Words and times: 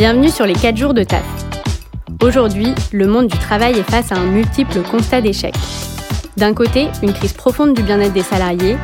Bienvenue 0.00 0.30
sur 0.30 0.46
les 0.46 0.54
4 0.54 0.78
jours 0.78 0.94
de 0.94 1.02
taf. 1.02 1.26
Aujourd'hui, 2.22 2.74
le 2.90 3.06
monde 3.06 3.26
du 3.26 3.36
travail 3.36 3.78
est 3.78 3.82
face 3.82 4.10
à 4.12 4.14
un 4.14 4.24
multiple 4.24 4.80
constat 4.90 5.20
d'échec. 5.20 5.54
D'un 6.38 6.54
côté, 6.54 6.88
une 7.02 7.12
crise 7.12 7.34
profonde 7.34 7.74
du 7.74 7.82
bien-être 7.82 8.14
des 8.14 8.22
salariés, 8.22 8.78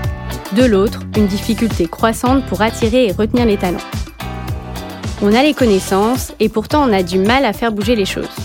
de 0.54 0.64
l'autre, 0.66 1.00
une 1.16 1.26
difficulté 1.26 1.86
croissante 1.86 2.44
pour 2.44 2.60
attirer 2.60 3.06
et 3.06 3.12
retenir 3.12 3.46
les 3.46 3.56
talents. 3.56 3.78
On 5.22 5.32
a 5.32 5.42
les 5.42 5.54
connaissances 5.54 6.34
et 6.38 6.50
pourtant 6.50 6.86
on 6.86 6.92
a 6.92 7.02
du 7.02 7.18
mal 7.18 7.46
à 7.46 7.54
faire 7.54 7.72
bouger 7.72 7.96
les 7.96 8.04
choses. 8.04 8.36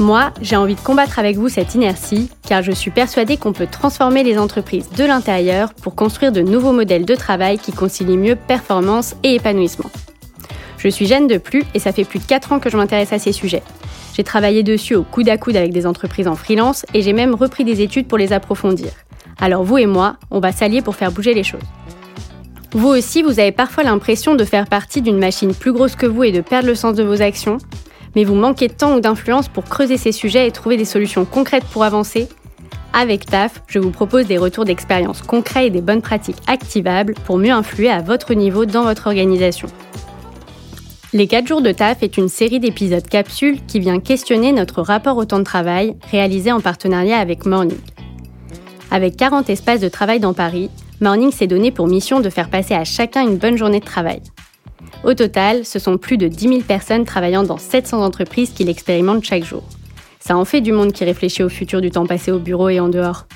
Moi, 0.00 0.32
j'ai 0.40 0.56
envie 0.56 0.74
de 0.74 0.80
combattre 0.80 1.20
avec 1.20 1.36
vous 1.36 1.48
cette 1.48 1.76
inertie 1.76 2.28
car 2.44 2.62
je 2.62 2.72
suis 2.72 2.90
persuadée 2.90 3.36
qu'on 3.36 3.52
peut 3.52 3.68
transformer 3.70 4.24
les 4.24 4.36
entreprises 4.36 4.90
de 4.90 5.04
l'intérieur 5.04 5.74
pour 5.74 5.94
construire 5.94 6.32
de 6.32 6.40
nouveaux 6.40 6.72
modèles 6.72 7.04
de 7.04 7.14
travail 7.14 7.58
qui 7.58 7.70
concilient 7.70 8.16
mieux 8.16 8.34
performance 8.34 9.14
et 9.22 9.36
épanouissement. 9.36 9.92
Je 10.82 10.88
suis 10.88 11.06
Jeanne 11.06 11.28
de 11.28 11.38
Plus 11.38 11.62
et 11.74 11.78
ça 11.78 11.92
fait 11.92 12.04
plus 12.04 12.18
de 12.18 12.24
4 12.24 12.50
ans 12.50 12.58
que 12.58 12.68
je 12.68 12.76
m'intéresse 12.76 13.12
à 13.12 13.20
ces 13.20 13.30
sujets. 13.30 13.62
J'ai 14.14 14.24
travaillé 14.24 14.64
dessus 14.64 14.96
au 14.96 15.04
coude 15.04 15.28
à 15.28 15.38
coude 15.38 15.54
avec 15.54 15.72
des 15.72 15.86
entreprises 15.86 16.26
en 16.26 16.34
freelance 16.34 16.84
et 16.92 17.02
j'ai 17.02 17.12
même 17.12 17.36
repris 17.36 17.64
des 17.64 17.82
études 17.82 18.08
pour 18.08 18.18
les 18.18 18.32
approfondir. 18.32 18.88
Alors 19.40 19.62
vous 19.62 19.78
et 19.78 19.86
moi, 19.86 20.16
on 20.32 20.40
va 20.40 20.50
s'allier 20.50 20.82
pour 20.82 20.96
faire 20.96 21.12
bouger 21.12 21.34
les 21.34 21.44
choses. 21.44 21.62
Vous 22.72 22.88
aussi, 22.88 23.22
vous 23.22 23.38
avez 23.38 23.52
parfois 23.52 23.84
l'impression 23.84 24.34
de 24.34 24.44
faire 24.44 24.66
partie 24.66 25.02
d'une 25.02 25.18
machine 25.18 25.54
plus 25.54 25.72
grosse 25.72 25.94
que 25.94 26.06
vous 26.06 26.24
et 26.24 26.32
de 26.32 26.40
perdre 26.40 26.66
le 26.66 26.74
sens 26.74 26.96
de 26.96 27.04
vos 27.04 27.22
actions, 27.22 27.58
mais 28.16 28.24
vous 28.24 28.34
manquez 28.34 28.66
de 28.66 28.72
temps 28.72 28.96
ou 28.96 29.00
d'influence 29.00 29.46
pour 29.46 29.64
creuser 29.64 29.98
ces 29.98 30.10
sujets 30.12 30.48
et 30.48 30.50
trouver 30.50 30.76
des 30.76 30.84
solutions 30.84 31.24
concrètes 31.24 31.64
pour 31.66 31.84
avancer. 31.84 32.28
Avec 32.92 33.26
TAF, 33.26 33.62
je 33.68 33.78
vous 33.78 33.90
propose 33.90 34.26
des 34.26 34.36
retours 34.36 34.64
d'expérience 34.64 35.22
concrets 35.22 35.68
et 35.68 35.70
des 35.70 35.80
bonnes 35.80 36.02
pratiques 36.02 36.42
activables 36.48 37.14
pour 37.24 37.38
mieux 37.38 37.52
influer 37.52 37.88
à 37.88 38.00
votre 38.00 38.34
niveau 38.34 38.64
dans 38.64 38.82
votre 38.82 39.06
organisation. 39.06 39.68
Les 41.14 41.26
4 41.26 41.46
jours 41.46 41.60
de 41.60 41.72
taf 41.72 42.02
est 42.02 42.16
une 42.16 42.30
série 42.30 42.58
d'épisodes 42.58 43.06
capsules 43.06 43.58
qui 43.66 43.80
vient 43.80 44.00
questionner 44.00 44.50
notre 44.50 44.80
rapport 44.80 45.18
au 45.18 45.26
temps 45.26 45.40
de 45.40 45.44
travail 45.44 45.94
réalisé 46.10 46.50
en 46.50 46.60
partenariat 46.60 47.18
avec 47.18 47.44
Morning. 47.44 47.76
Avec 48.90 49.18
40 49.18 49.50
espaces 49.50 49.80
de 49.80 49.90
travail 49.90 50.20
dans 50.20 50.32
Paris, 50.32 50.70
Morning 51.02 51.30
s'est 51.30 51.46
donné 51.46 51.70
pour 51.70 51.86
mission 51.86 52.20
de 52.20 52.30
faire 52.30 52.48
passer 52.48 52.72
à 52.72 52.84
chacun 52.84 53.28
une 53.28 53.36
bonne 53.36 53.58
journée 53.58 53.80
de 53.80 53.84
travail. 53.84 54.22
Au 55.04 55.12
total, 55.12 55.66
ce 55.66 55.78
sont 55.78 55.98
plus 55.98 56.16
de 56.16 56.28
10 56.28 56.48
000 56.48 56.60
personnes 56.62 57.04
travaillant 57.04 57.42
dans 57.42 57.58
700 57.58 58.02
entreprises 58.02 58.52
qui 58.52 58.64
l'expérimentent 58.64 59.24
chaque 59.24 59.44
jour. 59.44 59.64
Ça 60.18 60.34
en 60.34 60.46
fait 60.46 60.62
du 60.62 60.72
monde 60.72 60.92
qui 60.92 61.04
réfléchit 61.04 61.42
au 61.42 61.50
futur 61.50 61.82
du 61.82 61.90
temps 61.90 62.06
passé 62.06 62.32
au 62.32 62.38
bureau 62.38 62.70
et 62.70 62.80
en 62.80 62.88
dehors. 62.88 63.26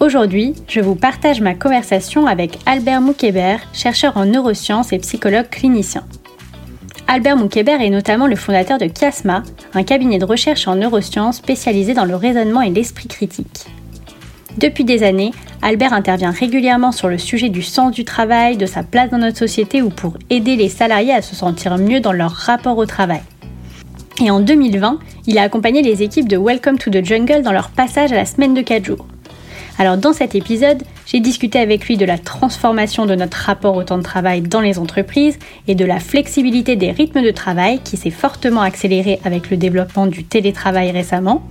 Aujourd'hui, 0.00 0.54
je 0.66 0.80
vous 0.80 0.96
partage 0.96 1.40
ma 1.40 1.54
conversation 1.54 2.26
avec 2.26 2.58
Albert 2.66 3.00
Moukébert, 3.00 3.60
chercheur 3.72 4.16
en 4.16 4.24
neurosciences 4.24 4.92
et 4.92 4.98
psychologue 4.98 5.48
clinicien. 5.48 6.02
Albert 7.08 7.36
Moukébert 7.36 7.80
est 7.80 7.90
notamment 7.90 8.26
le 8.26 8.36
fondateur 8.36 8.78
de 8.78 8.86
Chiasma, 8.86 9.42
un 9.74 9.82
cabinet 9.82 10.18
de 10.18 10.24
recherche 10.24 10.66
en 10.66 10.76
neurosciences 10.76 11.36
spécialisé 11.36 11.94
dans 11.94 12.04
le 12.04 12.16
raisonnement 12.16 12.62
et 12.62 12.70
l'esprit 12.70 13.08
critique. 13.08 13.66
Depuis 14.58 14.84
des 14.84 15.02
années, 15.02 15.32
Albert 15.62 15.92
intervient 15.92 16.30
régulièrement 16.30 16.92
sur 16.92 17.08
le 17.08 17.18
sujet 17.18 17.48
du 17.48 17.62
sens 17.62 17.92
du 17.92 18.04
travail, 18.04 18.56
de 18.56 18.66
sa 18.66 18.82
place 18.82 19.10
dans 19.10 19.18
notre 19.18 19.38
société 19.38 19.82
ou 19.82 19.90
pour 19.90 20.16
aider 20.30 20.56
les 20.56 20.68
salariés 20.68 21.12
à 21.12 21.22
se 21.22 21.34
sentir 21.34 21.78
mieux 21.78 22.00
dans 22.00 22.12
leur 22.12 22.32
rapport 22.32 22.78
au 22.78 22.86
travail. 22.86 23.22
Et 24.22 24.30
en 24.30 24.40
2020, 24.40 24.98
il 25.26 25.38
a 25.38 25.42
accompagné 25.42 25.82
les 25.82 26.02
équipes 26.02 26.28
de 26.28 26.36
Welcome 26.36 26.78
to 26.78 26.90
the 26.90 27.04
Jungle 27.04 27.42
dans 27.42 27.52
leur 27.52 27.70
passage 27.70 28.12
à 28.12 28.16
la 28.16 28.26
semaine 28.26 28.54
de 28.54 28.62
4 28.62 28.84
jours. 28.84 29.06
Alors 29.82 29.96
dans 29.96 30.12
cet 30.12 30.36
épisode, 30.36 30.84
j'ai 31.06 31.18
discuté 31.18 31.58
avec 31.58 31.88
lui 31.88 31.96
de 31.96 32.04
la 32.04 32.16
transformation 32.16 33.04
de 33.04 33.16
notre 33.16 33.36
rapport 33.36 33.74
au 33.74 33.82
temps 33.82 33.98
de 33.98 34.04
travail 34.04 34.40
dans 34.40 34.60
les 34.60 34.78
entreprises 34.78 35.40
et 35.66 35.74
de 35.74 35.84
la 35.84 35.98
flexibilité 35.98 36.76
des 36.76 36.92
rythmes 36.92 37.20
de 37.20 37.32
travail 37.32 37.80
qui 37.82 37.96
s'est 37.96 38.10
fortement 38.10 38.60
accélérée 38.60 39.18
avec 39.24 39.50
le 39.50 39.56
développement 39.56 40.06
du 40.06 40.22
télétravail 40.22 40.92
récemment. 40.92 41.42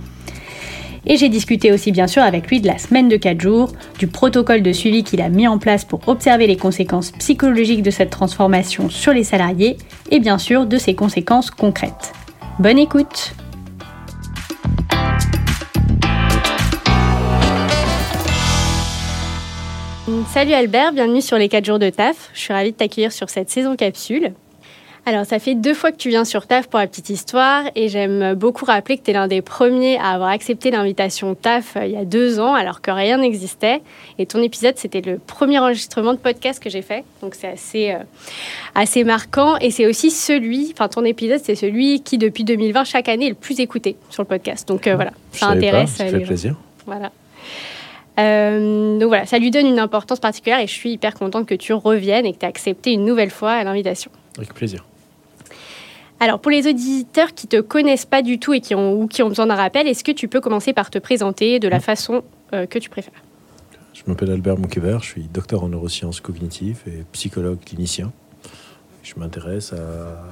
Et 1.04 1.18
j'ai 1.18 1.28
discuté 1.28 1.72
aussi 1.72 1.92
bien 1.92 2.06
sûr 2.06 2.22
avec 2.22 2.48
lui 2.48 2.62
de 2.62 2.68
la 2.68 2.78
semaine 2.78 3.10
de 3.10 3.18
4 3.18 3.38
jours, 3.38 3.70
du 3.98 4.06
protocole 4.06 4.62
de 4.62 4.72
suivi 4.72 5.04
qu'il 5.04 5.20
a 5.20 5.28
mis 5.28 5.46
en 5.46 5.58
place 5.58 5.84
pour 5.84 6.00
observer 6.08 6.46
les 6.46 6.56
conséquences 6.56 7.10
psychologiques 7.10 7.82
de 7.82 7.90
cette 7.90 8.08
transformation 8.08 8.88
sur 8.88 9.12
les 9.12 9.24
salariés 9.24 9.76
et 10.10 10.20
bien 10.20 10.38
sûr 10.38 10.64
de 10.64 10.78
ses 10.78 10.94
conséquences 10.94 11.50
concrètes. 11.50 12.14
Bonne 12.58 12.78
écoute 12.78 13.34
Salut 20.28 20.52
Albert, 20.52 20.92
bienvenue 20.92 21.20
sur 21.20 21.36
les 21.36 21.48
4 21.48 21.64
jours 21.64 21.78
de 21.78 21.90
TAF. 21.90 22.30
Je 22.34 22.40
suis 22.40 22.52
ravie 22.52 22.72
de 22.72 22.76
t'accueillir 22.76 23.12
sur 23.12 23.28
cette 23.28 23.50
saison 23.50 23.76
capsule. 23.76 24.32
Alors, 25.04 25.26
ça 25.26 25.38
fait 25.38 25.54
deux 25.54 25.74
fois 25.74 25.90
que 25.90 25.96
tu 25.96 26.10
viens 26.10 26.24
sur 26.24 26.46
TAF 26.46 26.68
pour 26.68 26.78
la 26.78 26.86
petite 26.86 27.10
histoire 27.10 27.64
et 27.74 27.88
j'aime 27.88 28.34
beaucoup 28.34 28.64
rappeler 28.64 28.98
que 28.98 29.02
tu 29.02 29.10
es 29.10 29.14
l'un 29.14 29.26
des 29.26 29.42
premiers 29.42 29.98
à 29.98 30.10
avoir 30.10 30.30
accepté 30.30 30.70
l'invitation 30.70 31.34
TAF 31.34 31.76
euh, 31.76 31.86
il 31.86 31.92
y 31.92 31.96
a 31.96 32.04
deux 32.04 32.38
ans 32.38 32.54
alors 32.54 32.80
que 32.80 32.90
rien 32.90 33.18
n'existait. 33.18 33.82
Et 34.18 34.26
ton 34.26 34.40
épisode, 34.40 34.74
c'était 34.76 35.00
le 35.00 35.18
premier 35.18 35.58
enregistrement 35.58 36.12
de 36.12 36.18
podcast 36.18 36.62
que 36.62 36.70
j'ai 36.70 36.82
fait. 36.82 37.04
Donc, 37.20 37.34
c'est 37.34 37.48
assez, 37.48 37.90
euh, 37.90 37.98
assez 38.74 39.02
marquant. 39.02 39.56
Et 39.58 39.70
c'est 39.70 39.86
aussi 39.86 40.10
celui, 40.10 40.72
enfin, 40.72 40.88
ton 40.88 41.04
épisode, 41.04 41.40
c'est 41.42 41.56
celui 41.56 42.00
qui, 42.02 42.16
depuis 42.16 42.44
2020, 42.44 42.84
chaque 42.84 43.08
année, 43.08 43.26
est 43.26 43.30
le 43.30 43.34
plus 43.34 43.58
écouté 43.58 43.96
sur 44.08 44.22
le 44.22 44.28
podcast. 44.28 44.68
Donc, 44.68 44.86
euh, 44.86 44.94
voilà, 44.94 45.12
ça 45.32 45.48
intéresse. 45.48 45.90
ça 45.90 46.06
fait 46.06 46.20
plaisir. 46.20 46.54
Voilà. 46.86 47.10
Euh, 48.18 48.98
donc 48.98 49.08
voilà, 49.08 49.26
ça 49.26 49.38
lui 49.38 49.50
donne 49.50 49.66
une 49.66 49.78
importance 49.78 50.20
particulière 50.20 50.58
et 50.58 50.66
je 50.66 50.72
suis 50.72 50.92
hyper 50.92 51.14
contente 51.14 51.46
que 51.46 51.54
tu 51.54 51.72
reviennes 51.72 52.26
et 52.26 52.32
que 52.32 52.38
tu 52.38 52.44
aies 52.44 52.48
accepté 52.48 52.92
une 52.92 53.04
nouvelle 53.04 53.30
fois 53.30 53.52
à 53.52 53.64
l'invitation. 53.64 54.10
Avec 54.36 54.52
plaisir. 54.54 54.84
Alors 56.20 56.38
pour 56.38 56.50
les 56.50 56.68
auditeurs 56.68 57.34
qui 57.34 57.48
te 57.48 57.60
connaissent 57.60 58.06
pas 58.06 58.22
du 58.22 58.38
tout 58.38 58.52
et 58.52 58.60
qui 58.60 58.74
ont, 58.74 59.00
ou 59.00 59.08
qui 59.08 59.22
ont 59.22 59.28
besoin 59.28 59.46
d'un 59.46 59.56
rappel, 59.56 59.88
est-ce 59.88 60.04
que 60.04 60.12
tu 60.12 60.28
peux 60.28 60.40
commencer 60.40 60.72
par 60.72 60.90
te 60.90 60.98
présenter 60.98 61.58
de 61.58 61.68
la 61.68 61.80
façon 61.80 62.22
euh, 62.52 62.66
que 62.66 62.78
tu 62.78 62.90
préfères? 62.90 63.22
Je 63.94 64.02
m'appelle 64.06 64.30
Albert 64.30 64.58
Moukébert, 64.58 65.02
je 65.02 65.10
suis 65.10 65.22
docteur 65.22 65.64
en 65.64 65.68
neurosciences 65.68 66.20
cognitives 66.20 66.82
et 66.86 67.04
psychologue 67.12 67.58
clinicien. 67.64 68.12
Je 69.02 69.14
m'intéresse 69.16 69.72
à 69.72 70.24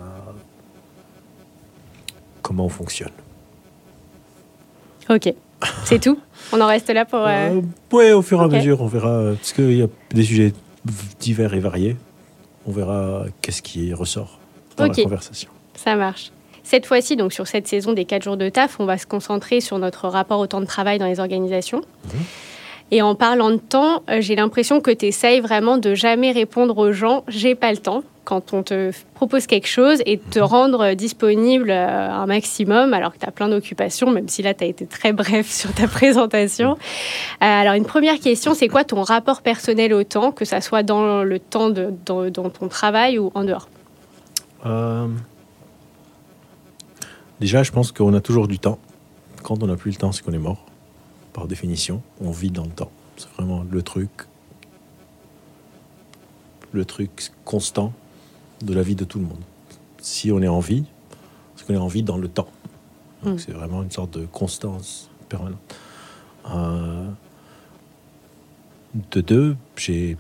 comment 2.43 2.67
on 2.67 2.69
fonctionne. 2.69 3.13
Ok. 5.09 5.35
C'est 5.85 6.01
tout? 6.01 6.19
On 6.53 6.61
en 6.61 6.67
reste 6.67 6.91
là 6.91 7.05
pour. 7.05 7.21
Euh... 7.21 7.29
euh 7.29 7.61
oui, 7.93 8.13
au 8.13 8.23
fur 8.23 8.41
et 8.41 8.45
à 8.45 8.49
mesure, 8.49 8.81
on 8.81 8.87
verra. 8.87 9.33
Parce 9.35 9.53
qu'il 9.53 9.77
y 9.77 9.83
a 9.83 9.87
des 10.11 10.23
sujets 10.23 10.53
divers 11.19 11.55
et 11.55 11.61
variés. 11.61 11.97
On 12.67 12.73
verra 12.73 13.25
qu'est-ce 13.41 13.63
qui 13.63 13.93
ressort 13.95 14.39
dans 14.77 14.87
la 14.87 14.95
conversation. 14.95 15.51
Ça 15.75 15.97
marche. 15.97 16.31
Cette 16.63 16.87
fois-ci, 16.87 17.17
donc 17.17 17.33
sur 17.33 17.47
cette 17.47 17.67
saison 17.67 17.93
des 17.93 18.05
4 18.05 18.23
jours 18.23 18.37
de 18.37 18.49
taf, 18.49 18.79
on 18.79 18.85
va 18.85 18.99
se 18.99 19.07
concentrer 19.07 19.61
sur 19.61 19.79
notre 19.79 20.09
rapport 20.09 20.39
au 20.39 20.47
temps 20.47 20.61
de 20.61 20.67
travail 20.67 20.99
dans 20.99 21.07
les 21.07 21.19
organisations. 21.19 21.81
Mhm. 22.05 22.21
Et 22.93 23.03
en 23.03 23.15
parlant 23.15 23.51
de 23.51 23.57
temps, 23.57 24.03
euh, 24.09 24.21
j'ai 24.21 24.37
l'impression 24.37 24.81
que 24.81 24.91
tu 24.91 25.07
essayes 25.07 25.41
vraiment 25.41 25.79
de 25.79 25.95
jamais 25.95 26.33
répondre 26.33 26.77
aux 26.79 26.93
gens 26.93 27.25
j'ai 27.29 27.55
pas 27.55 27.71
le 27.71 27.79
temps 27.79 28.03
quand 28.31 28.55
on 28.55 28.63
te 28.63 28.93
propose 29.15 29.49
quelque 29.49 29.67
chose 29.67 30.03
et 30.07 30.17
te 30.17 30.39
mhm. 30.39 30.45
rendre 30.45 30.95
disponible 30.95 31.73
euh, 31.73 32.11
un 32.11 32.27
maximum 32.27 32.95
alors 32.95 33.13
que 33.13 33.19
tu 33.19 33.27
as 33.27 33.33
plein 33.33 33.49
d'occupations, 33.49 34.13
même 34.13 34.29
si 34.29 34.41
là 34.41 34.55
tu 34.55 34.63
as 34.63 34.69
été 34.69 34.87
très 34.87 35.13
bref 35.23 35.51
sur 35.51 35.73
ta 35.75 35.89
présentation. 35.89 36.71
Euh, 36.73 36.77
alors 37.41 37.75
une 37.75 37.85
première 37.85 38.21
question, 38.21 38.55
c'est 38.55 38.69
quoi 38.69 38.85
ton 38.85 39.03
rapport 39.03 39.43
personnel 39.43 39.93
au 39.93 40.05
temps, 40.05 40.31
que 40.31 40.45
ça 40.45 40.61
soit 40.61 40.85
dans 40.85 41.25
le 41.25 41.41
temps 41.41 41.71
de, 41.71 41.93
dans, 42.07 42.31
ton 42.31 42.69
travail 42.69 43.19
ou 43.19 43.33
en 43.35 43.43
dehors? 43.43 43.69
Déjà, 47.41 47.65
je 47.65 47.73
pense 47.73 47.91
qu'on 47.91 48.15
a 48.15 48.21
toujours 48.21 48.47
du 48.47 48.61
temps. 48.61 48.79
Quand 49.43 49.61
on 49.61 49.67
n'a 49.67 49.77
plus 49.77 49.91
le 49.91 49.97
temps, 49.97 50.13
c'est 50.13 50.23
qu'on 50.23 50.33
est 50.33 50.39
mort 50.39 50.65
par 51.33 51.49
définition, 51.49 52.01
on 52.21 52.31
vit 52.31 52.51
dans 52.53 52.65
le 52.65 52.71
temps. 52.71 52.93
C'est 53.17 53.31
vraiment 53.31 53.65
le 53.69 53.83
truc, 53.83 54.11
le 56.71 56.85
truc 56.85 57.33
constant 57.45 57.93
de 58.63 58.75
la 58.75 58.83
vie 58.83 58.95
de 58.95 59.05
tout 59.05 59.19
le 59.19 59.25
monde. 59.25 59.43
Si 60.01 60.33
on 60.33 60.41
est 60.43 60.49
en 60.49 60.61
vie, 60.61 60.85
c'est 61.57 61.67
qu'on 61.67 61.75
est 61.75 61.79
en 61.79 61.89
vie 61.89 62.03
dans 62.03 62.19
le 62.19 62.29
temps. 62.29 62.49
Hmm. 63.23 63.37
C'est 63.37 63.53
vraiment 63.53 63.83
une 63.83 63.91
sorte 63.91 64.19
de 64.19 64.27
constance 64.27 65.11
permanente. 65.29 65.61
Euh, 66.51 67.09
de 69.13 69.21
deux, 69.21 69.57
j'ai 69.77 70.17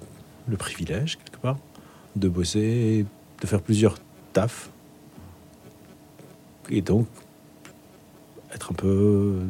le 0.48 0.56
privilège, 0.56 1.18
quelque 1.18 1.38
part, 1.38 1.58
de 2.16 2.28
bosser, 2.28 3.06
de 3.40 3.46
faire 3.46 3.62
plusieurs 3.62 3.96
tafs. 4.32 4.70
Et 6.68 6.82
donc, 6.82 7.06
être 8.54 8.72
un 8.72 8.74
peu 8.74 9.40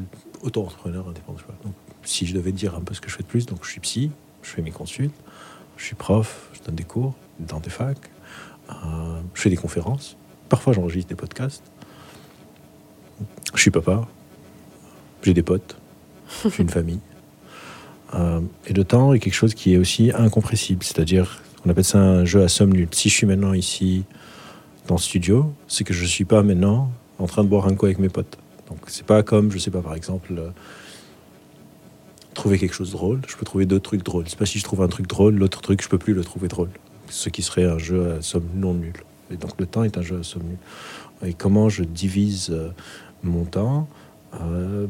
auto-entrepreneur 0.42 1.08
indépendant. 1.08 1.38
Donc, 1.64 1.74
si 2.02 2.26
je 2.26 2.34
devais 2.34 2.52
dire 2.52 2.74
un 2.74 2.80
peu 2.80 2.94
ce 2.94 3.00
que 3.00 3.10
je 3.10 3.16
fais 3.16 3.22
de 3.22 3.28
plus, 3.28 3.46
donc 3.46 3.64
je 3.64 3.70
suis 3.70 3.80
psy, 3.80 4.10
je 4.42 4.50
fais 4.50 4.62
mes 4.62 4.70
consultes, 4.70 5.14
je 5.76 5.84
suis 5.84 5.96
prof, 5.96 6.50
je 6.52 6.60
donne 6.62 6.74
des 6.74 6.84
cours 6.84 7.14
dans 7.38 7.60
des 7.60 7.70
facs, 7.70 8.10
je 9.34 9.40
fais 9.40 9.50
des 9.50 9.56
conférences, 9.56 10.16
parfois 10.48 10.72
j'enregistre 10.72 11.08
des 11.08 11.14
podcasts, 11.14 11.62
je 13.54 13.60
suis 13.60 13.70
papa, 13.70 14.06
j'ai 15.22 15.34
des 15.34 15.42
potes, 15.42 15.76
j'ai 16.44 16.62
une 16.62 16.68
famille. 16.80 17.00
Euh, 18.14 18.40
et 18.66 18.72
le 18.72 18.84
temps 18.84 19.12
est 19.12 19.20
quelque 19.20 19.34
chose 19.34 19.54
qui 19.54 19.74
est 19.74 19.76
aussi 19.76 20.10
incompressible, 20.14 20.82
c'est-à-dire, 20.82 21.42
on 21.64 21.70
appelle 21.70 21.84
ça 21.84 21.98
un 21.98 22.24
jeu 22.24 22.42
à 22.42 22.48
somme 22.48 22.72
nulle. 22.72 22.88
Si 22.92 23.08
je 23.08 23.14
suis 23.14 23.26
maintenant 23.26 23.52
ici 23.52 24.04
dans 24.88 24.96
le 24.96 25.00
studio, 25.00 25.52
c'est 25.68 25.84
que 25.84 25.94
je 25.94 26.02
ne 26.02 26.08
suis 26.08 26.24
pas 26.24 26.42
maintenant 26.42 26.90
en 27.18 27.26
train 27.26 27.44
de 27.44 27.48
boire 27.48 27.66
un 27.66 27.74
coup 27.74 27.86
avec 27.86 27.98
mes 27.98 28.08
potes. 28.08 28.38
Donc 28.68 28.78
c'est 28.86 29.06
pas 29.06 29.22
comme, 29.22 29.50
je 29.52 29.58
sais 29.58 29.70
pas, 29.70 29.82
par 29.82 29.94
exemple, 29.94 30.32
euh, 30.36 30.50
trouver 32.34 32.58
quelque 32.58 32.74
chose 32.74 32.90
de 32.90 32.96
drôle. 32.96 33.20
Je 33.28 33.36
peux 33.36 33.44
trouver 33.44 33.66
deux 33.66 33.80
trucs 33.80 34.02
drôles. 34.02 34.24
C'est 34.28 34.38
pas 34.38 34.46
si 34.46 34.58
je 34.58 34.64
trouve 34.64 34.82
un 34.82 34.88
truc 34.88 35.06
drôle, 35.06 35.34
l'autre 35.34 35.60
truc, 35.60 35.82
je 35.82 35.88
peux 35.88 35.98
plus 35.98 36.14
le 36.14 36.24
trouver 36.24 36.48
drôle. 36.48 36.70
Ce 37.10 37.28
qui 37.28 37.42
serait 37.42 37.64
un 37.64 37.78
jeu 37.78 38.12
à 38.12 38.22
somme 38.22 38.48
non 38.54 38.74
nulle. 38.74 39.02
Et 39.30 39.36
donc 39.36 39.52
le 39.58 39.66
temps 39.66 39.84
est 39.84 39.98
un 39.98 40.02
jeu 40.02 40.20
à 40.20 40.22
somme 40.22 40.44
nulle. 40.44 41.28
Et 41.28 41.34
comment 41.34 41.68
je 41.68 41.84
divise 41.84 42.50
euh, 42.50 42.70
mon 43.22 43.44
temps 43.44 43.88
euh, 44.40 44.86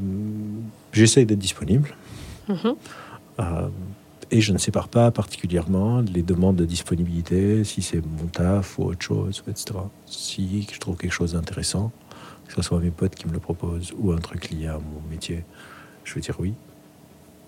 J'essaye 0.92 1.26
d'être 1.26 1.38
disponible. 1.38 1.94
Mhm. 2.48 2.74
Euh, 3.40 3.68
et 4.30 4.40
je 4.40 4.52
ne 4.52 4.58
sépare 4.58 4.88
pas 4.88 5.10
particulièrement 5.10 6.00
les 6.00 6.22
demandes 6.22 6.56
de 6.56 6.64
disponibilité, 6.64 7.64
si 7.64 7.82
c'est 7.82 8.04
mon 8.04 8.26
taf 8.26 8.78
ou 8.78 8.84
autre 8.84 9.02
chose, 9.02 9.42
etc. 9.48 9.80
Si 10.06 10.68
je 10.72 10.78
trouve 10.78 10.96
quelque 10.96 11.12
chose 11.12 11.32
d'intéressant, 11.32 11.90
que 12.46 12.54
ce 12.54 12.62
soit 12.62 12.78
mes 12.78 12.90
potes 12.90 13.16
qui 13.16 13.26
me 13.26 13.32
le 13.32 13.40
proposent 13.40 13.92
ou 13.98 14.12
un 14.12 14.18
truc 14.18 14.50
lié 14.50 14.68
à 14.68 14.74
mon 14.74 15.10
métier, 15.10 15.44
je 16.04 16.14
vais 16.14 16.20
dire 16.20 16.36
oui. 16.38 16.54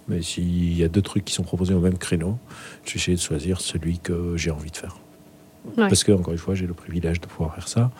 Mais 0.09 0.21
s'il 0.23 0.77
y 0.77 0.83
a 0.85 0.89
deux 0.89 1.03
trucs 1.03 1.25
qui 1.25 1.33
sont 1.35 1.45
proposés 1.45 1.75
au 1.75 1.81
même 1.81 1.99
créneau, 1.99 2.39
je 2.85 2.93
vais 2.95 2.97
essayer 3.01 3.17
de 3.17 3.23
choisir 3.23 3.61
celui 3.61 3.99
que 3.99 4.37
j'ai 4.37 4.51
envie 4.51 4.71
de 4.71 4.77
faire. 4.77 4.97
Ouais. 5.77 5.89
Parce 5.89 6.03
que, 6.03 6.11
encore 6.11 6.33
une 6.33 6.39
fois, 6.41 6.55
j'ai 6.57 6.67
le 6.67 6.75
privilège 6.75 7.21
de 7.21 7.27
pouvoir 7.27 7.55
faire 7.55 7.69
ça. 7.69 7.91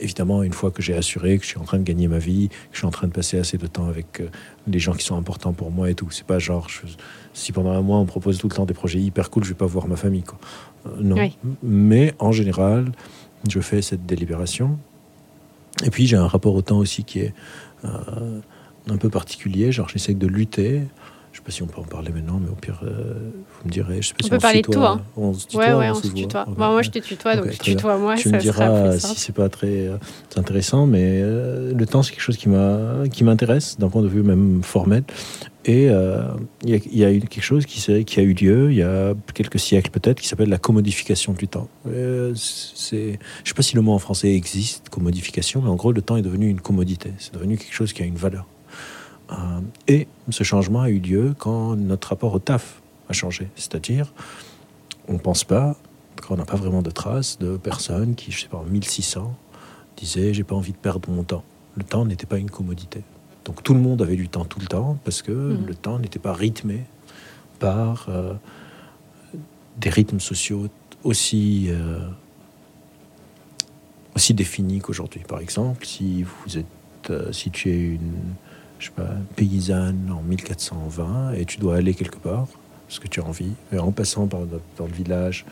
Évidemment, 0.00 0.42
une 0.42 0.52
fois 0.52 0.70
que 0.70 0.82
j'ai 0.82 0.92
assuré 0.94 1.38
que 1.38 1.44
je 1.44 1.48
suis 1.48 1.58
en 1.58 1.64
train 1.64 1.78
de 1.78 1.82
gagner 1.82 2.08
ma 2.08 2.18
vie, 2.18 2.48
que 2.50 2.54
je 2.72 2.78
suis 2.78 2.86
en 2.86 2.90
train 2.90 3.06
de 3.08 3.12
passer 3.14 3.38
assez 3.38 3.56
de 3.56 3.66
temps 3.66 3.86
avec 3.88 4.20
euh, 4.20 4.28
les 4.66 4.78
gens 4.78 4.92
qui 4.92 5.06
sont 5.06 5.16
importants 5.16 5.54
pour 5.54 5.70
moi 5.70 5.88
et 5.90 5.94
tout. 5.94 6.10
C'est 6.10 6.26
pas 6.26 6.38
genre, 6.38 6.68
je- 6.68 6.82
si 7.32 7.52
pendant 7.52 7.70
un 7.70 7.80
mois 7.80 7.96
on 7.96 8.04
propose 8.04 8.36
tout 8.36 8.48
le 8.48 8.54
temps 8.54 8.66
des 8.66 8.74
projets 8.74 9.00
hyper 9.00 9.30
cool, 9.30 9.44
je 9.44 9.48
vais 9.48 9.54
pas 9.54 9.64
voir 9.64 9.88
ma 9.88 9.96
famille. 9.96 10.24
Quoi. 10.24 10.38
Euh, 10.86 10.90
non. 11.00 11.16
Oui. 11.16 11.34
Mais 11.62 12.12
en 12.18 12.32
général, 12.32 12.92
je 13.48 13.60
fais 13.60 13.80
cette 13.80 14.04
délibération. 14.04 14.78
Et 15.84 15.88
puis 15.90 16.06
j'ai 16.06 16.16
un 16.16 16.26
rapport 16.26 16.54
au 16.54 16.60
temps 16.60 16.78
aussi 16.78 17.04
qui 17.04 17.20
est 17.20 17.34
euh, 17.86 18.40
un 18.90 18.96
peu 18.98 19.08
particulier. 19.08 19.72
Genre, 19.72 19.88
j'essaie 19.88 20.12
de 20.14 20.26
lutter. 20.26 20.82
Je 21.36 21.40
sais 21.42 21.44
pas 21.44 21.52
si 21.52 21.62
on 21.62 21.66
peut 21.66 21.80
en 21.82 21.84
parler 21.84 22.12
maintenant, 22.12 22.40
mais 22.42 22.48
au 22.48 22.54
pire, 22.54 22.80
euh, 22.82 23.12
vous 23.60 23.66
me 23.66 23.70
direz. 23.70 24.00
Je 24.00 24.08
sais 24.08 24.14
pas 24.14 24.20
On 24.22 24.24
si 24.24 24.30
peut 24.30 24.38
parler 24.38 24.62
de 24.62 24.66
tout, 24.72 24.80
hein. 24.82 25.02
On 25.18 25.34
se 25.34 25.46
tutoie, 25.46 25.66
ouais, 25.66 25.74
ouais, 25.74 25.90
on 25.90 25.94
se 25.94 26.08
tutoie. 26.08 26.44
Bon, 26.46 26.54
moi, 26.70 26.80
je 26.80 26.88
te 26.88 26.98
tutoie, 26.98 27.36
donc 27.36 27.50
tu 27.50 27.58
tutoies 27.58 27.98
moi, 27.98 28.14
tu 28.14 28.28
me 28.28 28.32
ça 28.32 28.38
diras 28.38 28.66
sera 28.66 28.90
plus 28.90 29.00
si 29.00 29.20
c'est 29.20 29.34
pas 29.34 29.50
très 29.50 29.86
euh, 29.88 29.98
intéressant, 30.36 30.86
mais 30.86 31.20
euh, 31.22 31.74
le 31.74 31.84
temps, 31.86 32.02
c'est 32.02 32.12
quelque 32.12 32.22
chose 32.22 32.38
qui 32.38 32.48
m'intéresse 33.24 33.76
d'un 33.78 33.90
point 33.90 34.00
de 34.00 34.08
vue 34.08 34.22
même 34.22 34.62
formel. 34.62 35.04
Et 35.66 35.88
il 35.88 36.70
y, 36.70 36.74
a- 36.74 36.78
il 36.90 36.96
y 36.98 37.04
a 37.04 37.12
eu 37.12 37.20
quelque 37.20 37.42
chose 37.42 37.66
qui, 37.66 37.90
a 37.90 38.22
eu 38.22 38.32
lieu 38.32 38.70
il 38.72 38.78
y 38.78 38.82
a 38.82 39.12
quelques 39.34 39.58
siècles 39.58 39.90
peut-être, 39.90 40.20
qui 40.20 40.28
s'appelle 40.28 40.48
la 40.48 40.58
commodification 40.58 41.34
du 41.34 41.48
temps. 41.48 41.68
C'est, 42.34 43.18
je 43.44 43.48
sais 43.48 43.54
pas 43.54 43.62
si 43.62 43.76
le 43.76 43.82
mot 43.82 43.92
en 43.92 43.98
français 43.98 44.32
existe, 44.34 44.88
commodification, 44.88 45.60
mais 45.60 45.68
en 45.68 45.74
gros, 45.76 45.92
le 45.92 46.00
temps 46.02 46.16
est 46.16 46.22
devenu 46.22 46.48
une 46.48 46.60
commodité. 46.62 47.12
C'est 47.18 47.34
devenu 47.34 47.58
quelque 47.58 47.74
chose 47.74 47.92
qui 47.92 48.02
a 48.02 48.06
une 48.06 48.16
valeur. 48.16 48.46
Euh, 49.32 49.60
et 49.88 50.06
ce 50.30 50.44
changement 50.44 50.82
a 50.82 50.90
eu 50.90 50.98
lieu 50.98 51.34
quand 51.38 51.76
notre 51.76 52.08
rapport 52.08 52.34
au 52.34 52.38
taf 52.38 52.80
a 53.08 53.12
changé. 53.12 53.48
C'est-à-dire, 53.56 54.12
on 55.08 55.14
ne 55.14 55.18
pense 55.18 55.44
pas, 55.44 55.76
quand 56.22 56.34
on 56.34 56.36
n'a 56.36 56.44
pas 56.44 56.56
vraiment 56.56 56.82
de 56.82 56.90
traces 56.90 57.38
de 57.38 57.56
personnes 57.56 58.14
qui, 58.14 58.30
je 58.32 58.42
sais 58.42 58.48
pas, 58.48 58.58
en 58.58 58.64
1600, 58.64 59.34
disaient 59.96 60.32
j'ai 60.34 60.44
pas 60.44 60.54
envie 60.54 60.72
de 60.72 60.76
perdre 60.76 61.08
mon 61.10 61.22
temps. 61.22 61.44
Le 61.76 61.82
temps 61.84 62.04
n'était 62.04 62.26
pas 62.26 62.38
une 62.38 62.50
commodité. 62.50 63.02
Donc 63.44 63.62
tout 63.62 63.74
le 63.74 63.80
monde 63.80 64.02
avait 64.02 64.16
du 64.16 64.28
temps 64.28 64.44
tout 64.44 64.60
le 64.60 64.66
temps 64.66 64.98
parce 65.04 65.22
que 65.22 65.32
Mhm. 65.32 65.66
le 65.66 65.74
temps 65.74 65.98
n'était 65.98 66.18
pas 66.18 66.32
rythmé 66.32 66.84
par 67.58 68.06
euh, 68.08 68.34
des 69.78 69.90
rythmes 69.90 70.20
sociaux 70.20 70.66
aussi, 71.04 71.66
euh, 71.68 72.00
aussi 74.14 74.34
définis 74.34 74.80
qu'aujourd'hui. 74.80 75.20
Par 75.26 75.40
exemple, 75.40 75.86
si 75.86 76.22
vous 76.24 76.58
êtes, 76.58 76.66
euh, 77.10 77.32
si 77.32 77.50
tu 77.50 77.70
es 77.70 77.78
une 77.78 78.34
je 78.78 78.86
sais 78.86 78.92
pas, 78.94 79.08
paysanne 79.36 80.10
en 80.10 80.22
1420 80.22 81.32
et 81.32 81.44
tu 81.44 81.58
dois 81.58 81.76
aller 81.76 81.94
quelque 81.94 82.18
part 82.18 82.46
parce 82.86 82.98
que 82.98 83.08
tu 83.08 83.20
as 83.20 83.24
envie, 83.24 83.52
et 83.72 83.78
en 83.78 83.90
passant 83.90 84.26
par 84.28 84.42
dans 84.76 84.86
le 84.86 84.92
village, 84.92 85.44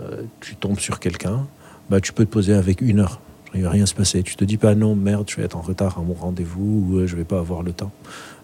euh, 0.00 0.22
tu 0.40 0.54
tombes 0.54 0.78
sur 0.78 1.00
quelqu'un, 1.00 1.46
bah, 1.88 2.00
tu 2.00 2.12
peux 2.12 2.24
te 2.24 2.30
poser 2.30 2.54
avec 2.54 2.80
une 2.80 3.00
heure. 3.00 3.20
Il 3.54 3.60
ne 3.60 3.64
va 3.64 3.70
rien 3.70 3.86
se 3.86 3.94
passer. 3.94 4.22
Tu 4.22 4.36
te 4.36 4.44
dis 4.44 4.56
pas 4.56 4.74
non, 4.74 4.94
merde, 4.94 5.28
je 5.28 5.36
vais 5.36 5.42
être 5.42 5.56
en 5.56 5.60
retard 5.60 5.98
à 5.98 6.02
mon 6.02 6.14
rendez-vous 6.14 6.86
ou 6.88 6.96
euh, 6.98 7.06
je 7.06 7.16
vais 7.16 7.24
pas 7.24 7.38
avoir 7.38 7.62
le 7.62 7.72
temps. 7.72 7.90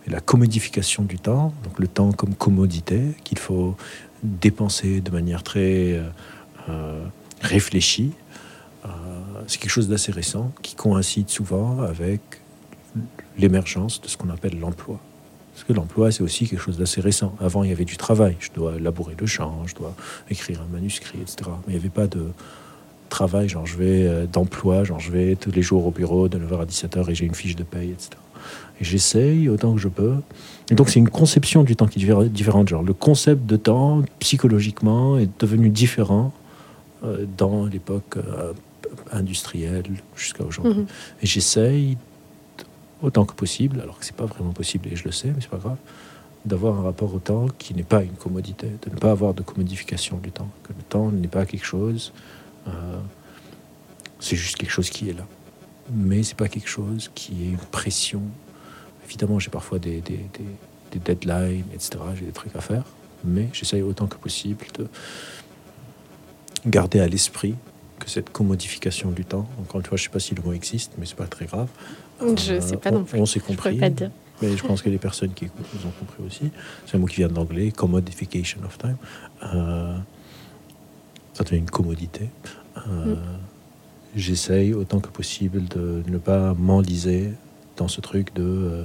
Et 0.07 0.11
la 0.11 0.21
commodification 0.21 1.05
du 1.05 1.19
temps, 1.19 1.53
donc 1.62 1.79
le 1.79 1.87
temps 1.87 2.12
comme 2.12 2.35
commodité, 2.35 3.01
qu'il 3.23 3.39
faut 3.39 3.77
dépenser 4.23 5.01
de 5.01 5.11
manière 5.11 5.43
très 5.43 5.93
euh, 5.93 6.03
euh, 6.69 7.05
réfléchie, 7.41 8.12
c'est 9.49 9.61
quelque 9.61 9.71
chose 9.71 9.89
d'assez 9.89 10.11
récent 10.11 10.51
qui 10.62 10.75
coïncide 10.75 11.29
souvent 11.29 11.81
avec 11.83 12.21
l'émergence 13.39 14.01
de 14.01 14.09
ce 14.09 14.17
qu'on 14.17 14.31
appelle 14.31 14.59
l'emploi. 14.59 14.99
Parce 15.55 15.65
que 15.65 15.73
l'emploi, 15.73 16.13
c'est 16.13 16.23
aussi 16.23 16.47
quelque 16.47 16.61
chose 16.61 16.77
d'assez 16.79 17.01
récent. 17.01 17.35
Avant, 17.41 17.65
il 17.65 17.71
y 17.71 17.73
avait 17.73 17.87
du 17.87 17.97
travail. 17.97 18.37
Je 18.41 18.51
dois 18.55 18.79
labourer 18.79 19.15
le 19.19 19.27
champ, 19.27 19.63
je 19.67 19.75
dois 19.75 19.95
écrire 20.31 20.61
un 20.61 20.73
manuscrit, 20.73 21.19
etc. 21.21 21.37
Mais 21.67 21.75
il 21.75 21.77
n'y 21.77 21.81
avait 21.81 21.89
pas 21.89 22.07
de 22.07 22.27
travail, 23.09 23.49
genre 23.49 23.65
je 23.67 23.77
vais 23.77 24.07
euh, 24.07 24.27
d'emploi, 24.27 24.85
genre 24.85 25.01
je 25.01 25.11
vais 25.11 25.37
tous 25.37 25.53
les 25.53 25.63
jours 25.63 25.87
au 25.87 25.91
bureau 25.91 26.29
de 26.29 26.39
9h 26.39 26.61
à 26.61 26.65
17h 26.67 27.11
et 27.11 27.15
j'ai 27.15 27.25
une 27.25 27.35
fiche 27.35 27.57
de 27.57 27.63
paye, 27.63 27.91
etc. 27.91 28.11
Et 28.81 28.85
j'essaye 28.85 29.49
autant 29.49 29.75
que 29.75 29.81
je 29.81 29.89
peux. 29.89 30.17
Et 30.71 30.75
donc 30.75 30.91
c'est 30.91 30.99
une 30.99 31.09
conception 31.09 31.63
du 31.63 31.77
temps 31.77 31.87
qui 31.87 32.03
est 32.03 32.07
diffé- 32.07 32.29
différente. 32.29 32.69
Genre 32.69 32.83
le 32.83 32.93
concept 32.93 33.47
de 33.47 33.57
temps, 33.57 34.03
psychologiquement, 34.19 35.17
est 35.19 35.31
devenu 35.41 35.71
différent 35.71 36.33
euh, 37.05 37.25
dans 37.39 37.65
l'époque 37.67 38.17
euh, 38.19 38.53
industrielle 39.13 39.85
jusqu'à 40.17 40.45
aujourd'hui. 40.45 40.75
Mhm. 40.81 40.87
Et 41.23 41.27
j'essaye 41.27 41.97
autant 43.03 43.25
que 43.25 43.35
possible, 43.35 43.81
alors 43.81 43.99
que 43.99 44.05
c'est 44.05 44.17
pas 44.17 44.27
vraiment 44.27 44.53
possible 44.53 44.89
et 44.93 44.97
je 44.97 45.05
le 45.05 45.13
sais, 45.13 45.29
mais 45.29 45.41
c'est 45.41 45.51
pas 45.51 45.59
grave, 45.59 45.77
d'avoir 46.45 46.79
un 46.79 46.83
rapport 46.83 47.13
au 47.15 47.19
temps 47.19 47.47
qui 47.59 47.75
n'est 47.75 47.83
pas 47.83 48.03
une 48.03 48.15
commodité, 48.15 48.69
de 48.83 48.91
ne 48.91 48.97
pas 48.97 49.11
avoir 49.11 49.35
de 49.35 49.43
commodification 49.43 50.19
du 50.19 50.31
temps, 50.31 50.49
que 50.63 50.73
le 50.73 50.83
temps 50.83 51.11
n'est 51.11 51.29
pas 51.29 51.45
quelque 51.47 51.65
chose, 51.67 52.13
euh, 52.69 52.99
c'est 54.21 54.37
juste 54.37 54.57
quelque 54.57 54.71
chose 54.71 54.91
qui 54.91 55.11
est 55.11 55.13
là, 55.13 55.27
mais 55.93 56.23
c'est 56.23 56.37
pas 56.37 56.49
quelque 56.49 56.69
chose 56.69 57.11
qui 57.15 57.45
est 57.45 57.51
une 57.51 57.57
pression. 57.59 58.23
Évidemment, 59.07 59.39
j'ai 59.39 59.51
parfois 59.51 59.79
des, 59.79 60.01
des, 60.01 60.17
des- 60.17 60.57
des 60.93 60.99
deadlines, 61.01 61.65
etc. 61.75 61.99
J'ai 62.19 62.27
des 62.27 62.33
trucs 62.33 62.55
à 62.57 62.61
faire, 62.61 62.85
mais 63.25 63.49
j'essaye 63.53 63.83
autant 63.83 64.07
que 64.07 64.17
possible 64.17 64.65
de 64.79 64.87
garder 66.67 67.01
à 67.01 67.09
l'esprit 67.09 67.55
que 67.99 68.09
cette 68.11 68.31
commodification 68.31 69.11
du 69.11 69.25
temps, 69.25 69.49
encore 69.61 69.81
une 69.81 69.87
fois, 69.87 69.97
je 69.97 70.05
sais 70.05 70.11
pas 70.11 70.21
si 70.21 70.35
le 70.35 70.43
mot 70.43 70.53
existe, 70.53 70.93
mais 70.99 71.07
c'est 71.07 71.17
pas 71.17 71.26
très 71.26 71.47
grave. 71.47 71.69
Je 72.20 72.52
Euh, 72.54 72.61
sais 72.61 72.76
pas 72.76 72.90
on- 72.90 72.99
non 72.99 73.04
plus. 73.04 73.20
On 73.20 73.26
s'est 73.26 73.40
Je 73.40 73.44
compris. 73.44 73.76
pas 73.78 73.90
te 73.90 73.94
dire. 73.96 74.11
Mais 74.42 74.54
je 74.56 74.62
pense 74.66 74.82
que 74.82 74.90
les 74.90 74.99
personnes 74.99 75.32
qui 75.32 75.46
écoutent 75.46 75.66
nous 75.75 75.87
ont 75.88 75.92
compris 75.99 76.23
aussi. 76.26 76.50
C'est 76.87 76.96
un 76.96 77.00
mot 77.00 77.06
qui 77.06 77.16
vient 77.16 77.28
de 77.28 77.35
l'anglais, 77.35 77.70
commodification 77.70 78.61
of 78.64 78.76
time. 78.78 78.96
Euh, 79.42 79.96
ça 81.32 81.44
devient 81.44 81.58
une 81.58 81.70
commodité. 81.70 82.28
Euh, 82.76 83.14
Mm. 83.14 83.18
J'essaye 84.14 84.73
autant 84.73 85.00
que 85.00 85.08
possible 85.08 85.64
de 85.68 86.02
ne 86.08 86.16
pas 86.18 86.54
m'enliser 86.54 87.32
dans 87.76 87.88
ce 87.88 88.00
truc 88.00 88.32
de 88.35 88.42
euh, 88.42 88.85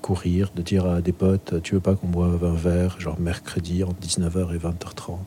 courir, 0.00 0.50
de 0.56 0.62
dire 0.62 0.86
à 0.86 1.02
des 1.02 1.12
potes, 1.12 1.60
tu 1.62 1.74
veux 1.74 1.80
pas 1.80 1.94
qu'on 1.94 2.06
boive 2.08 2.42
un 2.44 2.54
verre, 2.54 2.98
genre 2.98 3.20
mercredi 3.20 3.84
entre 3.84 4.00
19h 4.00 4.54
et 4.54 4.58
20h30. 4.58 5.18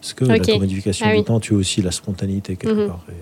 Parce 0.00 0.14
que 0.14 0.24
Ok. 0.24 0.30
la 0.30 0.38
commodification 0.38 1.06
Ah 1.08 1.12
du 1.12 1.18
oui. 1.18 1.24
temps 1.24 1.40
tue 1.40 1.52
aussi 1.52 1.82
la 1.82 1.90
spontanéité 1.90 2.56
quelque 2.56 2.72
Mhm. 2.82 2.88
part. 2.88 3.04
Et, 3.10 3.12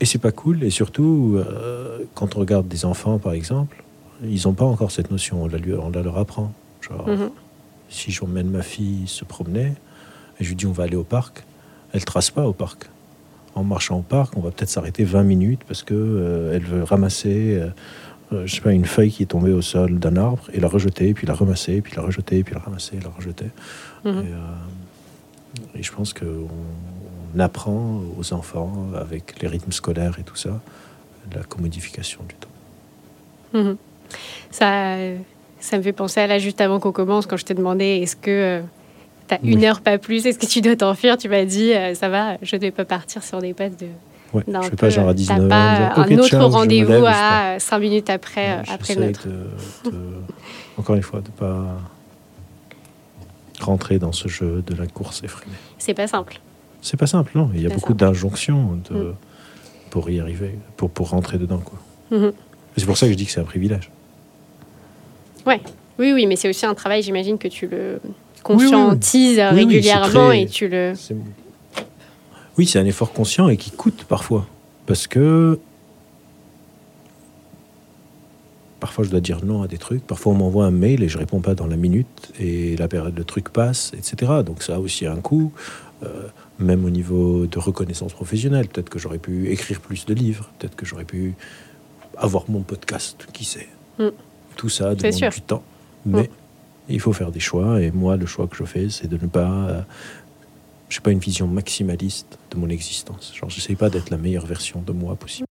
et 0.00 0.04
c'est 0.04 0.18
pas 0.18 0.32
cool. 0.32 0.62
Et 0.64 0.70
surtout, 0.70 1.34
euh, 1.36 1.98
quand 2.14 2.36
on 2.36 2.40
regarde 2.40 2.68
des 2.68 2.84
enfants, 2.84 3.18
par 3.18 3.32
exemple, 3.32 3.82
ils 4.22 4.42
n'ont 4.46 4.52
pas 4.54 4.64
encore 4.64 4.90
cette 4.90 5.10
notion. 5.10 5.42
On 5.44 5.48
la, 5.48 5.58
lui- 5.58 5.74
on 5.74 5.90
la 5.90 6.02
leur 6.02 6.18
apprend. 6.18 6.52
Genre, 6.80 7.08
Mhm. 7.08 7.30
si 7.88 8.10
j'emmène 8.10 8.50
ma 8.50 8.62
fille 8.62 9.06
se 9.06 9.24
promener 9.24 9.72
et 10.38 10.44
je 10.44 10.48
lui 10.50 10.56
dis 10.56 10.66
on 10.66 10.72
va 10.72 10.84
aller 10.84 10.96
au 10.96 11.04
parc, 11.04 11.44
elle 11.92 12.04
trace 12.04 12.30
pas 12.30 12.46
au 12.46 12.52
parc. 12.52 12.88
En 13.54 13.64
marchant 13.64 13.98
au 13.98 14.02
parc, 14.02 14.36
on 14.36 14.40
va 14.40 14.50
peut-être 14.50 14.68
s'arrêter 14.70 15.04
20 15.04 15.22
minutes 15.24 15.60
parce 15.66 15.82
que 15.82 15.94
euh, 15.94 16.54
elle 16.54 16.62
veut 16.64 16.82
ramasser, 16.84 17.60
euh, 18.32 18.46
je 18.46 18.54
sais 18.54 18.60
pas, 18.60 18.72
une 18.72 18.84
feuille 18.84 19.10
qui 19.10 19.22
est 19.22 19.26
tombée 19.26 19.52
au 19.52 19.62
sol 19.62 19.98
d'un 19.98 20.16
arbre 20.16 20.44
et 20.52 20.60
la 20.60 20.68
rejeter, 20.68 21.14
puis 21.14 21.26
la 21.26 21.34
ramasser, 21.34 21.80
puis 21.80 21.94
la 21.96 22.02
rejeter, 22.02 22.44
puis 22.44 22.54
la 22.54 22.60
ramasser, 22.60 22.98
la 23.02 23.08
rejeter. 23.10 23.46
Mhm. 24.04 24.10
Et, 24.12 24.14
euh, 24.16 25.76
et 25.76 25.82
je 25.82 25.90
pense 25.92 26.12
qu'on 26.12 26.48
on 27.34 27.40
apprend 27.40 28.00
aux 28.18 28.32
enfants 28.32 28.72
avec 28.98 29.40
les 29.40 29.48
rythmes 29.48 29.72
scolaires 29.72 30.18
et 30.18 30.22
tout 30.22 30.36
ça 30.36 30.60
la 31.34 31.42
commodification 31.42 32.20
du 32.28 32.34
temps. 32.34 32.48
Mhm. 33.58 33.76
Ça, 34.50 34.94
euh, 34.94 35.16
ça 35.60 35.76
me 35.76 35.82
fait 35.82 35.92
penser 35.92 36.20
à 36.20 36.26
là 36.26 36.38
juste 36.38 36.60
avant 36.60 36.80
qu'on 36.80 36.92
commence, 36.92 37.26
quand 37.26 37.36
je 37.36 37.44
t'ai 37.44 37.54
demandé 37.54 37.84
est-ce 37.84 38.16
que 38.16 38.62
tu 39.28 39.34
as 39.34 39.38
une 39.42 39.62
heure, 39.64 39.80
pas 39.80 39.98
plus, 39.98 40.24
est-ce 40.26 40.38
que 40.38 40.46
tu 40.46 40.60
dois 40.60 40.76
t'enfuir? 40.76 41.18
Tu 41.18 41.28
m'as 41.28 41.44
dit 41.44 41.72
euh, 41.74 41.94
ça 41.94 42.08
va, 42.08 42.36
je 42.42 42.56
ne 42.56 42.60
vais 42.60 42.70
pas 42.70 42.84
partir 42.84 43.22
sur 43.22 43.40
des 43.40 43.52
passes 43.54 43.76
de. 43.76 43.86
Ouais, 44.34 44.42
je 44.46 44.52
fais 44.62 44.70
peu, 44.70 44.76
pas 44.76 44.90
genre 44.90 45.08
à 45.08 45.10
euh, 45.10 45.14
19 45.14 45.38
t'as 45.38 45.44
h 45.44 45.48
pas 45.48 46.02
un 46.02 46.18
autre 46.18 46.36
rendez-vous 46.38 47.04
à 47.06 47.58
5 47.58 47.78
minutes 47.78 48.10
après, 48.10 48.58
euh, 48.58 48.62
après 48.68 48.94
nôtre. 48.94 49.26
de, 49.26 49.90
de- 49.90 49.96
encore 50.76 50.96
une 50.96 51.02
fois, 51.02 51.20
de 51.20 51.28
pas 51.30 51.78
rentrer 53.60 53.98
dans 53.98 54.12
ce 54.12 54.28
jeu 54.28 54.62
de 54.66 54.74
la 54.74 54.86
course 54.86 55.22
effrénée. 55.24 55.56
C'est 55.78 55.94
pas 55.94 56.06
simple. 56.06 56.40
C'est 56.82 56.96
pas 56.96 57.06
simple, 57.06 57.32
non 57.34 57.50
Il 57.54 57.60
y 57.62 57.66
a 57.66 57.70
beaucoup 57.70 57.94
d'injonctions. 57.94 58.78
De... 58.90 58.94
Mm. 58.94 59.14
pour 59.90 60.10
y 60.10 60.20
arriver, 60.20 60.58
pour, 60.76 60.90
pour 60.90 61.10
rentrer 61.10 61.38
dedans. 61.38 61.58
Quoi. 61.58 61.78
Mhm. 62.10 62.32
C'est 62.76 62.86
pour 62.86 62.96
ça 62.96 63.06
que 63.06 63.12
je 63.12 63.16
dis 63.16 63.26
que 63.26 63.32
c'est 63.32 63.40
un 63.40 63.44
privilège. 63.44 63.90
Ouais. 65.46 65.60
Oui, 65.98 66.12
oui, 66.12 66.26
mais 66.26 66.36
c'est 66.36 66.48
aussi 66.48 66.64
un 66.66 66.74
travail, 66.74 67.02
j'imagine, 67.02 67.38
que 67.38 67.48
tu 67.48 67.66
le 67.66 68.00
conscientises 68.42 69.38
Oui, 69.38 69.44
oui, 69.52 69.64
régulièrement 69.64 70.28
très- 70.28 70.42
et 70.42 70.46
tu 70.46 70.68
le. 70.68 70.92
Oui, 72.56 72.66
c'est 72.66 72.78
un 72.78 72.86
effort 72.86 73.12
conscient 73.12 73.48
et 73.48 73.56
qui 73.56 73.70
coûte 73.70 74.04
parfois. 74.08 74.46
Parce 74.86 75.06
que 75.06 75.58
parfois 78.80 79.04
je 79.04 79.10
dois 79.10 79.20
dire 79.20 79.44
non 79.44 79.62
à 79.62 79.68
des 79.68 79.78
trucs. 79.78 80.06
Parfois 80.06 80.32
on 80.32 80.36
m'envoie 80.36 80.64
un 80.66 80.70
mail 80.70 81.02
et 81.02 81.08
je 81.08 81.18
réponds 81.18 81.40
pas 81.40 81.54
dans 81.54 81.66
la 81.66 81.76
minute 81.76 82.32
et 82.38 82.76
la 82.76 82.88
période 82.88 83.16
le 83.16 83.24
truc 83.24 83.50
passe, 83.50 83.92
etc. 83.96 84.32
Donc 84.44 84.62
ça 84.62 84.76
a 84.76 84.78
aussi 84.78 85.06
un 85.06 85.16
coût. 85.16 85.52
Euh, 86.04 86.28
même 86.58 86.84
au 86.84 86.90
niveau 86.90 87.46
de 87.46 87.58
reconnaissance 87.58 88.12
professionnelle, 88.12 88.68
peut-être 88.68 88.88
que 88.88 88.98
j'aurais 88.98 89.18
pu 89.18 89.50
écrire 89.50 89.80
plus 89.80 90.06
de 90.06 90.14
livres, 90.14 90.48
peut-être 90.58 90.76
que 90.76 90.86
j'aurais 90.86 91.04
pu 91.04 91.34
avoir 92.16 92.44
mon 92.48 92.62
podcast, 92.62 93.26
qui 93.32 93.44
sait. 93.44 93.68
Mm. 93.98 94.08
Tout 94.56 94.68
ça 94.68 94.94
demande 94.94 95.12
sûr. 95.12 95.30
du 95.30 95.40
temps. 95.40 95.62
Mais 96.06 96.30
il 96.88 97.00
faut 97.00 97.12
faire 97.12 97.32
des 97.32 97.40
choix 97.40 97.82
et 97.82 97.90
moi 97.90 98.16
le 98.16 98.26
choix 98.26 98.46
que 98.46 98.56
je 98.56 98.64
fais 98.64 98.88
c'est 98.88 99.08
de 99.08 99.18
ne 99.20 99.28
pas 99.28 99.50
euh, 99.50 99.82
j'ai 100.88 101.00
pas 101.00 101.10
une 101.10 101.18
vision 101.18 101.46
maximaliste 101.46 102.38
de 102.50 102.56
mon 102.56 102.68
existence. 102.68 103.32
Genre, 103.34 103.50
j'essaye 103.50 103.76
pas 103.76 103.90
d'être 103.90 104.10
la 104.10 104.16
meilleure 104.16 104.46
version 104.46 104.80
de 104.80 104.92
moi 104.92 105.16
possible. 105.16 105.46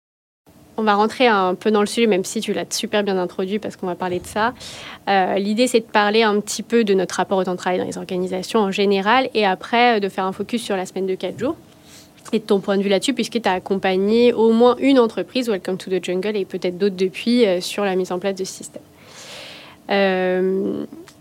On 0.80 0.84
va 0.84 0.94
rentrer 0.94 1.26
un 1.26 1.56
peu 1.56 1.72
dans 1.72 1.80
le 1.80 1.88
sujet, 1.88 2.06
même 2.06 2.24
si 2.24 2.40
tu 2.40 2.54
l'as 2.54 2.66
super 2.70 3.04
bien 3.04 3.18
introduit, 3.18 3.58
parce 3.58 3.76
qu'on 3.76 3.88
va 3.88 3.96
parler 3.96 4.20
de 4.20 4.28
ça. 4.28 4.54
Euh, 5.10 5.36
L'idée, 5.40 5.66
c'est 5.66 5.80
de 5.80 5.86
parler 5.86 6.22
un 6.22 6.40
petit 6.40 6.62
peu 6.62 6.84
de 6.84 6.94
notre 6.94 7.16
rapport 7.16 7.40
au 7.40 7.44
temps 7.44 7.54
de 7.54 7.58
travail 7.58 7.80
dans 7.80 7.86
les 7.86 7.98
organisations 7.98 8.60
en 8.60 8.70
général, 8.70 9.28
et 9.34 9.44
après 9.44 9.98
euh, 9.98 10.00
de 10.00 10.08
faire 10.08 10.26
un 10.26 10.32
focus 10.32 10.62
sur 10.62 10.78
la 10.78 10.86
semaine 10.86 11.08
de 11.08 11.16
4 11.16 11.40
jours. 11.40 11.56
Et 12.32 12.40
de 12.40 12.44
ton 12.44 12.60
point 12.60 12.78
de 12.78 12.84
vue 12.84 12.90
là-dessus, 12.90 13.14
puisque 13.14 13.42
tu 13.42 13.50
as 13.50 13.54
accompagné 13.54 14.34
au 14.34 14.52
moins 14.52 14.76
une 14.80 15.00
entreprise, 15.00 15.50
Welcome 15.50 15.78
to 15.78 15.90
the 15.90 16.04
Jungle, 16.04 16.36
et 16.36 16.46
peut-être 16.46 16.78
d'autres 16.78 16.96
depuis, 16.96 17.48
euh, 17.48 17.60
sur 17.60 17.84
la 17.84 17.96
mise 17.96 18.12
en 18.12 18.20
place 18.20 18.36
de 18.36 18.44
ce 18.44 18.54
système. 18.54 18.84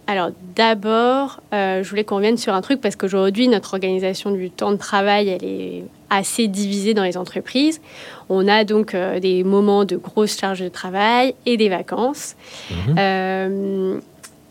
Alors 0.06 0.30
d'abord, 0.54 1.40
euh, 1.52 1.82
je 1.82 1.90
voulais 1.90 2.04
qu'on 2.04 2.16
revienne 2.16 2.36
sur 2.36 2.54
un 2.54 2.60
truc 2.60 2.80
parce 2.80 2.94
qu'aujourd'hui, 2.94 3.48
notre 3.48 3.74
organisation 3.74 4.30
du 4.30 4.50
temps 4.50 4.70
de 4.70 4.76
travail, 4.76 5.28
elle 5.28 5.44
est 5.44 5.84
assez 6.10 6.46
divisée 6.46 6.94
dans 6.94 7.02
les 7.02 7.16
entreprises. 7.16 7.80
On 8.28 8.46
a 8.46 8.64
donc 8.64 8.94
euh, 8.94 9.18
des 9.18 9.42
moments 9.42 9.84
de 9.84 9.96
grosse 9.96 10.38
charge 10.38 10.60
de 10.60 10.68
travail 10.68 11.34
et 11.44 11.56
des 11.56 11.68
vacances. 11.68 12.36
Mhm. 12.70 12.96
Euh, 12.98 13.98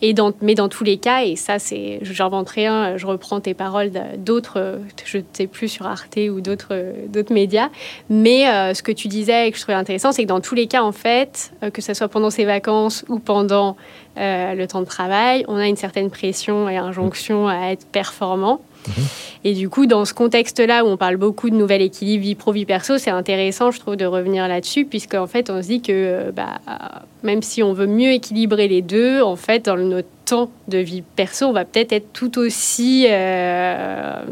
et 0.02 0.14
dans, 0.14 0.34
mais 0.42 0.56
dans 0.56 0.70
tous 0.70 0.84
les 0.84 0.98
cas, 0.98 1.24
et 1.24 1.36
ça, 1.36 1.60
c'est, 1.60 2.00
j'inventerai 2.02 2.66
un, 2.66 2.98
je 2.98 3.06
reprends 3.08 3.40
tes 3.40 3.54
paroles 3.54 3.92
d'autres, 4.18 4.80
je 5.06 5.20
ne 5.20 5.24
sais 5.34 5.48
plus 5.48 5.68
sur 5.68 5.86
Arte 5.86 6.18
ou 6.30 6.42
d'autres, 6.42 6.94
d'autres 7.08 7.34
médias, 7.34 7.70
mais 8.10 8.48
euh, 8.48 8.74
ce 8.74 8.84
que 8.84 8.92
tu 8.92 9.08
disais 9.08 9.48
et 9.48 9.52
que 9.52 9.58
je 9.58 9.62
trouvais 9.62 9.78
intéressant, 9.78 10.12
c'est 10.12 10.24
que 10.24 10.28
dans 10.28 10.42
tous 10.42 10.56
les 10.56 10.68
cas, 10.68 10.84
en 10.84 10.92
fait, 10.92 11.54
euh, 11.64 11.70
que 11.70 11.82
ce 11.82 11.94
soit 11.94 12.08
pendant 12.08 12.30
ses 12.30 12.46
vacances 12.46 13.06
ou 13.08 13.20
pendant 13.20 13.78
euh, 14.18 14.54
le 14.54 14.68
temps 14.68 14.82
de 14.82 14.86
travail, 14.86 15.46
on 15.48 15.56
a 15.56 15.68
une 15.68 15.76
certaine 15.76 16.10
pression 16.10 16.70
et 16.70 16.78
injonction 16.78 17.48
à 17.48 17.72
être 17.72 17.86
performant. 17.88 18.62
Et 19.44 19.54
du 19.54 19.70
coup, 19.70 19.86
dans 19.86 20.06
ce 20.06 20.14
contexte-là 20.14 20.84
où 20.84 20.88
on 20.88 20.98
parle 20.98 21.18
beaucoup 21.18 21.50
de 21.50 21.56
nouvel 21.56 21.82
équilibre 21.82 22.24
vie 22.24 22.36
pro, 22.36 22.52
vie 22.52 22.66
perso, 22.66 22.98
c'est 22.98 23.12
intéressant, 23.12 23.72
je 23.72 23.80
trouve, 23.80 23.96
de 23.96 24.06
revenir 24.06 24.48
là-dessus, 24.48 24.86
puisqu'en 24.86 25.24
en 25.24 25.28
fait, 25.28 25.50
on 25.50 25.62
se 25.62 25.68
dit 25.68 25.82
que 25.82 25.92
euh, 25.92 26.32
bah, 26.32 26.60
même 27.24 27.42
si 27.42 27.62
on 27.64 27.74
veut 27.74 27.88
mieux 27.88 28.12
équilibrer 28.12 28.68
les 28.68 28.82
deux, 28.82 29.22
en 29.22 29.36
fait, 29.36 29.66
dans 29.66 29.78
notre 29.78 30.08
temps 30.26 30.50
de 30.68 30.78
vie 30.80 31.04
perso, 31.16 31.46
on 31.46 31.54
va 31.54 31.66
peut-être 31.66 31.94
être 31.94 32.12
tout 32.14 32.40
aussi. 32.40 33.06
euh, 33.10 34.24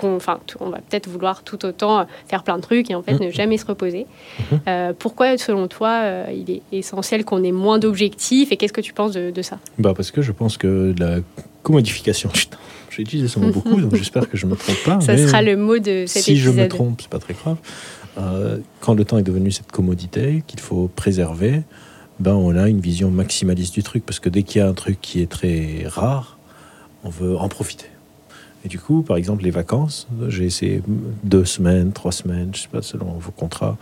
Enfin, 0.00 0.38
on 0.60 0.70
va 0.70 0.76
peut-être 0.78 1.08
vouloir 1.08 1.42
tout 1.42 1.64
autant 1.66 2.06
faire 2.28 2.44
plein 2.44 2.54
de 2.58 2.62
trucs 2.62 2.88
et 2.88 2.94
en 2.94 3.02
fait 3.02 3.14
Mhm. 3.14 3.26
ne 3.26 3.30
jamais 3.32 3.58
se 3.58 3.66
reposer. 3.66 4.06
Mhm. 4.52 4.60
Euh, 4.68 4.92
pourquoi, 4.96 5.36
selon 5.38 5.66
toi, 5.66 5.88
euh, 6.04 6.24
il 6.32 6.48
est 6.54 6.62
essentiel 6.70 7.24
qu'on 7.24 7.42
ait 7.42 7.50
moins 7.50 7.80
d'objectifs 7.80 8.52
et 8.52 8.56
qu'est-ce 8.56 8.72
que 8.72 8.80
tu 8.80 8.92
penses 8.92 9.10
de, 9.10 9.32
de 9.32 9.42
ça? 9.42 9.58
Bah 9.76 9.94
parce 9.96 10.12
que 10.12 10.22
je 10.22 10.30
pense 10.30 10.56
que 10.56 10.94
la 11.00 11.16
commodification, 11.62 12.28
putain, 12.28 12.58
j'ai 12.90 13.02
utilisé 13.02 13.28
ce 13.28 13.38
mot 13.38 13.52
beaucoup, 13.52 13.80
donc 13.80 13.94
j'espère 13.94 14.28
que 14.28 14.36
je 14.36 14.46
me 14.46 14.56
trompe 14.56 14.82
pas. 14.84 15.00
Ça 15.02 15.14
mais 15.14 15.26
sera 15.26 15.42
le 15.42 15.56
mot 15.56 15.78
de 15.78 16.04
cet 16.06 16.22
si 16.22 16.36
je 16.36 16.48
épisode. 16.48 16.64
me 16.64 16.68
trompe, 16.68 17.00
c'est 17.02 17.10
pas 17.10 17.18
très 17.18 17.34
grave. 17.34 17.56
Euh, 18.18 18.58
quand 18.80 18.94
le 18.94 19.04
temps 19.04 19.18
est 19.18 19.22
devenu 19.22 19.50
cette 19.50 19.70
commodité 19.70 20.42
qu'il 20.46 20.60
faut 20.60 20.90
préserver, 20.94 21.62
ben 22.18 22.34
on 22.34 22.56
a 22.56 22.68
une 22.68 22.80
vision 22.80 23.10
maximaliste 23.10 23.74
du 23.74 23.82
truc 23.82 24.04
parce 24.04 24.18
que 24.18 24.28
dès 24.28 24.42
qu'il 24.42 24.60
y 24.60 24.62
a 24.62 24.68
un 24.68 24.74
truc 24.74 25.00
qui 25.00 25.20
est 25.22 25.30
très 25.30 25.84
rare, 25.86 26.36
on 27.04 27.10
veut 27.10 27.36
en 27.36 27.48
profiter. 27.48 27.86
Et 28.64 28.68
du 28.68 28.78
coup, 28.80 29.02
par 29.02 29.16
exemple, 29.16 29.44
les 29.44 29.50
vacances, 29.50 30.08
j'ai 30.28 30.44
essayé 30.44 30.82
deux 31.22 31.44
semaines, 31.44 31.92
trois 31.92 32.10
semaines, 32.10 32.50
je 32.52 32.62
sais 32.62 32.68
pas, 32.68 32.82
selon 32.82 33.12
vos 33.12 33.30
contrats, 33.30 33.76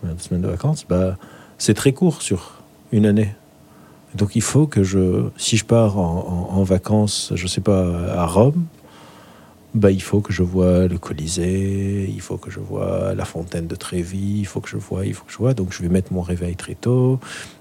combien 0.00 0.14
de 0.14 0.20
semaines 0.20 0.42
de 0.42 0.48
vacances, 0.48 0.86
bah, 0.88 1.18
c'est 1.58 1.74
très 1.74 1.92
court 1.92 2.22
sur 2.22 2.62
une 2.92 3.04
année. 3.04 3.34
Donc 4.14 4.36
il 4.36 4.42
faut 4.42 4.66
que 4.66 4.82
je, 4.82 5.28
si 5.36 5.56
je 5.56 5.64
pars 5.64 5.98
en, 5.98 6.62
vacances, 6.64 7.32
je 7.34 7.46
sais 7.46 7.60
pas, 7.60 8.12
à 8.12 8.26
Rome, 8.26 8.64
bah, 9.74 9.90
il 9.90 10.02
faut 10.02 10.20
que 10.20 10.34
je 10.34 10.42
vois 10.42 10.86
le 10.86 10.98
Colisée, 10.98 12.06
il 12.06 12.20
faut 12.20 12.36
que 12.36 12.50
je 12.50 12.60
vois 12.60 13.14
la 13.14 13.24
fontaine 13.24 13.66
de 13.66 13.74
Trévi, 13.74 14.40
il 14.40 14.46
faut 14.46 14.60
que 14.60 14.68
je 14.68 14.76
vois, 14.76 15.06
il 15.06 15.14
faut 15.14 15.24
que 15.24 15.32
je 15.32 15.38
vois. 15.38 15.54
Donc 15.54 15.72
je 15.72 15.82
vais 15.82 15.88
mettre 15.88 16.12
mon 16.12 16.20
réveil 16.20 16.56
très 16.56 16.74
tôt. 16.74 17.18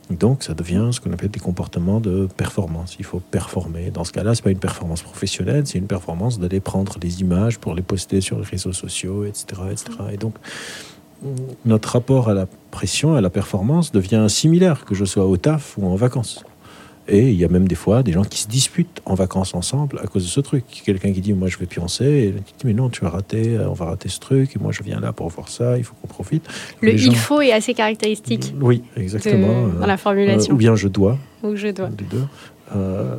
Donc 0.09 0.43
ça 0.43 0.53
devient 0.53 0.89
ce 0.91 0.99
qu'on 0.99 1.13
appelle 1.13 1.29
des 1.31 1.39
comportements 1.39 2.01
de 2.01 2.27
performance. 2.35 2.97
Il 2.99 3.05
faut 3.05 3.19
performer. 3.19 3.91
Dans 3.91 4.03
ce 4.03 4.11
cas-là, 4.11 4.35
c'est 4.35 4.43
pas 4.43 4.51
une 4.51 4.59
performance 4.59 5.03
professionnelle, 5.03 5.65
c'est 5.65 5.77
une 5.77 5.87
performance 5.87 6.37
d'aller 6.37 6.59
prendre 6.59 6.99
des 6.99 7.21
images 7.21 7.59
pour 7.59 7.75
les 7.75 7.81
poster 7.81 8.19
sur 8.19 8.39
les 8.39 8.45
réseaux 8.45 8.73
sociaux, 8.73 9.23
etc., 9.23 9.61
etc. 9.71 9.85
Et 10.11 10.17
donc 10.17 10.35
notre 11.65 11.89
rapport 11.93 12.29
à 12.29 12.33
la 12.33 12.47
pression, 12.71 13.13
à 13.15 13.21
la 13.21 13.29
performance 13.29 13.91
devient 13.91 14.25
similaire, 14.29 14.85
que 14.85 14.95
je 14.95 15.05
sois 15.05 15.25
au 15.25 15.37
taf 15.37 15.77
ou 15.77 15.85
en 15.85 15.95
vacances. 15.95 16.43
Et 17.07 17.29
il 17.29 17.35
y 17.35 17.43
a 17.43 17.47
même 17.47 17.67
des 17.67 17.75
fois 17.75 18.03
des 18.03 18.11
gens 18.11 18.23
qui 18.23 18.39
se 18.39 18.47
disputent 18.47 19.01
en 19.05 19.15
vacances 19.15 19.53
ensemble 19.55 19.99
à 20.03 20.07
cause 20.07 20.23
de 20.23 20.29
ce 20.29 20.39
truc. 20.39 20.63
Quelqu'un 20.85 21.11
qui 21.11 21.19
dit 21.19 21.33
Moi, 21.33 21.47
je 21.49 21.57
vais 21.57 21.65
pioncer. 21.65 22.05
Et 22.05 22.31
l'autre 22.31 22.45
qui 22.45 22.53
dit 22.59 22.67
Mais 22.67 22.73
non, 22.73 22.89
tu 22.89 23.01
vas 23.01 23.09
rater, 23.09 23.57
euh, 23.57 23.67
on 23.69 23.73
va 23.73 23.85
rater 23.85 24.07
ce 24.07 24.19
truc. 24.19 24.55
Et 24.55 24.59
moi, 24.59 24.71
je 24.71 24.81
viens 24.83 24.99
là 24.99 25.11
pour 25.11 25.27
voir 25.29 25.49
ça, 25.49 25.77
il 25.77 25.83
faut 25.83 25.95
qu'on 26.01 26.07
profite. 26.07 26.47
Le 26.79 26.95
gens- 26.95 27.11
il 27.11 27.17
faut 27.17 27.41
est 27.41 27.51
assez 27.51 27.73
caractéristique 27.73 28.53
Oui, 28.61 28.83
de- 28.95 29.01
exactement. 29.01 29.67
dans 29.67 29.83
Euh, 29.83 29.87
la 29.87 29.97
formulation 29.97 30.51
euh, 30.53 30.55
ou 30.55 30.57
bien 30.57 30.75
je 30.75 30.87
dois, 30.87 31.17
où 31.43 31.55
je 31.55 31.67
dois. 31.69 31.89
les 31.89 32.05
deux. 32.05 32.23
Euh, 32.75 33.15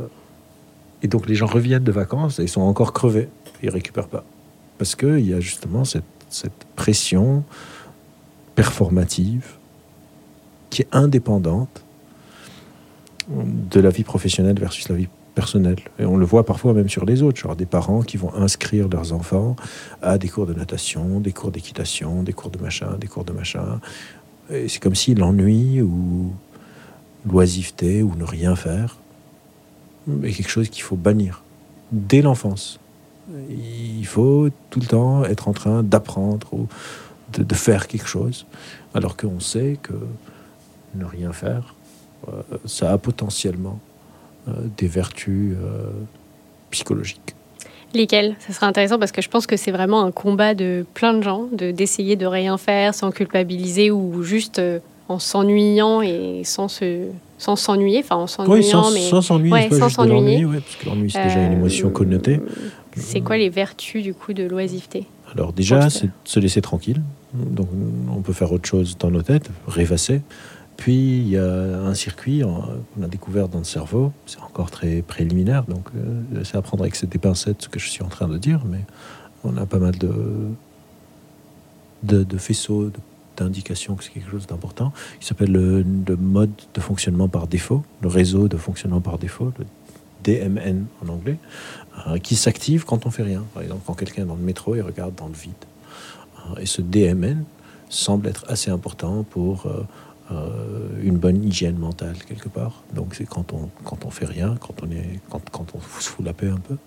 et 1.02 1.09
donc 1.09 1.28
les 1.28 1.35
gens 1.35 1.47
reviennent 1.47 1.85
de 1.85 1.92
vacances 1.92 2.38
et 2.38 2.44
ils 2.44 2.49
sont 2.49 2.62
encore 2.62 2.92
crevés. 2.92 3.28
Ils 3.62 3.71
récupèrent 3.71 4.09
pas. 4.09 4.25
Parce 4.78 4.94
qu'il 4.94 5.28
y 5.28 5.35
a 5.35 5.40
justement 5.40 5.85
cette, 5.85 6.04
cette 6.30 6.64
pression 6.76 7.42
performative 8.54 9.56
qui 10.71 10.82
est 10.82 10.88
indépendante 10.92 11.85
de 13.28 13.80
la 13.80 13.90
vie 13.90 14.04
professionnelle 14.04 14.59
versus 14.59 14.88
la 14.88 14.97
vie 14.97 15.09
personnelle. 15.35 15.78
Et 15.99 16.04
on 16.04 16.16
le 16.16 16.26
voit 16.26 16.44
parfois 16.44 16.75
même 16.75 16.88
sur 16.88 17.04
les 17.04 17.23
autres, 17.23 17.38
genre 17.38 17.56
des 17.56 17.66
parents 17.66 18.02
qui 18.02 18.16
vont 18.16 18.35
inscrire 18.35 18.88
leurs 18.88 19.12
enfants 19.12 19.56
à 20.02 20.18
des 20.18 20.28
cours 20.28 20.47
de 20.47 20.54
natation, 20.54 21.21
des 21.21 21.32
cours 21.32 21.50
d'équitation, 21.50 22.23
des 22.23 22.32
cours 22.32 22.50
de 22.50 22.59
machin, 22.59 22.97
des 22.99 23.06
cours 23.06 23.25
de 23.25 23.32
machin. 23.32 23.80
Et 24.50 24.68
c'est 24.68 24.80
comme 24.80 24.94
si 24.94 25.14
l'ennui 25.14 25.80
ou 25.80 26.32
l'oisiveté 27.30 28.02
ou 28.02 28.14
ne 28.16 28.25
rien 28.25 28.56
faire 28.56 28.99
est 30.23 30.32
quelque 30.32 30.50
chose 30.50 30.68
qu'il 30.68 30.82
faut 30.82 30.97
bannir 30.97 31.42
dès 31.92 32.23
l'enfance. 32.23 32.80
Il 33.49 34.04
faut 34.06 34.49
tout 34.71 34.80
le 34.80 34.87
temps 34.87 35.25
être 35.25 35.49
en 35.49 35.52
train 35.52 35.82
d'apprendre 35.82 36.52
ou 36.52 36.66
de, 37.33 37.43
de 37.43 37.55
faire 37.55 37.87
quelque 37.89 38.09
chose, 38.09 38.47
alors 38.95 39.17
qu'on 39.17 39.41
sait 39.41 39.79
que 39.83 39.95
ne 40.95 41.05
rien 41.05 41.33
faire, 41.33 41.75
euh, 42.29 42.43
ça 42.67 42.93
a 42.93 42.99
potentiellement 42.99 43.79
euh, 44.49 44.53
des 44.77 44.87
vertus 44.87 45.55
euh, 45.61 45.91
psychologiques. 46.71 47.35
Lesquels 47.95 48.37
Ça 48.39 48.53
serait 48.55 48.67
intéressant 48.67 48.99
parce 48.99 49.12
que 49.12 49.21
je 49.21 49.29
pense 49.29 49.47
que 49.47 49.57
c'est 49.57 49.71
vraiment 49.71 50.03
un 50.03 50.12
combat 50.12 50.55
de 50.55 50.87
plein 50.95 51.12
de 51.12 51.23
gens, 51.23 51.49
de 51.53 51.71
d'essayer 51.73 52.17
de 52.17 52.25
rien 52.25 52.57
faire 52.57 52.95
sans 52.95 53.11
culpabiliser 53.11 53.91
ou 53.91 54.23
juste 54.23 54.61
en 55.09 55.19
s'ennuyant 55.19 56.01
et 56.01 56.43
sans 56.45 56.69
se 56.69 57.09
sans 57.37 57.57
s'ennuyer, 57.57 57.99
enfin 57.99 58.17
en 58.17 58.27
s'ennuyant, 58.27 58.55
Oui, 58.55 58.65
sans 58.65 58.91
mais 58.93 59.01
sans 59.01 59.21
s'ennuyer, 59.21 59.53
Ouais, 59.53 59.69
sans 59.71 59.89
s'ennuyer. 59.89 60.45
ouais, 60.47 60.61
parce 60.61 60.77
que 60.77 60.87
l'ennui 60.87 61.11
c'est 61.11 61.25
déjà 61.25 61.43
une 61.43 61.53
émotion 61.53 61.91
connotée. 61.91 62.41
C'est 62.97 63.21
quoi 63.21 63.37
les 63.37 63.49
vertus 63.49 64.03
du 64.03 64.15
coup 64.15 64.33
de 64.33 64.45
l'oisiveté? 64.45 65.07
Alors 65.35 65.53
déjà, 65.53 65.91
c'est 65.91 66.07
de 66.07 66.12
se 66.25 66.41
laisser 66.41 66.61
tranquille. 66.61 67.01
Donc 67.35 67.69
on 68.11 68.21
peut 68.21 68.33
faire 68.33 68.53
autre 68.53 68.69
chose 68.69 68.97
dans 68.99 69.11
nos 69.11 69.23
têtes, 69.23 69.51
rêvasser. 69.67 70.23
Puis 70.77 71.19
il 71.19 71.29
y 71.29 71.39
a 71.39 71.45
un 71.45 71.95
circuit 71.95 72.43
qu'on 72.43 73.03
a 73.03 73.07
découvert 73.07 73.49
dans 73.49 73.59
le 73.59 73.65
cerveau. 73.65 74.12
C'est 74.27 74.41
encore 74.41 74.71
très 74.71 75.03
préliminaire, 75.03 75.65
donc 75.65 75.89
euh, 75.95 76.43
c'est 76.45 76.57
à 76.57 76.62
prendre 76.62 76.83
avec 76.83 77.09
des 77.09 77.19
pincettes 77.19 77.62
ce 77.62 77.69
que 77.69 77.79
je 77.79 77.89
suis 77.89 78.03
en 78.03 78.09
train 78.09 78.29
de 78.29 78.39
dire, 78.39 78.62
mais 78.67 78.85
on 79.45 79.57
a 79.57 79.67
pas 79.67 79.79
mal 79.79 79.97
de, 79.97 80.12
de, 82.03 82.25
de 82.25 82.39
faisceaux 82.39 82.91
d'indications 83.37 83.95
que 83.95 84.05
c'est 84.05 84.11
quelque 84.11 84.31
chose 84.31 84.47
d'important. 84.47 84.93
Il 85.21 85.25
s'appelle 85.25 85.53
le, 85.53 85.83
le 85.83 86.17
mode 86.17 86.53
de 86.75 86.81
fonctionnement 86.81 87.29
par 87.29 87.47
défaut, 87.47 87.85
le 88.03 88.09
réseau 88.09 88.49
de 88.49 88.57
fonctionnement 88.57 89.01
par 89.01 89.19
défaut, 89.19 89.53
le 89.59 89.67
DMN 90.25 90.87
en 91.05 91.09
anglais, 91.09 91.39
qui 92.22 92.37
s'active 92.37 92.84
quand 92.84 93.06
on 93.06 93.11
fait 93.11 93.22
rien. 93.22 93.44
Par 93.54 93.62
exemple, 93.62 93.82
quand 93.87 93.94
quelqu'un 93.94 94.22
est 94.22 94.26
dans 94.26 94.37
le 94.37 94.42
métro, 94.42 94.75
il 94.75 94.82
regarde 94.82 95.14
dans 95.14 95.28
le 95.28 95.34
vide. 95.34 95.52
Euh, 96.50 96.61
Et 96.61 96.66
ce 96.66 96.82
DMN, 96.82 97.44
semble 97.88 98.26
être 98.28 98.44
assez 98.49 98.70
important 98.70 99.22
pour 99.22 99.66
une 101.02 101.18
bonne 101.18 101.44
hygiène 101.44 101.76
mentale 101.76 102.16
quelque 102.26 102.49
part. 102.49 102.82
Donc 102.94 103.14
c'est 103.14 103.26
quand 103.26 103.52
on 103.52 103.68
quand 103.84 104.06
on 104.06 104.11
fait 104.11 104.25
rien, 104.25 104.56
quand 104.58 104.75
on 104.82 104.90
est 104.90 105.20
quand, 105.28 105.42
quand 105.50 105.66
on 105.75 105.80
se 106.00 106.08
fout 106.08 106.25
la 106.25 106.32
paix 106.32 106.49
un 106.49 106.58
peu. 106.58 106.78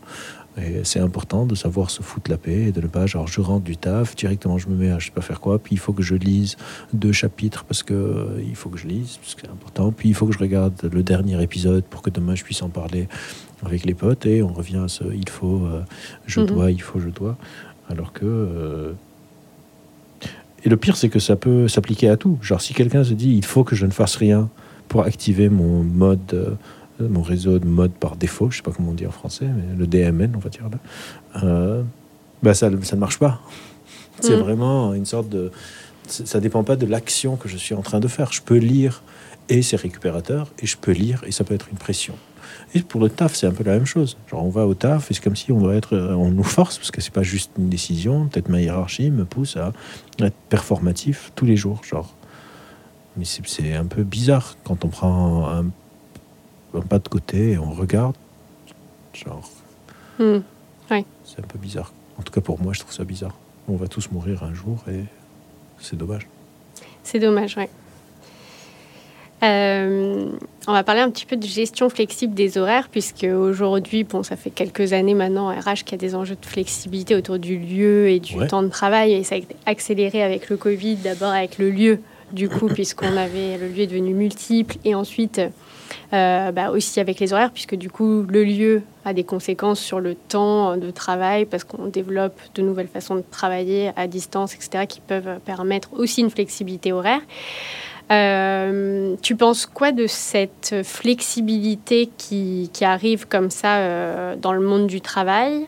Et 0.57 0.85
c'est 0.85 0.99
important 0.99 1.45
de 1.45 1.53
savoir 1.53 1.89
se 1.89 2.01
foutre 2.01 2.31
la 2.31 2.37
paix 2.37 2.67
et 2.67 2.71
de 2.71 2.79
ne 2.79 2.87
pas, 2.87 3.05
genre, 3.07 3.27
je 3.27 3.41
rentre 3.41 3.65
du 3.65 3.75
taf, 3.75 4.15
directement 4.15 4.57
je 4.57 4.69
me 4.69 4.75
mets 4.75 4.89
à 4.89 4.99
je 4.99 5.07
sais 5.07 5.11
pas 5.11 5.21
faire 5.21 5.41
quoi, 5.41 5.59
puis 5.59 5.75
il 5.75 5.79
faut 5.79 5.91
que 5.91 6.01
je 6.01 6.15
lise 6.15 6.55
deux 6.93 7.11
chapitres 7.11 7.65
parce 7.65 7.83
que 7.83 7.93
euh, 7.93 8.41
il 8.41 8.55
faut 8.55 8.69
que 8.69 8.77
je 8.77 8.87
lise, 8.87 9.17
parce 9.17 9.35
que 9.35 9.41
c'est 9.41 9.51
important, 9.51 9.91
puis 9.91 10.07
il 10.07 10.15
faut 10.15 10.25
que 10.25 10.33
je 10.33 10.39
regarde 10.39 10.89
le 10.91 11.03
dernier 11.03 11.41
épisode 11.43 11.83
pour 11.83 12.01
que 12.01 12.09
demain 12.09 12.35
je 12.35 12.43
puisse 12.43 12.61
en 12.61 12.69
parler 12.69 13.09
avec 13.65 13.85
les 13.85 13.93
potes, 13.93 14.25
et 14.25 14.41
on 14.43 14.53
revient 14.53 14.81
à 14.83 14.87
ce 14.87 15.03
il 15.13 15.29
faut, 15.29 15.65
euh, 15.65 15.81
je 16.25 16.39
Mhm. 16.41 16.45
dois, 16.47 16.71
il 16.71 16.81
faut, 16.81 16.99
je 16.99 17.09
dois. 17.09 17.37
Alors 17.89 18.11
que. 18.13 18.25
euh, 18.25 18.93
Et 20.63 20.69
le 20.69 20.77
pire, 20.77 20.97
c'est 20.97 21.09
que 21.09 21.19
ça 21.19 21.35
peut 21.35 21.67
s'appliquer 21.67 22.09
à 22.09 22.17
tout. 22.17 22.39
Genre, 22.41 22.59
si 22.59 22.73
quelqu'un 22.73 23.03
se 23.03 23.13
dit 23.13 23.31
il 23.35 23.45
faut 23.45 23.63
que 23.63 23.75
je 23.75 23.85
ne 23.85 23.91
fasse 23.91 24.15
rien 24.15 24.49
pour 24.87 25.03
activer 25.03 25.49
mon 25.49 25.83
mode. 25.83 26.33
euh, 26.33 26.55
mon 26.97 27.21
réseau 27.23 27.59
de 27.59 27.65
mode 27.67 27.91
par 27.91 28.15
défaut, 28.15 28.49
je 28.49 28.55
sais 28.57 28.63
pas 28.63 28.71
comment 28.71 28.91
on 28.91 28.93
dit 28.93 29.05
en 29.05 29.11
français, 29.11 29.45
mais 29.47 29.75
le 29.77 29.85
DMN, 29.85 30.31
on 30.33 30.39
va 30.39 30.49
dire 30.49 30.69
là, 30.71 31.83
bah 32.41 32.53
ça, 32.53 32.69
ça 32.83 32.95
ne 32.95 32.99
marche 33.01 33.19
pas. 33.19 33.41
C'est 34.21 34.37
Mm. 34.37 34.39
vraiment 34.39 34.93
une 34.93 35.05
sorte 35.05 35.27
de. 35.27 35.51
Ça 36.07 36.39
dépend 36.39 36.63
pas 36.63 36.77
de 36.77 36.85
l'action 36.85 37.35
que 37.35 37.49
je 37.49 37.57
suis 37.57 37.75
en 37.75 37.81
train 37.81 37.99
de 37.99 38.07
faire. 38.07 38.31
Je 38.31 38.41
peux 38.41 38.55
lire 38.57 39.03
et 39.49 39.61
c'est 39.61 39.75
récupérateur, 39.75 40.47
et 40.59 40.65
je 40.67 40.77
peux 40.77 40.93
lire 40.93 41.21
et 41.27 41.31
ça 41.33 41.43
peut 41.43 41.53
être 41.53 41.67
une 41.69 41.77
pression. 41.77 42.15
Et 42.75 42.81
pour 42.81 42.99
le 43.01 43.09
taf, 43.09 43.33
c'est 43.35 43.47
un 43.47 43.51
peu 43.51 43.63
la 43.63 43.71
même 43.73 43.85
chose. 43.85 44.17
Genre, 44.29 44.43
on 44.43 44.49
va 44.49 44.67
au 44.67 44.73
taf 44.75 45.09
et 45.09 45.13
c'est 45.13 45.23
comme 45.23 45.35
si 45.35 45.51
on 45.51 45.59
doit 45.61 45.75
être. 45.75 45.95
euh, 45.95 46.13
On 46.13 46.29
nous 46.29 46.43
force, 46.43 46.77
parce 46.77 46.91
que 46.91 46.99
c'est 47.01 47.13
pas 47.13 47.23
juste 47.23 47.51
une 47.57 47.69
décision. 47.69 48.27
Peut-être 48.27 48.49
ma 48.49 48.61
hiérarchie 48.61 49.09
me 49.11 49.23
pousse 49.25 49.55
à 49.57 49.71
être 50.19 50.35
performatif 50.49 51.31
tous 51.35 51.45
les 51.45 51.55
jours. 51.55 51.81
Genre. 51.83 52.13
Mais 53.17 53.23
c'est- 53.25 53.73
un 53.73 53.85
peu 53.85 54.03
bizarre 54.03 54.57
quand 54.65 54.83
on 54.83 54.89
prend 54.89 55.47
un, 55.49 55.65
un 56.73 56.81
pas 56.81 56.99
de 56.99 57.07
côté 57.07 57.51
et 57.53 57.57
on 57.57 57.71
regarde. 57.71 58.15
Genre, 59.13 59.49
Hmm. 60.19 60.39
c'est 61.23 61.39
un 61.39 61.47
peu 61.47 61.57
bizarre. 61.57 61.91
En 62.19 62.23
tout 62.23 62.31
cas, 62.33 62.41
pour 62.41 62.61
moi, 62.61 62.73
je 62.73 62.79
trouve 62.81 62.93
ça 62.93 63.03
bizarre. 63.05 63.35
On 63.69 63.75
va 63.77 63.87
tous 63.87 64.11
mourir 64.11 64.43
un 64.43 64.53
jour 64.53 64.77
et 64.89 65.03
c'est 65.79 65.95
dommage. 65.97 66.27
C'est 67.03 67.19
dommage, 67.19 67.55
ouais. 67.57 67.69
Euh, 69.43 70.29
on 70.67 70.71
va 70.71 70.83
parler 70.83 71.01
un 71.01 71.11
petit 71.11 71.25
peu 71.25 71.35
de 71.35 71.45
gestion 71.45 71.89
flexible 71.89 72.33
des 72.33 72.57
horaires, 72.57 72.87
puisque 72.89 73.23
aujourd'hui, 73.25 74.03
bon, 74.03 74.23
ça 74.23 74.35
fait 74.35 74.49
quelques 74.49 74.93
années 74.93 75.13
maintenant, 75.13 75.49
RH, 75.49 75.83
qu'il 75.85 75.91
y 75.91 75.95
a 75.95 75.97
des 75.97 76.15
enjeux 76.15 76.37
de 76.39 76.45
flexibilité 76.45 77.15
autour 77.15 77.37
du 77.37 77.57
lieu 77.57 78.07
et 78.09 78.19
du 78.19 78.35
Ouais. 78.37 78.47
temps 78.47 78.63
de 78.63 78.69
travail, 78.69 79.13
et 79.13 79.23
ça 79.23 79.35
a 79.35 79.37
été 79.37 79.55
accéléré 79.65 80.23
avec 80.23 80.49
le 80.49 80.57
Covid, 80.57 80.95
d'abord 80.95 81.31
avec 81.31 81.57
le 81.57 81.69
lieu, 81.69 81.99
du 82.31 82.49
coup, 82.49 82.67
puisqu'on 82.73 83.15
avait 83.17 83.57
le 83.59 83.67
lieu 83.67 83.81
est 83.83 83.87
devenu 83.87 84.13
multiple, 84.13 84.77
et 84.85 84.95
ensuite 84.95 85.39
euh, 86.13 86.51
bah, 86.51 86.71
aussi 86.71 86.99
avec 86.99 87.19
les 87.19 87.31
horaires, 87.31 87.51
puisque 87.51 87.75
du 87.75 87.89
coup, 87.91 88.23
le 88.23 88.43
lieu 88.43 88.81
a 89.03 89.13
des 89.13 89.23
conséquences 89.23 89.79
sur 89.79 89.99
le 89.99 90.15
temps 90.15 90.77
de 90.77 90.89
travail, 90.89 91.45
parce 91.45 91.63
qu'on 91.63 91.85
développe 91.85 92.39
de 92.55 92.63
nouvelles 92.63 92.87
façons 92.87 93.15
de 93.15 93.23
travailler 93.29 93.91
à 93.95 94.07
distance, 94.07 94.55
etc., 94.55 94.85
qui 94.87 95.01
peuvent 95.01 95.39
permettre 95.45 95.89
aussi 95.93 96.21
une 96.21 96.31
flexibilité 96.31 96.91
horaire. 96.93 97.21
Euh, 98.11 99.15
tu 99.21 99.35
penses 99.35 99.65
quoi 99.65 99.91
de 99.91 100.07
cette 100.07 100.75
flexibilité 100.83 102.09
qui, 102.17 102.69
arrive 102.81 103.27
comme 103.27 103.49
ça 103.49 103.77
euh, 103.77 104.35
dans 104.35 104.53
le 104.53 104.61
monde 104.61 104.87
du 104.87 105.01
travail? 105.01 105.65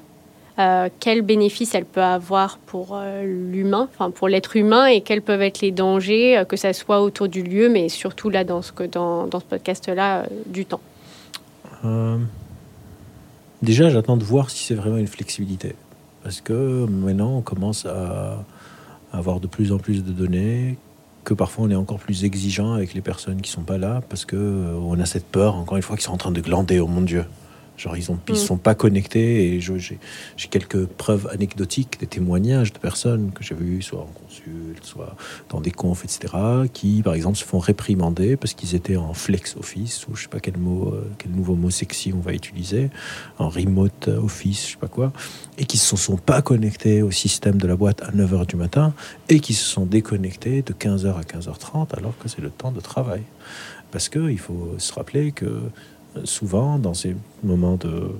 Euh, 0.60 0.90
Quels 1.00 1.22
bénéfices 1.22 1.76
elle 1.76 1.86
peut 1.86 2.02
avoir 2.02 2.58
pour 2.58 3.00
l'humain, 3.24 3.88
enfin 3.94 4.12
pour 4.12 4.28
l'être 4.28 4.56
humain, 4.56 4.88
et 4.88 5.02
quels 5.02 5.22
peuvent 5.22 5.42
être 5.42 5.62
les 5.62 5.72
dangers, 5.72 6.44
que 6.48 6.58
ça 6.58 6.74
soit 6.74 7.02
autour 7.02 7.28
du 7.28 7.44
lieu, 7.44 7.70
mais 7.70 7.90
surtout 7.90 8.30
là 8.30 8.44
dans 8.44 8.62
ce, 8.62 8.72
que, 8.72 8.84
dans, 8.84 9.28
dans 9.28 9.40
ce 9.40 9.46
podcast-là, 9.46 10.26
du 10.48 10.66
temps? 10.66 10.82
Déjà, 13.62 13.90
j'attends 13.90 14.18
de 14.18 14.24
voir 14.24 14.50
si 14.50 14.66
c'est 14.66 14.76
vraiment 14.76 14.98
une 14.98 15.08
flexibilité. 15.08 15.76
Parce 16.24 16.42
que 16.42 16.86
maintenant, 16.86 17.38
on 17.38 17.42
commence 17.42 17.86
à 17.86 18.44
avoir 19.14 19.40
de 19.40 19.48
plus 19.48 19.72
en 19.72 19.78
plus 19.78 20.04
de 20.04 20.12
données, 20.12 20.78
que 21.28 21.34
parfois 21.34 21.66
on 21.66 21.70
est 21.70 21.76
encore 21.76 22.00
plus 22.00 22.24
exigeant 22.24 22.72
avec 22.72 22.94
les 22.94 23.02
personnes 23.02 23.42
qui 23.42 23.52
sont 23.52 23.64
pas 23.64 23.78
là, 23.78 24.02
parce 24.08 24.24
que 24.24 24.38
euh, 24.38 24.80
on 24.80 24.98
a 24.98 25.06
cette 25.06 25.26
peur, 25.26 25.56
encore 25.56 25.76
une 25.76 25.84
fois, 25.84 25.98
qu'ils 25.98 26.06
sont 26.06 26.14
en 26.14 26.18
train 26.18 26.32
de 26.32 26.40
glander, 26.40 26.80
oh 26.80 26.88
mon 26.88 27.02
Dieu. 27.02 27.26
Genre, 27.78 27.96
ils 27.96 28.06
ne 28.12 28.34
Mm. 28.34 28.36
sont 28.36 28.58
pas 28.58 28.74
connectés. 28.76 29.54
Et 29.54 29.62
j'ai 29.62 30.00
quelques 30.50 30.86
preuves 30.88 31.28
anecdotiques, 31.32 32.00
des 32.00 32.08
témoignages 32.08 32.74
de 32.74 32.80
personnes 32.80 33.32
que 33.34 33.44
j'ai 33.44 33.54
vues, 33.54 33.82
soit 33.84 34.02
en 34.02 34.08
consulte, 34.08 34.84
soit 34.84 35.16
dans 35.50 35.62
des 35.62 35.72
confs, 35.72 36.04
etc., 36.04 36.34
qui, 36.74 37.02
par 37.04 37.14
exemple, 37.14 37.38
se 37.38 37.44
font 37.46 37.60
réprimander 37.60 38.36
parce 38.36 38.54
qu'ils 38.54 38.74
étaient 38.76 38.96
en 38.98 39.14
flex 39.14 39.56
office, 39.58 40.08
ou 40.08 40.16
je 40.16 40.24
sais 40.24 40.28
pas 40.28 40.40
quel 40.40 40.58
mot, 40.58 40.90
euh, 40.94 41.08
quel 41.20 41.32
nouveau 41.32 41.56
mot 41.56 41.70
sexy 41.70 42.12
on 42.16 42.20
va 42.20 42.34
utiliser, 42.34 42.90
en 43.38 43.50
remote 43.50 44.08
office, 44.08 44.66
je 44.66 44.72
sais 44.72 44.78
pas 44.78 44.88
quoi, 44.88 45.14
et 45.60 45.66
qui 45.66 45.78
se 45.78 45.96
sont 45.96 46.18
pas 46.18 46.42
connectés 46.42 47.02
au 47.04 47.12
système 47.12 47.58
de 47.60 47.68
la 47.68 47.76
boîte 47.76 48.02
à 48.02 48.12
9h 48.12 48.48
du 48.48 48.56
matin, 48.56 48.94
et 49.30 49.40
qui 49.40 49.54
se 49.54 49.66
sont 49.66 49.86
déconnectés 49.86 50.64
de 50.64 50.74
15h 50.74 51.16
à 51.16 51.22
15h30, 51.22 51.94
alors 51.96 52.18
que 52.18 52.28
c'est 52.28 52.42
le 52.42 52.50
temps 52.50 52.72
de 52.72 52.80
travail. 52.82 53.22
Parce 53.92 54.10
qu'il 54.10 54.40
faut 54.40 54.76
se 54.80 54.92
rappeler 54.94 55.32
que 55.32 55.62
souvent, 56.24 56.80
dans 56.80 56.94
ces 56.94 57.16
moments 57.44 57.76
de 57.76 58.12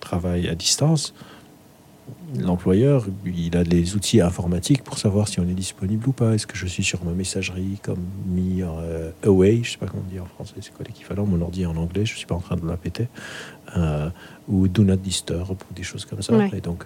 travail 0.00 0.48
à 0.48 0.54
distance, 0.54 1.14
l'employeur, 2.38 3.06
il 3.24 3.56
a 3.56 3.64
des 3.64 3.94
outils 3.94 4.20
informatiques 4.20 4.82
pour 4.82 4.98
savoir 4.98 5.28
si 5.28 5.40
on 5.40 5.44
est 5.44 5.54
disponible 5.54 6.08
ou 6.08 6.12
pas. 6.12 6.34
Est-ce 6.34 6.46
que 6.46 6.56
je 6.56 6.66
suis 6.66 6.84
sur 6.84 7.04
ma 7.04 7.12
messagerie 7.12 7.78
comme 7.82 8.04
mis 8.26 8.62
euh, 8.62 9.10
away, 9.24 9.60
je 9.62 9.72
sais 9.72 9.78
pas 9.78 9.86
comment 9.86 10.02
on 10.06 10.12
dit 10.12 10.20
en 10.20 10.26
français, 10.26 10.54
c'est 10.60 10.72
quoi 10.72 10.84
l'équivalent 10.86 11.26
Mon 11.26 11.40
ordi 11.40 11.64
en 11.66 11.76
anglais, 11.76 12.04
je 12.04 12.16
suis 12.16 12.26
pas 12.26 12.34
en 12.34 12.40
train 12.40 12.56
de 12.56 12.66
la 12.66 12.76
péter. 12.76 13.08
Euh, 13.76 14.10
ou 14.48 14.68
do 14.68 14.84
not 14.84 14.96
disturb 14.96 15.50
ou 15.70 15.74
des 15.74 15.82
choses 15.82 16.04
comme 16.04 16.22
ça. 16.22 16.36
Ouais. 16.36 16.50
Et 16.54 16.60
donc, 16.60 16.84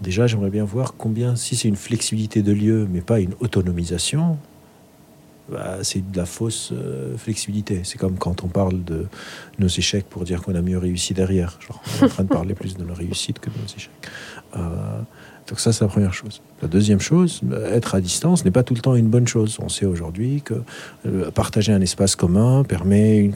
déjà, 0.00 0.26
j'aimerais 0.26 0.50
bien 0.50 0.64
voir 0.64 0.94
combien, 0.96 1.36
si 1.36 1.56
c'est 1.56 1.68
une 1.68 1.76
flexibilité 1.76 2.42
de 2.42 2.52
lieu, 2.52 2.88
mais 2.90 3.00
pas 3.00 3.20
une 3.20 3.34
autonomisation, 3.40 4.38
bah, 5.50 5.78
c'est 5.82 6.10
de 6.10 6.16
la 6.16 6.26
fausse 6.26 6.70
euh, 6.72 7.16
flexibilité. 7.16 7.80
C'est 7.84 7.98
comme 7.98 8.16
quand 8.18 8.44
on 8.44 8.48
parle 8.48 8.84
de 8.84 9.06
nos 9.58 9.68
échecs 9.68 10.06
pour 10.08 10.24
dire 10.24 10.42
qu'on 10.42 10.54
a 10.54 10.62
mieux 10.62 10.78
réussi 10.78 11.14
derrière. 11.14 11.58
On 12.00 12.02
est 12.02 12.04
en 12.06 12.08
train 12.08 12.24
de 12.24 12.28
parler 12.28 12.54
plus 12.54 12.76
de 12.76 12.84
nos 12.84 12.94
réussites 12.94 13.38
que 13.40 13.50
de 13.50 13.54
nos 13.56 13.66
échecs. 13.66 13.90
Euh, 14.56 15.00
donc 15.48 15.58
ça, 15.58 15.72
c'est 15.72 15.82
la 15.84 15.88
première 15.88 16.14
chose. 16.14 16.40
La 16.62 16.68
deuxième 16.68 17.00
chose, 17.00 17.40
euh, 17.50 17.74
être 17.74 17.94
à 17.94 18.00
distance 18.00 18.44
n'est 18.44 18.50
pas 18.50 18.62
tout 18.62 18.74
le 18.74 18.80
temps 18.80 18.94
une 18.94 19.08
bonne 19.08 19.26
chose. 19.26 19.58
On 19.60 19.68
sait 19.68 19.86
aujourd'hui 19.86 20.42
que 20.42 20.54
euh, 21.06 21.30
partager 21.30 21.72
un 21.72 21.80
espace 21.80 22.14
commun 22.16 22.62
permet 22.62 23.18
une- 23.18 23.34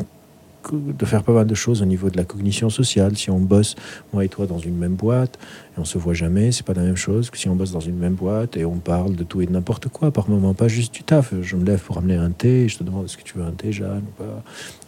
de 0.73 1.05
faire 1.05 1.23
pas 1.23 1.33
mal 1.33 1.47
de 1.47 1.55
choses 1.55 1.83
au 1.83 1.85
niveau 1.85 2.11
de 2.11 2.17
la 2.17 2.25
cognition 2.25 2.71
sociale. 2.71 3.17
Si 3.17 3.31
on 3.31 3.41
bosse, 3.41 3.77
moi 4.13 4.25
et 4.25 4.29
toi, 4.29 4.47
dans 4.47 4.59
une 4.59 4.77
même 4.77 4.95
boîte, 4.95 5.39
et 5.77 5.81
on 5.81 5.85
se 5.85 5.99
voit 5.99 6.15
jamais, 6.15 6.53
c'est 6.53 6.65
pas 6.67 6.75
la 6.75 6.83
même 6.83 6.97
chose 6.97 7.31
que 7.31 7.39
si 7.39 7.49
on 7.49 7.57
bosse 7.57 7.73
dans 7.73 7.81
une 7.81 7.97
même 7.97 8.15
boîte 8.15 8.57
et 8.57 8.65
on 8.65 8.79
parle 8.79 9.17
de 9.17 9.25
tout 9.25 9.41
et 9.41 9.47
de 9.47 9.53
n'importe 9.53 9.89
quoi, 9.89 10.11
par 10.11 10.29
moment, 10.29 10.55
pas 10.55 10.69
juste 10.69 10.95
du 10.95 11.03
taf. 11.03 11.35
Je 11.43 11.57
me 11.57 11.65
lève 11.65 11.81
pour 11.81 11.99
amener 11.99 12.17
un 12.17 12.31
thé, 12.31 12.69
je 12.69 12.79
te 12.79 12.85
demande 12.85 13.07
est-ce 13.07 13.17
que 13.17 13.23
tu 13.23 13.39
veux 13.39 13.45
un 13.45 13.53
thé, 13.53 13.73
Jeanne, 13.73 14.05
ou 14.07 14.23
pas, 14.23 14.43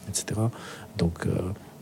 etc. 0.08 0.40
Donc, 0.98 1.26
euh, 1.26 1.30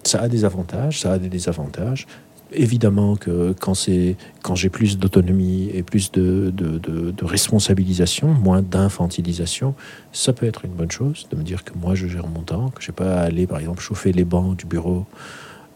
ça 0.02 0.20
a 0.20 0.28
des 0.28 0.44
avantages, 0.44 1.00
ça 1.00 1.12
a 1.12 1.18
des 1.18 1.28
désavantages. 1.28 2.07
Évidemment 2.55 3.17
que 3.17 3.53
quand, 3.61 3.75
c'est, 3.75 4.17
quand 4.43 4.55
j'ai 4.55 4.69
plus 4.69 4.97
d'autonomie 4.99 5.71
et 5.75 5.83
plus 5.83 6.12
de, 6.12 6.53
de, 6.55 6.79
de- 6.79 7.25
responsabilisation, 7.25 8.29
moins 8.29 8.62
d'infantilisation, 8.62 9.75
ça 10.12 10.33
peut 10.33 10.47
être 10.47 10.64
une 10.64 10.73
bonne 10.73 10.90
chose 10.90 11.27
de 11.31 11.37
me 11.37 11.43
dire 11.43 11.64
que 11.64 11.73
moi 11.77 11.95
je 11.95 12.07
gère 12.07 12.29
mon 12.29 12.43
temps, 12.43 12.71
que 12.71 12.83
je 12.83 12.90
n'ai 12.90 12.95
pas 12.95 13.17
à 13.17 13.21
aller 13.23 13.47
par 13.47 13.59
exemple 13.59 13.81
chauffer 13.81 14.12
les 14.12 14.25
bancs 14.25 14.57
du 14.57 14.67
bureau 14.67 15.07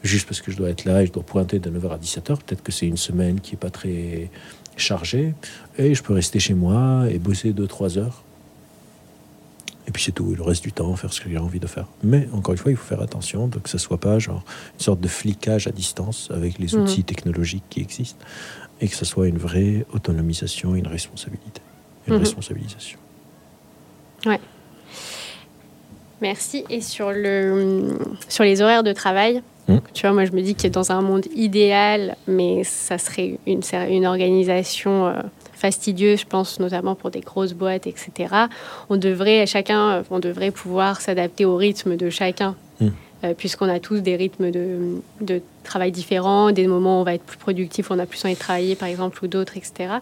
juste 0.04 0.28
parce 0.28 0.40
que 0.40 0.52
je 0.52 0.56
dois 0.56 0.70
être 0.70 0.84
là 0.84 1.02
et 1.02 1.06
je 1.06 1.12
dois 1.12 1.24
pointer 1.24 1.58
de 1.58 1.70
9h 1.70 1.90
à 1.90 1.98
17h. 1.98 2.36
Peut-être 2.46 2.62
que 2.62 2.70
c'est 2.70 2.86
une 2.86 2.96
semaine 2.96 3.40
qui 3.40 3.52
n'est 3.52 3.58
pas 3.58 3.70
très 3.70 4.30
chargée 4.76 5.34
et 5.78 5.94
je 5.94 6.02
peux 6.02 6.12
rester 6.14 6.38
chez 6.38 6.54
moi 6.54 7.06
et 7.10 7.18
bosser 7.18 7.52
2-3 7.52 7.98
heures. 7.98 8.22
Et 9.88 9.90
puis 9.90 10.02
c'est 10.02 10.12
tout, 10.12 10.30
et 10.32 10.36
le 10.36 10.42
reste 10.42 10.62
du 10.62 10.70
temps, 10.70 10.94
faire 10.96 11.10
ce 11.12 11.20
que 11.20 11.30
j'ai 11.30 11.38
envie 11.38 11.60
de 11.60 11.66
faire. 11.66 11.86
Mais 12.04 12.28
encore 12.34 12.52
une 12.52 12.58
fois, 12.58 12.70
il 12.70 12.76
faut 12.76 12.84
faire 12.86 13.00
attention 13.00 13.48
de 13.48 13.58
que 13.58 13.70
ce 13.70 13.78
soit 13.78 13.96
pas 13.98 14.18
genre 14.18 14.44
une 14.74 14.80
sorte 14.80 15.00
de 15.00 15.08
flicage 15.08 15.66
à 15.66 15.70
distance 15.70 16.28
avec 16.30 16.58
les 16.58 16.74
Mhm. 16.76 16.82
outils 16.82 17.04
technologiques 17.04 17.64
qui 17.70 17.80
existent 17.80 18.22
et 18.82 18.88
que 18.88 18.94
ce 18.94 19.06
soit 19.06 19.28
une 19.28 19.38
vraie 19.38 19.86
autonomisation, 19.94 20.74
une 20.74 20.86
responsabilité, 20.86 21.62
une 22.06 22.14
Mhm. 22.14 22.20
responsabilisation. 22.20 22.98
Merci. 26.20 26.64
Et 26.68 26.80
sur, 26.80 27.12
le, 27.12 27.96
sur 28.28 28.44
les 28.44 28.60
horaires 28.60 28.82
de 28.82 28.92
travail, 28.92 29.42
Hmm. 29.68 29.80
tu 29.92 30.00
vois, 30.06 30.12
moi 30.14 30.24
je 30.24 30.32
me 30.32 30.40
dis 30.40 30.54
que 30.54 30.66
dans 30.66 30.92
un 30.92 31.02
monde 31.02 31.26
idéal, 31.34 32.16
mais 32.26 32.64
ça 32.64 32.96
serait 32.96 33.38
une, 33.46 33.60
une 33.90 34.06
organisation 34.06 35.06
euh, 35.08 35.20
fastidieuse, 35.58 36.20
je 36.20 36.26
pense 36.26 36.60
notamment 36.60 36.94
pour 36.94 37.10
des 37.10 37.20
grosses 37.20 37.52
boîtes, 37.52 37.86
etc. 37.86 38.10
On 38.88 38.96
devrait, 38.96 39.46
chacun, 39.46 39.90
euh, 39.90 40.02
on 40.10 40.18
devrait 40.18 40.50
pouvoir 40.50 41.00
s'adapter 41.00 41.44
au 41.44 41.56
rythme 41.56 41.96
de 41.96 42.10
chacun. 42.10 42.54
Hmm. 42.80 42.90
euh, 43.24 43.34
puisqu'on 43.34 43.68
a 43.68 43.80
tous 43.80 44.00
des 44.00 44.14
rythmes 44.14 44.52
de, 44.52 45.00
de, 45.20 45.42
travail 45.64 45.90
différents, 45.90 46.52
des 46.52 46.66
moments 46.66 46.98
où 46.98 47.00
on 47.00 47.04
va 47.04 47.14
être 47.14 47.24
plus 47.24 47.36
productif, 47.36 47.90
on 47.90 47.98
a 47.98 48.06
plus 48.06 48.24
envie 48.24 48.34
de 48.34 48.38
travailler 48.38 48.76
par 48.76 48.88
exemple, 48.88 49.22
ou 49.22 49.26
d'autres, 49.26 49.56
etc. 49.56 49.94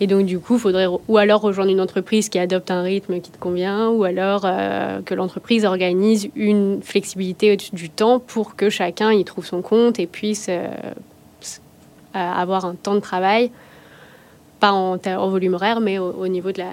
Et 0.00 0.06
donc 0.06 0.24
du 0.24 0.38
coup, 0.40 0.54
il 0.54 0.60
faudrait 0.60 0.86
ou 0.86 1.18
alors 1.18 1.42
rejoindre 1.42 1.70
une 1.70 1.80
entreprise 1.80 2.28
qui 2.30 2.38
adopte 2.38 2.70
un 2.70 2.82
rythme 2.82 3.20
qui 3.20 3.30
te 3.30 3.38
convient, 3.38 3.90
ou 3.90 4.04
alors 4.04 4.42
euh, 4.44 5.02
que 5.02 5.14
l'entreprise 5.14 5.64
organise 5.66 6.30
une 6.34 6.82
flexibilité 6.82 7.56
du 7.72 7.90
temps 7.90 8.18
pour 8.18 8.56
que 8.56 8.70
chacun 8.70 9.12
y 9.12 9.24
trouve 9.24 9.46
son 9.46 9.60
compte 9.60 10.00
et 10.00 10.06
puisse 10.06 10.46
euh, 10.48 10.66
avoir 12.14 12.64
un 12.64 12.74
temps 12.74 12.94
de 12.94 13.00
travail, 13.00 13.50
pas 14.64 14.72
en, 14.72 14.94
en 14.94 15.28
volume 15.28 15.54
horaire, 15.54 15.80
mais 15.80 15.98
au, 15.98 16.10
au 16.10 16.28
niveau 16.28 16.52
de 16.52 16.58
la 16.58 16.72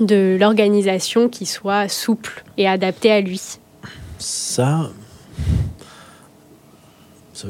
de 0.00 0.38
l'organisation 0.40 1.28
qui 1.28 1.44
soit 1.44 1.88
souple 1.88 2.44
et 2.56 2.66
adaptée 2.66 3.12
à 3.12 3.20
lui 3.20 3.40
ça, 4.18 4.90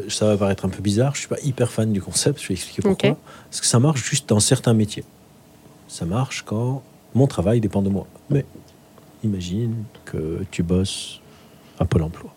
ça, 0.08 0.26
va 0.26 0.36
paraître 0.38 0.64
un 0.64 0.70
peu 0.70 0.80
bizarre. 0.80 1.14
Je 1.14 1.20
suis 1.20 1.28
pas 1.28 1.40
hyper 1.42 1.70
fan 1.70 1.92
du 1.92 2.00
concept. 2.00 2.40
Je 2.40 2.48
vais 2.48 2.54
expliquer 2.54 2.82
pourquoi. 2.82 3.18
Parce 3.50 3.60
que 3.60 3.66
ça 3.66 3.78
marche 3.78 4.02
juste 4.02 4.28
dans 4.28 4.40
certains 4.40 4.74
métiers. 4.74 5.04
Ça 5.88 6.06
marche 6.06 6.42
quand 6.42 6.82
mon 7.14 7.26
travail 7.26 7.60
dépend 7.60 7.82
de 7.82 7.90
moi. 7.90 8.06
Mais 8.30 8.46
imagine 9.22 9.84
que 10.06 10.44
tu 10.50 10.62
bosses 10.62 11.20
à 11.78 11.84
Pôle 11.84 12.02
Emploi. 12.02 12.34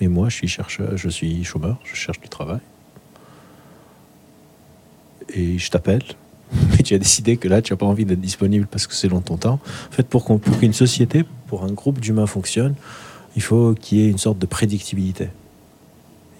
Et 0.00 0.08
moi, 0.08 0.28
je 0.28 0.36
suis 0.36 0.48
chercheur, 0.48 0.96
je 0.96 1.08
suis 1.08 1.44
chômeur, 1.44 1.78
je 1.84 1.94
cherche 1.94 2.20
du 2.20 2.28
travail. 2.28 2.60
Et 5.32 5.58
je 5.58 5.70
t'appelle 5.70 6.02
mais 6.70 6.78
tu 6.78 6.94
as 6.94 6.98
décidé 6.98 7.36
que 7.36 7.48
là, 7.48 7.62
tu 7.62 7.72
n'as 7.72 7.76
pas 7.76 7.86
envie 7.86 8.04
d'être 8.04 8.20
disponible 8.20 8.66
parce 8.66 8.86
que 8.86 8.94
c'est 8.94 9.08
long 9.08 9.20
ton 9.20 9.36
temps. 9.36 9.60
En 9.88 9.92
fait, 9.92 10.06
pour 10.06 10.24
qu'une 10.24 10.72
société, 10.72 11.24
pour 11.46 11.64
un 11.64 11.72
groupe 11.72 12.00
d'humains 12.00 12.26
fonctionne, 12.26 12.74
il 13.36 13.42
faut 13.42 13.74
qu'il 13.74 13.98
y 13.98 14.06
ait 14.06 14.10
une 14.10 14.18
sorte 14.18 14.38
de 14.38 14.46
prédictibilité. 14.46 15.28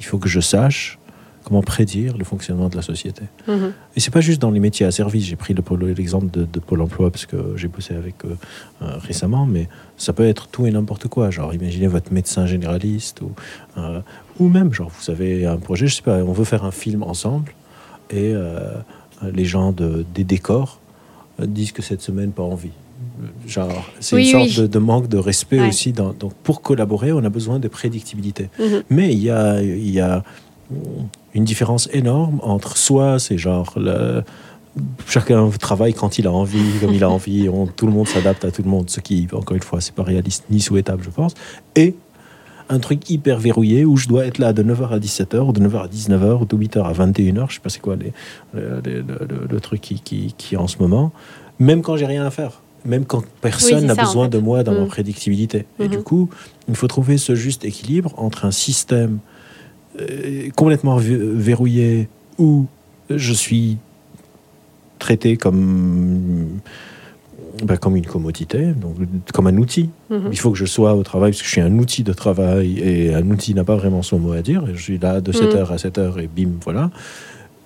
Il 0.00 0.06
faut 0.06 0.18
que 0.18 0.28
je 0.28 0.40
sache 0.40 0.98
comment 1.44 1.62
prédire 1.62 2.16
le 2.16 2.24
fonctionnement 2.24 2.70
de 2.70 2.76
la 2.76 2.80
société. 2.80 3.22
Mm-hmm. 3.48 3.72
Et 3.96 4.00
c'est 4.00 4.10
pas 4.10 4.22
juste 4.22 4.40
dans 4.40 4.50
les 4.50 4.60
métiers 4.60 4.86
à 4.86 4.90
service. 4.90 5.24
J'ai 5.24 5.36
pris 5.36 5.54
l'exemple 5.54 6.30
de, 6.30 6.44
de, 6.50 6.60
Pôle 6.60 6.80
Emploi 6.80 7.10
parce 7.10 7.26
que 7.26 7.54
j'ai 7.56 7.68
bossé 7.68 7.94
avec 7.94 8.24
eux 8.24 8.36
euh, 8.80 8.96
récemment, 8.98 9.44
mais 9.44 9.68
ça 9.98 10.14
peut 10.14 10.26
être 10.26 10.48
tout 10.48 10.66
et 10.66 10.70
n'importe 10.70 11.08
quoi. 11.08 11.30
Genre, 11.30 11.52
imaginez 11.52 11.86
votre 11.86 12.12
médecin 12.12 12.46
généraliste 12.46 13.20
ou, 13.20 13.32
euh, 13.76 14.00
ou 14.38 14.48
même, 14.48 14.72
genre, 14.72 14.90
vous 14.98 15.10
avez 15.10 15.44
un 15.44 15.58
projet, 15.58 15.86
je 15.86 15.96
sais 15.96 16.02
pas, 16.02 16.16
on 16.24 16.32
veut 16.32 16.44
faire 16.44 16.64
un 16.64 16.70
film 16.70 17.02
ensemble 17.02 17.52
et 18.10 18.32
euh, 18.34 18.58
les 19.32 19.44
gens 19.44 19.72
de, 19.72 20.04
des 20.14 20.24
décors 20.24 20.80
disent 21.40 21.72
que 21.72 21.82
cette 21.82 22.00
semaine, 22.00 22.30
pas 22.30 22.42
envie. 22.42 22.70
Genre, 23.46 23.84
c'est 24.00 24.20
une 24.20 24.48
sorte 24.48 24.70
de, 24.70 24.78
manque 24.78 25.08
de 25.08 25.18
respect 25.18 25.60
aussi. 25.60 25.92
donc, 25.92 26.34
pour 26.42 26.62
collaborer, 26.62 27.12
on 27.12 27.24
a 27.24 27.28
besoin 27.28 27.58
de 27.58 27.68
prédictibilité. 27.68 28.50
Mhm. 28.58 28.82
Mais 28.90 29.12
il 29.12 29.22
y 29.22 29.30
a, 29.30 29.62
il 29.62 29.90
y 29.90 30.00
a 30.00 30.22
une 31.34 31.44
différence 31.44 31.88
énorme 31.92 32.40
entre 32.42 32.76
soit 32.76 33.18
c'est 33.18 33.36
genre 33.36 33.74
le, 33.76 34.22
chacun 35.06 35.48
travaille 35.50 35.94
quand 35.94 36.18
il 36.18 36.26
a 36.26 36.32
envie, 36.32 36.78
comme 36.80 36.94
il 36.94 37.04
a 37.04 37.10
envie, 37.10 37.48
on, 37.48 37.66
tout 37.66 37.86
le 37.86 37.92
monde 37.92 38.08
s'adapte 38.08 38.44
à 38.44 38.50
tout 38.50 38.62
le 38.62 38.70
monde, 38.70 38.90
ce 38.90 39.00
qui, 39.00 39.28
encore 39.32 39.56
une 39.56 39.62
fois, 39.62 39.80
c'est 39.80 39.94
pas 39.94 40.02
réaliste 40.02 40.44
ni 40.50 40.60
souhaitable, 40.60 41.02
je 41.04 41.10
pense. 41.10 41.34
Et 41.76 41.94
un 42.68 42.78
truc 42.78 43.10
hyper 43.10 43.38
verrouillé 43.38 43.84
où 43.84 43.96
je 43.96 44.08
dois 44.08 44.26
être 44.26 44.38
là 44.38 44.52
de 44.52 44.62
9h 44.62 44.88
à 44.90 44.98
17h, 44.98 45.38
ou 45.40 45.52
de 45.52 45.60
9h 45.60 45.84
à 45.84 45.88
19h, 45.88 46.42
ou 46.42 46.44
de 46.44 46.56
8h 46.56 46.82
à 46.82 46.92
21h, 46.92 47.46
je 47.48 47.54
sais 47.54 47.60
pas 47.60 47.68
c'est 47.68 47.80
quoi 47.80 47.96
les, 47.96 48.12
le, 48.54 49.60
truc 49.60 49.80
qui, 49.80 50.00
qui, 50.00 50.34
qui, 50.36 50.54
est 50.54 50.58
en 50.58 50.66
ce 50.66 50.78
moment, 50.78 51.12
même 51.58 51.82
quand 51.82 51.96
j'ai 51.96 52.06
rien 52.06 52.24
à 52.24 52.30
faire 52.30 52.60
même 52.84 53.04
quand 53.06 53.24
personne 53.40 53.86
n'a 53.86 53.94
besoin 53.94 54.28
de 54.28 54.38
moi 54.38 54.62
dans 54.62 54.72
ma 54.72 54.84
mm. 54.84 54.88
prédictibilité. 54.88 55.64
Et 55.78 55.88
du 55.88 55.98
mm-hmm. 55.98 56.02
coup, 56.02 56.30
il 56.68 56.76
faut 56.76 56.86
trouver 56.86 57.16
ce 57.16 57.34
juste 57.34 57.64
équilibre 57.64 58.12
entre 58.18 58.44
un 58.44 58.50
système 58.50 59.20
euh, 60.00 60.50
complètement 60.54 60.96
verrouillé 60.98 62.08
où 62.38 62.66
je 63.10 63.32
suis 63.32 63.78
traité 64.98 65.36
comme, 65.36 66.60
ben, 67.62 67.76
comme 67.76 67.96
une 67.96 68.06
commodité, 68.06 68.72
donc 68.72 68.96
comme 69.32 69.46
un 69.46 69.56
outil. 69.56 69.90
Mm-hmm. 70.10 70.28
Il 70.32 70.38
faut 70.38 70.50
que 70.50 70.58
je 70.58 70.64
sois 70.64 70.94
au 70.94 71.02
travail 71.02 71.30
parce 71.30 71.42
que 71.42 71.46
je 71.46 71.52
suis 71.52 71.60
un 71.60 71.78
outil 71.78 72.02
de 72.02 72.12
travail 72.12 72.78
et 72.80 73.14
un 73.14 73.28
outil 73.30 73.54
n'a 73.54 73.64
pas 73.64 73.76
vraiment 73.76 74.02
son 74.02 74.18
mot 74.18 74.32
à 74.32 74.42
dire. 74.42 74.64
je 74.72 74.82
suis 74.82 74.98
là 74.98 75.20
de 75.20 75.32
7h 75.32 75.68
mm. 75.68 75.72
à 75.72 75.76
7h 75.76 76.20
et 76.20 76.28
bim, 76.28 76.52
voilà 76.62 76.90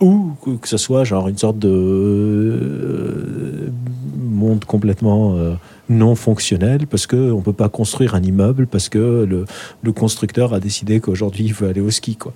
ou 0.01 0.33
que 0.61 0.69
ce 0.69 0.77
soit 0.77 1.05
genre 1.05 1.29
une 1.29 1.39
sorte 1.39 1.59
de 1.59 1.69
euh, 1.69 3.71
monde 4.17 4.65
complètement 4.65 5.37
euh, 5.37 5.55
non 5.89 6.15
fonctionnel 6.15 6.87
parce 6.87 7.07
que 7.07 7.33
on 7.33 7.41
peut 7.41 7.53
pas 7.53 7.69
construire 7.69 8.15
un 8.15 8.23
immeuble 8.23 8.67
parce 8.67 8.89
que 8.89 9.27
le, 9.29 9.45
le 9.83 9.93
constructeur 9.93 10.55
a 10.55 10.61
décidé 10.61 11.01
qu'aujourd'hui 11.01 11.47
il 11.47 11.55
veut 11.55 11.69
aller 11.69 11.81
au 11.81 11.91
ski 11.91 12.17
quoi. 12.17 12.33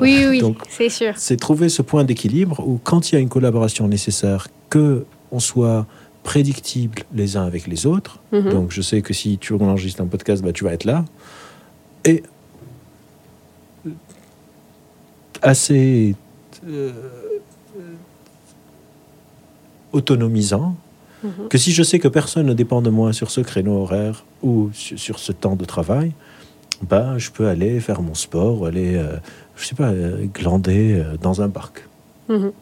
Oui 0.00 0.24
oui, 0.28 0.42
c'est 0.68 0.88
sûr. 0.88 1.12
C'est 1.16 1.36
trouver 1.36 1.68
ce 1.68 1.82
point 1.82 2.04
d'équilibre 2.04 2.66
où 2.66 2.80
quand 2.82 3.12
il 3.12 3.14
y 3.14 3.18
a 3.18 3.20
une 3.20 3.28
collaboration 3.28 3.86
nécessaire 3.86 4.48
que 4.68 5.04
on 5.30 5.40
soit 5.40 5.86
prédictible 6.24 7.02
les 7.14 7.36
uns 7.36 7.44
avec 7.44 7.68
les 7.68 7.86
autres. 7.86 8.18
Mhm. 8.32 8.50
Donc 8.50 8.72
je 8.72 8.82
sais 8.82 9.02
que 9.02 9.14
si 9.14 9.38
tu 9.38 9.52
enregistres 9.52 10.00
un 10.00 10.06
podcast, 10.06 10.42
bah, 10.42 10.52
tu 10.52 10.64
vas 10.64 10.72
être 10.72 10.84
là. 10.84 11.04
Et 12.04 12.24
assez 15.42 16.16
euh, 16.66 16.92
autonomisant 19.92 20.74
mhm. 21.22 21.48
que 21.50 21.58
si 21.58 21.72
je 21.72 21.82
sais 21.82 21.98
que 21.98 22.08
personne 22.08 22.46
ne 22.46 22.54
dépend 22.54 22.80
de 22.80 22.90
moi 22.90 23.12
sur 23.12 23.30
ce 23.30 23.42
créneau 23.42 23.82
horaire 23.82 24.24
ou 24.42 24.70
sur, 24.72 25.18
ce 25.18 25.32
temps 25.32 25.56
de 25.56 25.64
travail, 25.66 26.12
bah, 26.82 27.18
je 27.18 27.30
peux 27.30 27.48
aller 27.48 27.78
faire 27.80 28.00
mon 28.00 28.14
sport 28.14 28.62
ou 28.62 28.64
aller, 28.64 28.96
euh, 28.96 29.16
je 29.56 29.66
sais 29.66 29.74
pas, 29.74 29.90
euh, 29.90 30.24
glander 30.32 31.04
dans 31.20 31.42
un 31.42 31.50
parc. 31.50 31.86
Mhm. 32.30 32.52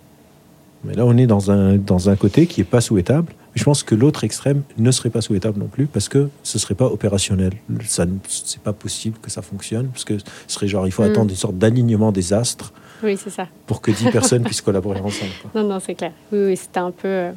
Mais 0.85 0.95
là, 0.95 1.07
on 1.07 1.17
est 1.17 1.29
dans 1.29 1.53
un, 1.53 1.77
dans 1.77 2.11
un 2.11 2.17
côté 2.17 2.47
qui 2.47 2.61
n'est 2.61 2.65
pas 2.65 2.81
souhaitable. 2.81 3.33
Je 3.55 3.65
pense 3.65 3.83
que 3.83 3.95
l'autre 3.95 4.25
extrême 4.25 4.63
ne 4.79 4.91
serait 4.91 5.11
pas 5.11 5.21
souhaitable 5.21 5.59
non 5.59 5.67
plus 5.67 5.87
parce 5.87 6.09
que 6.09 6.31
ce 6.43 6.59
serait 6.59 6.75
pas 6.75 6.87
opérationnel. 6.87 7.53
Ça, 7.87 8.07
c'est 8.27 8.63
pas 8.63 8.73
possible 8.73 9.19
que 9.21 9.31
ça 9.31 9.43
fonctionne 9.43 9.89
parce 9.89 10.05
que 10.05 10.19
ce 10.19 10.25
serait 10.47 10.69
genre, 10.69 10.87
il 10.87 10.93
faut 10.93 11.03
mhm. 11.03 11.11
attendre 11.11 11.31
une 11.31 11.37
sorte 11.37 11.59
d'alignement 11.59 12.13
des 12.13 12.33
astres 12.33 12.73
oui, 13.03 13.17
c'est 13.17 13.31
ça. 13.31 13.49
Pour 13.67 13.81
que 13.81 13.91
10 13.91 14.11
personnes 14.11 14.43
puissent 14.45 14.61
collaborer 14.61 15.01
ensemble. 15.01 15.33
Non, 15.55 15.65
non, 15.65 15.79
c'est 15.81 15.95
clair. 15.95 16.13
Oui, 16.31 16.47
oui 16.47 16.57
c'était 16.57 16.81
un 16.81 16.91
peu. 16.91 17.09
Euh, 17.09 17.33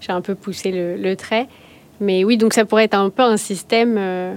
j'ai 0.00 0.12
un 0.12 0.20
peu 0.20 0.34
poussé 0.34 0.72
le, 0.72 1.14
trait. 1.14 1.46
Mais 2.00 2.24
oui, 2.24 2.36
donc 2.36 2.54
ça 2.54 2.64
pourrait 2.64 2.84
être 2.84 2.94
un 2.94 3.10
peu 3.10 3.22
un 3.22 3.36
système. 3.36 3.96
Euh, 3.98 4.34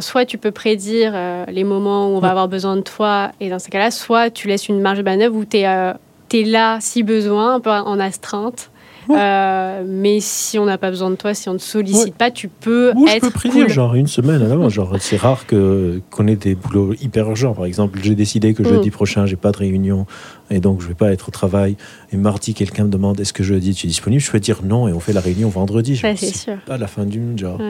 soit 0.00 0.26
tu 0.26 0.38
peux 0.38 0.50
prédire 0.50 1.12
euh, 1.14 1.44
les 1.48 1.64
moments 1.64 2.08
où 2.08 2.16
on 2.16 2.20
va 2.20 2.30
avoir 2.30 2.48
besoin 2.48 2.76
de 2.76 2.82
toi, 2.82 3.32
et 3.40 3.48
dans 3.48 3.58
ce 3.58 3.68
cas-là, 3.70 3.90
soit 3.90 4.30
tu 4.30 4.46
laisses 4.46 4.68
une 4.68 4.80
marge 4.80 4.98
de 4.98 5.02
manœuvre 5.02 5.36
où 5.36 5.44
tu 5.44 5.58
es, 5.58 5.94
es, 6.32 6.44
là 6.44 6.78
si 6.80 7.02
besoin, 7.02 7.54
un 7.54 7.60
peu 7.60 7.70
en 7.70 7.98
astreinte. 7.98 8.70
Euh, 9.16 9.82
mais 9.86 10.20
si 10.20 10.58
on 10.58 10.64
n'a 10.64 10.78
pas 10.78 10.90
besoin 10.90 11.10
de 11.10 11.16
toi, 11.16 11.34
si 11.34 11.48
on 11.48 11.54
ne 11.54 11.58
sollicite 11.58 12.14
pas, 12.14 12.30
tu 12.30 12.48
peux 12.48 12.92
être. 13.08 13.30
Je 13.44 13.50
peux 13.50 13.68
genre 13.68 13.94
une 13.94 14.06
semaine 14.06 14.42
à 14.42 14.48
l'avance. 14.48 14.72
Genre, 14.72 14.96
c'est 15.00 15.16
rare 15.16 15.46
que 15.46 16.00
qu'on 16.10 16.26
ait 16.26 16.36
des 16.36 16.54
boulots 16.54 16.94
hyper 17.00 17.28
urgents. 17.28 17.54
Par 17.54 17.64
exemple, 17.64 17.98
j'ai 18.02 18.14
décidé 18.14 18.54
que 18.54 18.64
jeudi 18.64 18.88
mm. 18.88 18.92
prochain, 18.92 19.26
j'ai 19.26 19.36
pas 19.36 19.52
de 19.52 19.58
réunion 19.58 20.06
et 20.50 20.60
donc 20.60 20.82
je 20.82 20.88
vais 20.88 20.94
pas 20.94 21.12
être 21.12 21.28
au 21.28 21.32
travail. 21.32 21.76
Et 22.12 22.16
mardi, 22.16 22.54
quelqu'un 22.54 22.84
me 22.84 22.90
demande 22.90 23.20
est-ce 23.20 23.32
que 23.32 23.42
jeudi 23.42 23.74
tu 23.74 23.86
es 23.86 23.88
disponible? 23.88 24.22
Je 24.22 24.30
peux 24.30 24.40
dire 24.40 24.60
non 24.64 24.88
et 24.88 24.92
on 24.92 25.00
fait 25.00 25.12
la 25.12 25.20
réunion 25.20 25.48
vendredi. 25.48 25.96
c'est 25.96 26.16
sûr. 26.16 26.56
Pas 26.66 26.78
la 26.78 26.86
fin 26.86 27.04
du 27.04 27.20
monde, 27.20 27.38
genre 27.38 27.60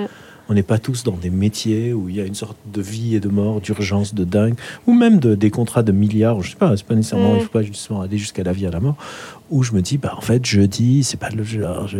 on 0.50 0.54
n'est 0.54 0.64
pas 0.64 0.78
tous 0.78 1.04
dans 1.04 1.16
des 1.16 1.30
métiers 1.30 1.92
où 1.92 2.08
il 2.08 2.16
y 2.16 2.20
a 2.20 2.24
une 2.24 2.34
sorte 2.34 2.56
de 2.66 2.82
vie 2.82 3.14
et 3.14 3.20
de 3.20 3.28
mort, 3.28 3.60
d'urgence, 3.60 4.16
de 4.16 4.24
dingue, 4.24 4.54
ou 4.88 4.92
même 4.92 5.20
de, 5.20 5.36
des 5.36 5.48
contrats 5.48 5.84
de 5.84 5.92
milliards, 5.92 6.42
je 6.42 6.50
sais 6.50 6.56
pas, 6.56 6.76
c'est 6.76 6.84
pas 6.84 6.96
nécessairement, 6.96 7.36
il 7.36 7.42
faut 7.42 7.50
pas 7.50 7.62
justement 7.62 8.00
aller 8.02 8.18
jusqu'à 8.18 8.42
la 8.42 8.52
vie 8.52 8.66
à 8.66 8.70
la 8.72 8.80
mort, 8.80 8.96
où 9.50 9.62
je 9.62 9.72
me 9.72 9.80
dis, 9.80 9.96
bah 9.96 10.12
en 10.16 10.20
fait, 10.20 10.44
jeudi, 10.44 11.04
c'est 11.04 11.18
pas 11.20 11.30
le 11.30 11.44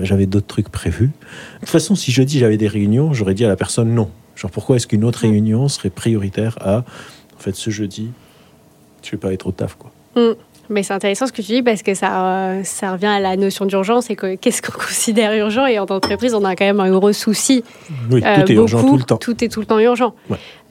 j'avais 0.03 0.27
d'autres 0.27 0.49
trucs 0.49 0.69
prévus. 0.69 1.07
De 1.07 1.61
toute 1.61 1.69
façon, 1.69 1.95
si 1.95 2.11
jeudi 2.11 2.41
j'avais 2.41 2.57
des 2.57 2.67
réunions, 2.67 3.13
j'aurais 3.13 3.35
dit 3.35 3.45
à 3.45 3.49
la 3.49 3.57
personne 3.57 3.95
non. 3.95 4.11
Genre, 4.35 4.51
pourquoi 4.51 4.77
est-ce 4.77 4.89
qu'une 4.89 5.05
autre 5.05 5.21
réunion 5.21 5.69
serait 5.69 5.91
prioritaire 5.91 6.59
à, 6.61 6.79
en 6.79 7.39
fait, 7.39 7.55
ce 7.55 7.71
jeudi, 7.71 8.11
je 9.05 9.13
vais 9.13 9.17
pas 9.17 9.33
être 9.33 9.47
au 9.47 9.53
taf, 9.53 9.77
quoi. 9.77 9.93
Mm. 10.17 10.35
Mais 10.71 10.85
c'est 10.85 10.95
intéressant 10.95 11.27
ce 11.27 11.33
que 11.33 11.43
tu 11.43 11.51
dis 11.51 11.63
parce 11.63 11.83
que 11.83 11.95
ça, 11.95 12.25
euh, 12.25 12.61
ça 12.63 12.93
revient 12.93 13.07
à 13.07 13.19
la 13.19 13.37
notion 13.37 13.67
d'urgence 13.67 14.09
et 14.09 14.17
qu'est-ce 14.17 14.63
qu'on 14.63 14.79
considère 14.87 15.35
urgent. 15.35 15.67
Et 15.67 15.81
en 15.81 15.85
entreprise, 15.85 16.33
on 16.33 16.45
a 16.45 16.55
quand 16.55 16.65
même 16.65 16.79
un 16.79 16.91
gros 16.91 17.13
souci. 17.13 17.65
Oui, 18.11 18.21
tout 18.21 18.27
euh, 18.27 18.47
est 18.47 18.53
urgent 18.53 18.81
tout 18.81 18.97
le 18.97 19.03
temps. 19.03 19.17
Tout 19.17 19.45
est 19.45 19.49
tout 19.49 19.59
le 19.59 19.67
temps 19.67 19.81
urgent. 19.81 20.15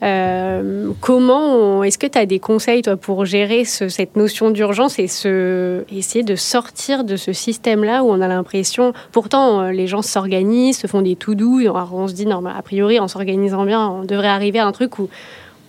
Euh, 0.02 0.90
comment 1.00 1.84
est-ce 1.84 1.98
que 1.98 2.06
tu 2.06 2.18
as 2.18 2.24
des 2.24 2.38
conseils 2.38 2.80
toi 2.80 2.96
pour 2.96 3.26
gérer 3.26 3.66
cette 3.66 4.16
notion 4.16 4.50
d'urgence 4.50 4.98
et 4.98 5.06
ce, 5.06 5.84
essayer 5.92 6.24
de 6.24 6.34
sortir 6.34 7.04
de 7.04 7.16
ce 7.16 7.34
système-là 7.34 8.02
où 8.02 8.10
on 8.10 8.22
a 8.22 8.28
l'impression, 8.28 8.94
pourtant 9.12 9.64
les 9.68 9.86
gens 9.86 10.00
s'organisent, 10.00 10.78
se 10.78 10.86
font 10.86 11.02
des 11.02 11.16
tout 11.16 11.34
doux, 11.34 11.60
on 11.68 12.08
se 12.08 12.14
dit 12.14 12.24
non, 12.24 12.42
a 12.46 12.62
priori 12.62 12.98
en 12.98 13.08
s'organisant 13.08 13.66
bien, 13.66 13.86
on 13.86 14.04
devrait 14.04 14.28
arriver 14.28 14.58
à 14.58 14.66
un 14.66 14.72
truc 14.72 14.98
où, 14.98 15.10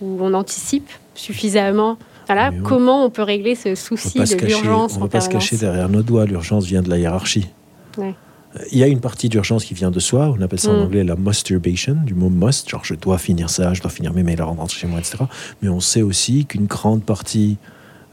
où 0.00 0.16
on 0.22 0.32
anticipe 0.32 0.88
suffisamment 1.14 1.98
comment 2.64 3.04
on 3.04 3.10
peut 3.10 3.22
régler 3.22 3.54
ce 3.54 3.74
souci 3.74 4.18
de 4.18 4.46
l'urgence 4.46 4.94
On 4.94 4.98
ne 4.98 5.02
va 5.04 5.08
pas 5.08 5.20
se 5.20 5.28
cacher 5.28 5.56
derrière 5.56 5.88
nos 5.88 6.02
doigts. 6.02 6.24
L'urgence 6.24 6.66
vient 6.66 6.82
de 6.82 6.90
la 6.90 6.98
hiérarchie. 6.98 7.48
Il 8.70 8.78
y 8.78 8.82
a 8.82 8.86
une 8.86 9.00
partie 9.00 9.30
d'urgence 9.30 9.64
qui 9.64 9.72
vient 9.72 9.90
de 9.90 9.98
soi, 9.98 10.34
on 10.38 10.40
appelle 10.42 10.58
ça 10.58 10.68
en 10.70 10.76
Mm. 10.76 10.82
anglais 10.82 11.04
la 11.04 11.16
masturbation, 11.16 11.96
du 12.04 12.12
mot 12.12 12.28
must, 12.28 12.68
genre 12.68 12.84
je 12.84 12.94
dois 12.94 13.16
finir 13.16 13.48
ça, 13.48 13.72
je 13.72 13.80
dois 13.80 13.90
finir 13.90 14.12
mes 14.12 14.22
mails 14.22 14.42
avant 14.42 14.54
de 14.54 14.60
rentrer 14.60 14.78
chez 14.78 14.86
moi, 14.86 14.98
etc. 14.98 15.24
Mais 15.62 15.70
on 15.70 15.80
sait 15.80 16.02
aussi 16.02 16.44
qu'une 16.44 16.66
grande 16.66 17.02
partie 17.02 17.56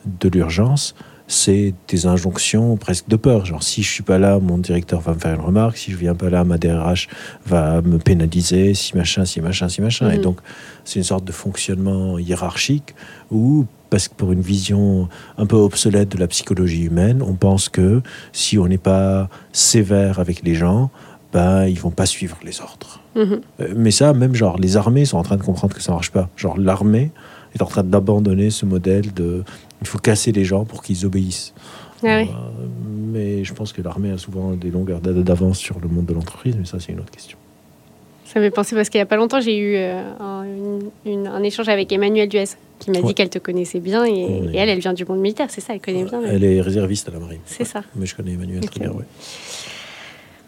de 0.06 0.30
l'urgence, 0.30 0.96
c'est 1.32 1.76
des 1.88 2.08
injonctions 2.08 2.76
presque 2.76 3.08
de 3.08 3.16
peur. 3.16 3.46
Genre, 3.46 3.62
si 3.62 3.84
je 3.84 3.90
suis 3.92 4.02
pas 4.04 4.18
là, 4.18 4.40
mon 4.40 4.58
directeur 4.58 5.00
va 5.00 5.14
me 5.14 5.20
faire 5.20 5.36
une 5.36 5.46
remarque. 5.46 5.78
Si 5.78 5.92
je 5.92 5.96
viens 5.98 6.16
pas 6.16 6.32
là, 6.32 6.44
ma 6.44 6.58
DRH 6.58 7.08
va 7.46 7.84
me 7.84 8.00
pénaliser. 8.00 8.74
Si 8.74 8.98
machin, 8.98 9.26
si 9.26 9.40
machin, 9.40 9.70
si 9.70 9.80
machin. 9.80 10.10
Et 10.10 10.18
Mhm. 10.18 10.24
donc, 10.24 10.40
c'est 10.84 10.98
une 10.98 11.04
sorte 11.06 11.24
de 11.26 11.32
fonctionnement 11.32 12.18
hiérarchique 12.18 12.96
où, 13.30 13.68
parce 13.92 14.08
que 14.08 14.16
pour 14.16 14.32
une 14.32 14.42
vision 14.42 15.08
un 15.38 15.46
peu 15.46 15.56
obsolète 15.56 16.10
de 16.10 16.18
la 16.18 16.26
psychologie 16.28 16.86
humaine, 16.86 17.22
on 17.22 17.34
pense 17.36 17.70
que 17.70 18.02
si 18.34 18.58
on 18.58 18.68
n'est 18.68 18.80
pas 18.80 19.30
sévère 19.54 20.18
avec 20.18 20.42
les 20.44 20.56
gens, 20.56 20.90
ben, 21.32 21.68
ils 21.68 21.80
vont 21.80 21.92
pas 21.92 22.08
suivre 22.08 22.38
les 22.44 22.60
ordres. 22.60 23.02
Mhm. 23.16 23.42
Euh, 23.62 23.74
Mais 23.78 23.92
ça, 23.92 24.14
même 24.14 24.34
genre, 24.34 24.58
les 24.58 24.78
armées 24.78 25.06
sont 25.06 25.18
en 25.20 25.24
train 25.24 25.38
de 25.38 25.44
comprendre 25.44 25.76
que 25.76 25.82
ça 25.84 25.92
marche 25.92 26.10
pas. 26.10 26.28
Genre, 26.36 26.58
l'armée 26.58 27.12
est 27.54 27.62
en 27.62 27.66
train 27.68 27.84
d'abandonner 27.84 28.50
ce 28.50 28.66
modèle 28.66 29.14
de 29.14 29.44
il 29.82 29.88
faut 29.88 30.00
casser 30.00 30.32
les 30.32 30.46
gens 30.46 30.66
pour 30.66 30.84
qu'ils 30.84 31.06
obéissent. 31.06 31.54
Ah 32.04 32.20
oui. 32.22 32.30
Euh, 32.30 32.66
mais 33.12 33.44
je 33.44 33.54
pense 33.54 33.74
que 33.74 33.82
l'armée 33.82 34.12
a 34.12 34.18
souvent 34.18 34.52
des 34.52 34.70
longueurs 34.72 35.02
d'a- 35.02 35.12
d'avance 35.14 35.58
sur 35.58 35.80
le 35.80 35.88
monde 35.88 36.06
de 36.06 36.14
l'entreprise, 36.14 36.56
mais 36.58 36.66
ça, 36.66 36.80
c'est 36.80 36.92
une 36.94 37.00
autre 37.00 37.12
question. 37.12 37.38
Ça 38.26 38.40
me 38.40 38.46
fait 38.46 38.52
penser 38.52 38.76
parce 38.76 38.90
qu'il 38.90 39.00
n'y 39.00 39.04
a 39.04 39.08
pas 39.08 39.16
longtemps, 39.16 39.42
j'ai 39.42 39.58
eu 39.58 39.76
euh, 39.76 40.04
un, 40.20 40.44
une- 40.44 40.90
une- 41.06 41.28
un 41.28 41.42
échange 41.42 41.68
avec 41.68 41.92
Emmanuel 41.92 42.30
Duez 42.30 42.44
qui 42.78 42.92
m'a 42.92 43.00
Ouais. 43.00 43.08
dit 43.08 43.14
qu'elle 43.16 43.30
te 43.30 43.40
connaissait 43.40 43.80
bien 43.80 44.06
et, 44.06 44.12
Oui. 44.12 44.50
et 44.54 44.58
elle, 44.58 44.70
elle 44.70 44.80
vient 44.80 44.94
du 44.94 45.04
monde 45.04 45.20
militaire, 45.20 45.48
c'est 45.50 45.62
ça, 45.62 45.74
elle 45.74 45.82
connaît 45.82 46.04
bien. 46.06 46.22
Elle 46.24 46.44
est 46.44 46.62
réserviste 46.62 47.10
à 47.10 47.12
la 47.12 47.20
marine. 47.20 47.40
C'est 47.46 47.66
ça. 47.66 47.84
Mais 47.96 48.06
je 48.06 48.16
connais 48.16 48.34
Emmanuel 48.34 48.60
Ok. 48.64 48.70
très 48.70 48.80
bien, 48.82 48.92
ouais. 48.92 49.06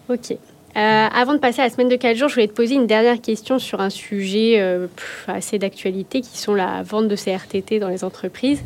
Ok. 0.09 0.37
Euh, 0.77 1.07
avant 1.13 1.33
de 1.33 1.39
passer 1.39 1.61
à 1.61 1.65
la 1.65 1.69
semaine 1.69 1.89
de 1.89 1.95
4 1.95 2.15
jours, 2.17 2.29
je 2.29 2.35
voulais 2.35 2.47
te 2.47 2.53
poser 2.53 2.75
une 2.75 2.87
dernière 2.87 3.19
question 3.21 3.59
sur 3.59 3.81
un 3.81 3.89
sujet 3.89 4.55
euh, 4.59 4.87
assez 5.27 5.59
d'actualité 5.59 6.21
qui 6.21 6.37
sont 6.37 6.53
la 6.55 6.81
vente 6.83 7.07
de 7.07 7.15
CRTT 7.15 7.79
dans 7.79 7.89
les 7.89 8.03
entreprises. 8.03 8.61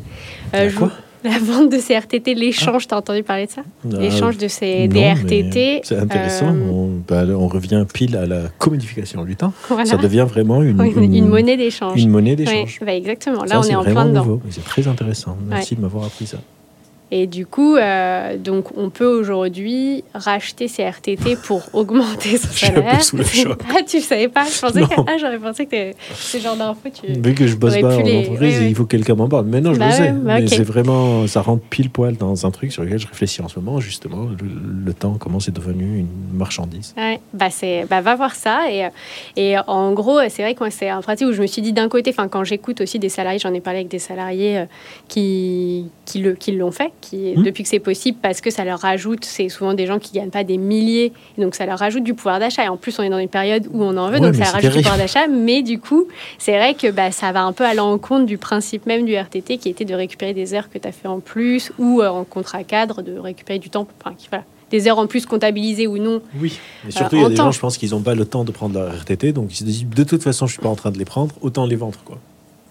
Euh, 0.54 0.68
je 0.70 0.76
quoi 0.78 0.92
La 1.24 1.38
vente 1.40 1.70
de 1.72 1.78
CRTT, 1.78 2.34
l'échange, 2.34 2.86
t'as 2.86 2.96
entendu 2.98 3.24
parler 3.24 3.46
de 3.46 3.50
ça? 3.50 3.62
L'échange 3.84 4.36
de 4.38 4.46
ces 4.46 4.86
des 4.86 5.02
Ah, 5.02 5.14
Non, 5.14 5.20
RTT. 5.22 5.50
mais 5.54 5.80
C'est 5.82 5.96
intéressant. 5.96 6.54
euh, 6.54 6.70
On, 6.70 6.90
bah, 7.08 7.24
on 7.26 7.48
revient 7.48 7.84
pile 7.92 8.16
à 8.16 8.26
la 8.26 8.42
commodification 8.58 9.24
du 9.24 9.34
temps. 9.34 9.52
voilà. 9.68 9.86
Ça 9.86 9.96
devient 9.96 10.26
vraiment 10.28 10.62
une, 10.62 10.80
une, 11.14 11.26
monnaie 11.26 11.56
d'échange. 11.56 12.00
une 12.00 12.10
monnaie 12.10 12.32
Ouais, 12.32 12.36
d'échange. 12.36 12.78
bah 12.86 12.94
exactement. 12.94 13.42
Là, 13.42 13.48
Ça, 13.48 13.60
on 13.60 13.62
est 13.64 13.74
en 13.74 13.82
plein 13.82 14.04
dedans. 14.06 14.40
C'est 14.50 14.62
très 14.64 14.86
intéressant. 14.86 15.36
Merci 15.48 15.74
de 15.74 15.80
m'avoir 15.80 16.04
appris 16.04 16.26
ça. 16.26 16.38
Et 17.12 17.28
du 17.28 17.46
coup, 17.46 17.76
euh, 17.76 18.36
donc 18.36 18.76
on 18.76 18.90
peut 18.90 19.06
aujourd'hui 19.06 20.02
racheter 20.12 20.66
ses 20.66 20.82
RTT 20.82 21.36
pour 21.36 21.62
augmenter 21.72 22.36
son 22.36 22.48
Je 22.50 22.56
suis 22.56 22.66
un 22.66 22.70
peu 22.70 22.80
salaire. 22.82 23.04
sous 23.04 23.16
le 23.16 23.24
choc. 23.24 23.60
ah, 23.70 23.82
tu 23.86 23.98
le 23.98 24.02
savais 24.02 24.26
pas 24.28 24.44
Je 24.44 24.60
pensais 24.60 24.80
Non. 24.80 24.86
que 24.88 24.94
ah, 25.06 25.16
j'aurais 25.20 25.38
pensé 25.38 25.66
que 25.66 25.92
ce 26.16 26.38
genre 26.38 26.56
d'info, 26.56 26.80
tu. 26.92 27.12
Vu 27.12 27.34
que 27.34 27.46
je 27.46 27.54
bosse 27.56 27.76
pas 27.78 27.96
en 27.96 28.00
les- 28.02 28.18
entreprise, 28.26 28.58
il 28.60 28.74
faut 28.74 28.84
que 28.84 28.88
quelqu'un 28.96 29.14
m'en 29.14 29.28
parle. 29.28 29.46
Mais 29.46 29.60
non, 29.60 29.72
je 29.72 29.78
Bah 29.78 29.86
le 29.86 29.92
sais. 29.92 30.10
bah 30.12 30.40
mais 30.40 30.48
c'est 30.48 30.64
vraiment, 30.64 31.26
ça 31.28 31.42
rentre 31.42 31.62
pile 31.70 31.90
poil 31.90 32.16
dans 32.16 32.44
un 32.44 32.50
truc 32.50 32.72
sur 32.72 32.82
lequel 32.82 32.98
je 32.98 33.06
réfléchis 33.06 33.40
en 33.40 33.48
ce 33.48 33.60
moment, 33.60 33.78
justement, 33.78 34.24
le, 34.24 34.36
le 34.84 34.92
temps, 34.92 35.16
comment 35.18 35.38
c'est 35.38 35.54
devenu 35.54 35.98
une 36.00 36.08
marchandise. 36.36 36.92
Ouais, 36.96 37.20
bah 37.32 37.50
c'est, 37.50 37.86
bah 37.88 38.00
va 38.00 38.16
voir 38.16 38.34
ça 38.34 38.68
et, 38.70 38.84
euh, 38.84 38.88
et 39.36 39.54
en 39.68 39.92
gros 39.92 40.18
c'est 40.28 40.42
vrai 40.42 40.54
que 40.54 40.68
c'est 40.70 40.88
un 40.88 41.02
pratique 41.02 41.28
où 41.28 41.32
je 41.32 41.40
me 41.42 41.46
suis 41.46 41.62
dit 41.62 41.72
d'un 41.72 41.88
côté, 41.88 42.10
enfin 42.10 42.26
quand 42.28 42.42
j'écoute 42.42 42.80
aussi 42.80 42.98
des 42.98 43.08
salariés, 43.08 43.38
j'en 43.38 43.54
ai 43.54 43.60
parlé 43.60 43.78
avec 43.80 43.88
des 43.90 43.98
salariés 44.00 44.58
euh, 44.58 44.64
qui 45.08 45.86
qui 46.04 46.20
le 46.20 46.34
qui 46.34 46.52
l'ont 46.52 46.70
fait, 46.70 46.90
qui 47.00 47.34
Mhm. 47.36 47.42
depuis 47.44 47.62
que 47.62 47.68
c'est 47.68 47.78
possible 47.80 48.18
parce 48.20 48.40
que 48.40 48.50
ça 48.50 48.64
leur 48.64 48.80
rajoute, 48.80 49.24
c'est 49.24 49.48
souvent 49.48 49.74
des 49.74 49.86
gens 49.86 49.98
qui 49.98 50.12
gagnent 50.12 50.30
pas 50.30 50.44
des 50.44 50.56
milliers, 50.58 51.12
donc 51.38 51.54
ça 51.54 51.66
leur 51.66 51.78
rajoute 51.78 52.02
du 52.04 52.14
pouvoir 52.14 52.38
d'achat 52.40 52.64
et 52.64 52.68
en 52.68 52.76
plus 52.76 52.98
on 52.98 53.02
est 53.02 53.08
dans 53.10 53.18
une 53.18 53.28
période 53.28 53.66
où 53.72 53.82
on 53.82 53.96
en 53.96 54.08
veut, 54.08 54.14
Ouais, 54.14 54.20
donc 54.20 54.36
mais 54.36 54.44
ça 54.44 54.52
rajoute 54.52 54.60
du 54.60 54.66
terrible. 54.68 54.82
pouvoir 54.82 54.98
d'achat, 54.98 55.26
mais 55.26 55.62
du 55.62 55.78
coup 55.78 56.06
c'est 56.38 56.56
vrai 56.56 56.74
que 56.74 56.90
bah, 56.90 57.10
ça 57.12 57.32
va 57.32 57.42
un 57.42 57.52
peu 57.52 57.64
à 57.64 57.74
l'encontre 57.74 58.26
du 58.26 58.38
principe 58.38 58.86
même 58.86 59.04
du 59.04 59.14
RTT 59.16 59.58
qui 59.58 59.68
était 59.68 59.84
de 59.84 59.94
récupérer 59.94 60.34
des 60.34 60.54
heures 60.54 60.70
que 60.70 60.78
tu 60.78 60.86
as 60.88 60.92
fait 60.92 61.08
en 61.08 61.20
plus 61.20 61.72
ou 61.78 62.00
euh, 62.02 62.08
en 62.08 62.24
contrat 62.24 62.64
cadre 62.64 63.02
de 63.02 63.18
récupérer 63.18 63.58
du 63.58 63.70
temps, 63.70 63.86
enfin 64.04 64.14
qui- 64.16 64.28
voilà, 64.30 64.44
des 64.70 64.88
heures 64.88 64.98
en 64.98 65.06
plus 65.06 65.26
comptabilisées 65.26 65.86
ou 65.86 65.98
non 65.98 66.20
Oui. 66.40 66.58
Et 66.88 66.90
surtout, 66.90 67.16
il 67.16 67.22
y 67.22 67.24
a 67.24 67.28
des 67.28 67.34
temps. 67.36 67.44
gens, 67.44 67.52
je 67.52 67.60
pense, 67.60 67.78
qu'ils 67.78 67.90
n'ont 67.90 68.00
pas 68.02 68.14
le 68.16 68.24
temps 68.24 68.42
de 68.44 68.50
prendre 68.50 68.74
leur 68.80 68.92
RTT, 68.92 69.32
donc 69.32 69.52
ils 69.52 69.56
se 69.56 69.64
disent, 69.64 69.86
de 69.88 70.02
toute 70.04 70.22
façon, 70.24 70.46
je 70.46 70.52
suis 70.54 70.62
pas 70.62 70.68
en 70.68 70.74
train 70.74 70.90
de 70.90 70.98
les 70.98 71.04
prendre, 71.04 71.34
autant 71.40 71.66
les 71.66 71.76
vendre, 71.76 71.98
quoi. 72.04 72.18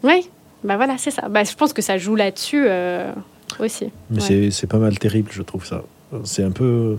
Oui, 0.03 0.27
bah 0.63 0.75
voilà, 0.75 0.97
c'est 0.97 1.11
ça. 1.11 1.29
Bah, 1.29 1.43
je 1.45 1.55
pense 1.55 1.71
que 1.71 1.81
ça 1.81 1.97
joue 1.97 2.15
là-dessus 2.15 2.65
euh, 2.67 3.11
aussi. 3.59 3.91
Mais 4.09 4.21
Ouais. 4.21 4.51
c'est- 4.51 4.67
pas 4.67 4.79
mal 4.79 4.97
terrible, 4.99 5.29
je 5.31 5.41
trouve 5.41 5.65
ça. 5.65 5.83
C'est 6.23 6.43
un 6.43 6.51
peu. 6.51 6.97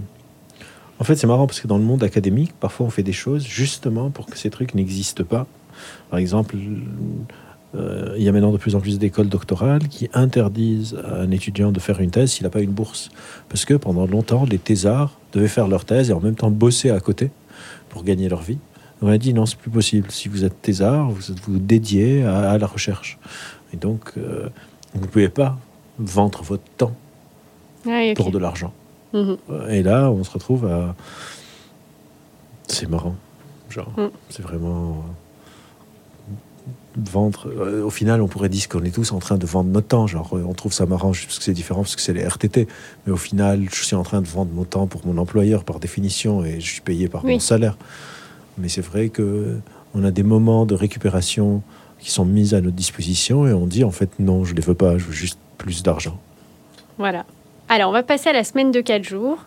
En 0.98 1.04
fait, 1.04 1.16
c'est 1.16 1.26
marrant 1.26 1.46
parce 1.46 1.60
que 1.60 1.66
dans 1.68 1.78
le 1.78 1.84
monde 1.84 2.02
académique, 2.02 2.52
parfois 2.58 2.86
on 2.86 2.90
fait 2.90 3.02
des 3.02 3.12
choses 3.12 3.44
justement 3.46 4.10
pour 4.10 4.26
que 4.26 4.38
ces 4.38 4.50
trucs 4.50 4.74
n'existent 4.74 5.24
pas. 5.24 5.46
Par 6.10 6.18
exemple, 6.18 6.56
euh, 7.74 8.14
il 8.16 8.22
y 8.22 8.28
a 8.28 8.32
maintenant 8.32 8.52
de 8.52 8.56
plus 8.56 8.74
en 8.74 8.80
plus 8.80 8.98
d'écoles 8.98 9.28
doctorales 9.28 9.88
qui 9.88 10.08
interdisent 10.14 10.96
à 11.04 11.20
un 11.20 11.30
étudiant 11.30 11.72
de 11.72 11.80
faire 11.80 12.00
une 12.00 12.10
thèse 12.10 12.32
s'il 12.32 12.44
n'a 12.44 12.50
pas 12.50 12.60
une 12.62 12.70
bourse. 12.70 13.10
Parce 13.48 13.64
que 13.64 13.74
pendant 13.74 14.06
longtemps, 14.06 14.44
les 14.50 14.58
thésards 14.58 15.18
devaient 15.32 15.48
faire 15.48 15.68
leur 15.68 15.84
thèse 15.84 16.10
et 16.10 16.12
en 16.14 16.20
même 16.20 16.34
temps 16.36 16.50
bosser 16.50 16.90
à 16.90 17.00
côté 17.00 17.30
pour 17.90 18.02
gagner 18.04 18.28
leur 18.28 18.40
vie. 18.42 18.58
On 19.02 19.08
a 19.08 19.18
dit 19.18 19.34
non, 19.34 19.44
c'est 19.44 19.58
plus 19.58 19.70
possible. 19.70 20.10
Si 20.10 20.28
vous 20.28 20.44
êtes 20.44 20.62
thésard, 20.62 21.10
vous 21.10 21.30
êtes 21.30 21.40
vous 21.40 21.58
dédiez 21.58 22.24
à, 22.24 22.50
à 22.52 22.58
la 22.58 22.66
recherche. 22.66 23.18
Et 23.74 23.76
donc, 23.76 24.12
euh, 24.16 24.48
vous 24.94 25.02
ne 25.02 25.06
pouvez 25.06 25.28
pas 25.28 25.58
vendre 25.98 26.42
votre 26.42 26.62
temps 26.76 26.92
ok. 27.86 28.14
pour 28.16 28.30
de 28.30 28.38
l'argent. 28.38 28.72
Mhm. 29.12 29.36
Et 29.70 29.82
là, 29.82 30.10
on 30.10 30.22
se 30.24 30.30
retrouve 30.30 30.66
à. 30.66 30.94
C'est 32.68 32.88
marrant. 32.88 33.14
Genre, 33.70 33.92
Mm. 33.96 34.08
c'est 34.30 34.42
vraiment. 34.42 34.90
euh, 34.90 35.12
Vendre. 37.12 37.48
euh, 37.54 37.82
Au 37.84 37.90
final, 37.90 38.22
on 38.22 38.26
pourrait 38.26 38.48
dire 38.48 38.68
qu'on 38.70 38.82
est 38.82 38.90
tous 38.90 39.12
en 39.12 39.18
train 39.18 39.36
de 39.36 39.44
vendre 39.46 39.68
notre 39.70 39.86
temps. 39.88 40.06
Genre, 40.06 40.32
on 40.32 40.54
trouve 40.54 40.72
ça 40.72 40.86
marrant 40.86 41.12
juste 41.12 41.26
parce 41.28 41.38
que 41.38 41.44
c'est 41.44 41.52
différent, 41.52 41.82
parce 41.82 41.94
que 41.94 42.00
c'est 42.00 42.14
les 42.14 42.26
RTT. 42.26 42.66
Mais 43.06 43.12
au 43.12 43.18
final, 43.18 43.66
je 43.70 43.84
suis 43.84 43.94
en 43.94 44.02
train 44.02 44.22
de 44.22 44.26
vendre 44.26 44.50
mon 44.52 44.64
temps 44.64 44.86
pour 44.86 45.06
mon 45.06 45.18
employeur 45.18 45.62
par 45.64 45.78
définition 45.78 46.42
et 46.44 46.58
je 46.58 46.66
suis 46.72 46.80
payé 46.80 47.08
par 47.08 47.22
Oui. 47.24 47.34
mon 47.34 47.38
salaire. 47.38 47.76
Mais 48.58 48.68
c'est 48.70 48.80
vrai 48.80 49.10
que 49.10 49.58
on 49.94 50.04
a 50.04 50.10
des 50.10 50.22
moments 50.22 50.64
de 50.64 50.74
récupération 50.74 51.62
qui 51.98 52.10
sont 52.10 52.24
mis 52.24 52.54
à 52.54 52.60
notre 52.62 52.76
disposition 52.76 53.46
et 53.46 53.52
on 53.52 53.66
dit 53.66 53.84
en 53.84 53.90
fait 53.90 54.08
non, 54.18 54.44
je 54.44 54.54
les 54.54 54.62
veux 54.62 54.74
pas, 54.74 54.96
je 54.96 55.04
veux 55.04 55.12
juste 55.12 55.38
plus 55.58 55.82
d'argent. 55.82 56.18
Voilà. 56.98 57.24
Alors, 57.68 57.90
on 57.90 57.92
va 57.92 58.04
passer 58.04 58.28
à 58.28 58.32
la 58.32 58.44
semaine 58.44 58.70
de 58.70 58.80
4 58.80 59.02
jours. 59.02 59.38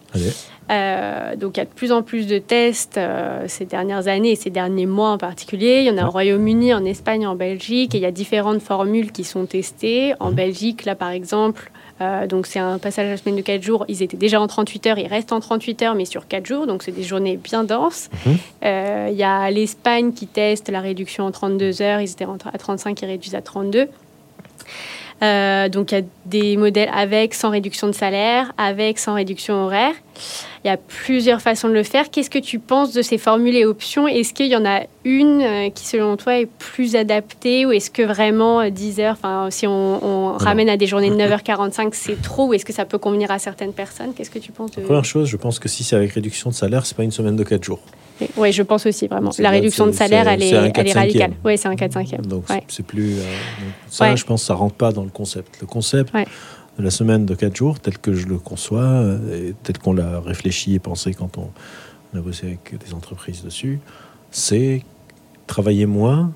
Euh, 0.72 1.36
donc, 1.38 1.56
il 1.56 1.60
y 1.60 1.62
a 1.62 1.66
de 1.66 1.70
plus 1.70 1.92
en 1.94 2.04
plus 2.04 2.28
de 2.28 2.38
tests 2.38 2.98
euh, 2.98 3.46
ces 3.48 3.64
dernières 3.66 4.08
années 4.10 4.32
et 4.32 4.36
ces 4.36 4.50
derniers 4.50 4.86
mois 4.86 5.12
en 5.12 5.18
particulier. 5.18 5.80
Il 5.80 5.86
y 5.86 5.90
en 5.90 5.98
a 5.98 6.06
au 6.06 6.12
Royaume-Uni, 6.12 6.74
en 6.74 6.84
Espagne, 6.84 7.26
en 7.26 7.36
Belgique. 7.36 7.96
Et 7.96 8.00
il 8.00 8.02
y 8.02 8.06
a 8.06 8.12
différentes 8.12 8.62
formules 8.62 9.12
qui 9.14 9.24
sont 9.24 9.46
testées. 9.46 10.14
En 10.20 10.30
Mhm. 10.32 10.36
Belgique, 10.36 10.84
là, 10.86 10.96
par 10.96 11.12
exemple, 11.12 11.72
euh, 12.02 12.28
donc 12.28 12.46
c'est 12.46 12.60
un 12.60 12.78
passage 12.78 13.08
à 13.08 13.12
la 13.12 13.18
semaine 13.18 13.38
de 13.38 13.42
4 13.42 13.64
jours. 13.64 13.86
Ils 13.88 14.04
étaient 14.04 14.18
déjà 14.18 14.42
en 14.42 14.48
38 14.48 14.86
heures. 14.88 15.00
Ils 15.00 15.08
restent 15.08 15.32
en 15.32 15.40
38 15.40 15.82
heures, 15.84 15.96
mais 15.96 16.06
sur 16.06 16.28
4 16.28 16.46
jours. 16.46 16.68
Donc, 16.68 16.84
c'est 16.84 16.92
des 16.92 17.04
journées 17.04 17.38
bien 17.38 17.64
denses. 17.64 18.10
Mhm. 18.26 18.38
Euh, 18.66 19.08
Il 19.12 19.18
y 19.18 19.24
a 19.24 19.50
l'Espagne 19.50 20.12
qui 20.12 20.28
teste 20.28 20.70
la 20.70 20.82
réduction 20.82 21.24
en 21.26 21.32
32 21.32 21.82
heures. 21.82 22.02
Ils 22.02 22.12
étaient 22.12 22.26
à 22.26 22.58
35, 22.58 23.02
ils 23.02 23.06
réduisent 23.06 23.36
à 23.36 23.42
32. 23.42 23.88
Euh, 25.22 25.70
donc 25.70 25.92
il 25.92 25.96
y 25.96 26.02
a 26.02 26.04
des 26.26 26.58
modèles 26.58 26.90
avec, 26.94 27.34
sans 27.34 27.50
réduction 27.50 27.88
de 27.88 27.92
salaire, 27.92 28.54
avec, 28.58 29.00
sans 29.00 29.14
réduction 29.16 29.66
horaire. 29.66 29.94
Il 30.64 30.68
y 30.68 30.72
a 30.72 30.78
plusieurs 30.78 31.42
façons 31.42 31.70
de 31.70 31.74
le 31.74 31.84
faire. 31.84 32.10
Qu'est-ce 32.10 32.30
que 32.30 32.40
tu 32.40 32.60
penses 32.60 32.92
de 32.94 33.02
ces 33.02 33.18
formules 33.18 33.56
et 33.56 33.66
options? 33.66 34.08
Est-ce 34.08 34.34
qu'il 34.34 34.48
y 34.48 34.56
en 34.58 34.66
a 34.66 34.82
une 35.06 35.42
euh, 35.42 35.70
qui, 35.70 35.86
selon 35.88 36.18
toi, 36.18 36.38
est 36.38 36.48
plus 36.48 36.96
adaptée 36.98 37.66
Ou 37.66 37.72
est-ce 37.72 37.90
que 37.90 38.02
vraiment 38.02 38.60
euh, 38.60 38.70
10 38.70 39.00
heures, 39.00 39.14
enfin, 39.18 39.48
si 39.52 39.68
on, 39.68 40.04
on 40.06 40.38
ramène 40.38 40.68
à 40.70 40.76
des 40.76 40.86
journées 40.88 41.10
de 41.10 41.16
9h45, 41.16 41.90
c'est 41.94 42.22
trop 42.22 42.48
Ou 42.48 42.54
est-ce 42.56 42.66
que 42.66 42.74
ça 42.74 42.84
peut 42.84 42.98
convenir 42.98 43.32
à 43.32 43.40
certaines 43.40 43.72
personnes? 43.74 44.14
Qu'est-ce 44.14 44.30
que 44.32 44.40
tu 44.40 44.52
penses 44.52 44.72
de... 44.72 44.82
Première 44.82 45.06
chose, 45.06 45.28
je 45.30 45.38
pense 45.38 45.60
que 45.60 45.70
si 45.70 45.84
c'est 45.86 45.96
avec 45.96 46.12
réduction 46.12 46.50
de 46.50 46.56
salaire, 46.56 46.86
c'est 46.86 46.98
pas 46.98 47.04
une 47.04 47.12
semaine 47.12 47.38
de 47.38 47.44
4 47.44 47.64
jours. 47.64 47.80
Oui, 48.36 48.52
je 48.52 48.64
pense 48.64 48.86
aussi, 48.86 49.08
vraiment. 49.08 49.32
La 49.40 49.50
réduction 49.52 49.88
de 49.88 49.94
salaire, 49.94 50.28
elle 50.28 50.44
est, 50.44 50.50
c'est 50.50 50.58
un 50.58 50.64
elle 50.76 50.88
est 50.88 50.92
4/5e. 50.92 50.98
radicale. 50.98 51.32
Oui, 51.46 51.58
c'est 51.58 51.70
un 51.70 51.76
4-5e. 51.76 52.26
Donc 52.28 52.50
Ouais. 52.50 52.62
c'est- 52.68 52.84
plus. 52.86 53.14
euh, 53.14 53.22
donc 53.22 53.74
ça, 53.88 54.10
Ouais. 54.10 54.18
je 54.18 54.26
pense, 54.26 54.44
ça 54.44 54.56
rentre 54.56 54.76
pas 54.76 54.92
dans 54.92 55.04
le 55.04 55.10
concept. 55.10 55.56
Le 55.62 55.68
concept 55.68 56.14
Ouais. 56.14 56.26
La 56.80 56.92
semaine 56.92 57.26
de 57.26 57.36
4 57.36 57.56
jours, 57.56 57.80
tel 57.80 57.98
que 57.98 58.14
je 58.14 58.28
le 58.28 58.38
conçois, 58.38 58.82
euh, 58.82 59.50
et 59.50 59.56
tel 59.64 59.78
qu'on 59.78 59.94
l'a 59.94 60.20
réfléchi 60.20 60.74
et 60.76 60.80
pensé 60.80 61.14
quand 61.14 61.38
on, 61.38 61.50
on 62.14 62.18
a 62.18 62.22
bossé 62.22 62.48
avec 62.48 62.76
des 62.86 62.94
entreprises 62.94 63.44
dessus, 63.44 63.80
c'est 64.32 64.84
travailler 65.48 65.86
moins 65.86 66.32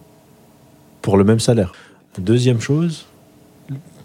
pour 1.02 1.18
le 1.18 1.24
même 1.24 1.40
salaire. 1.40 1.74
Deuxième 2.18 2.60
chose, 2.62 3.06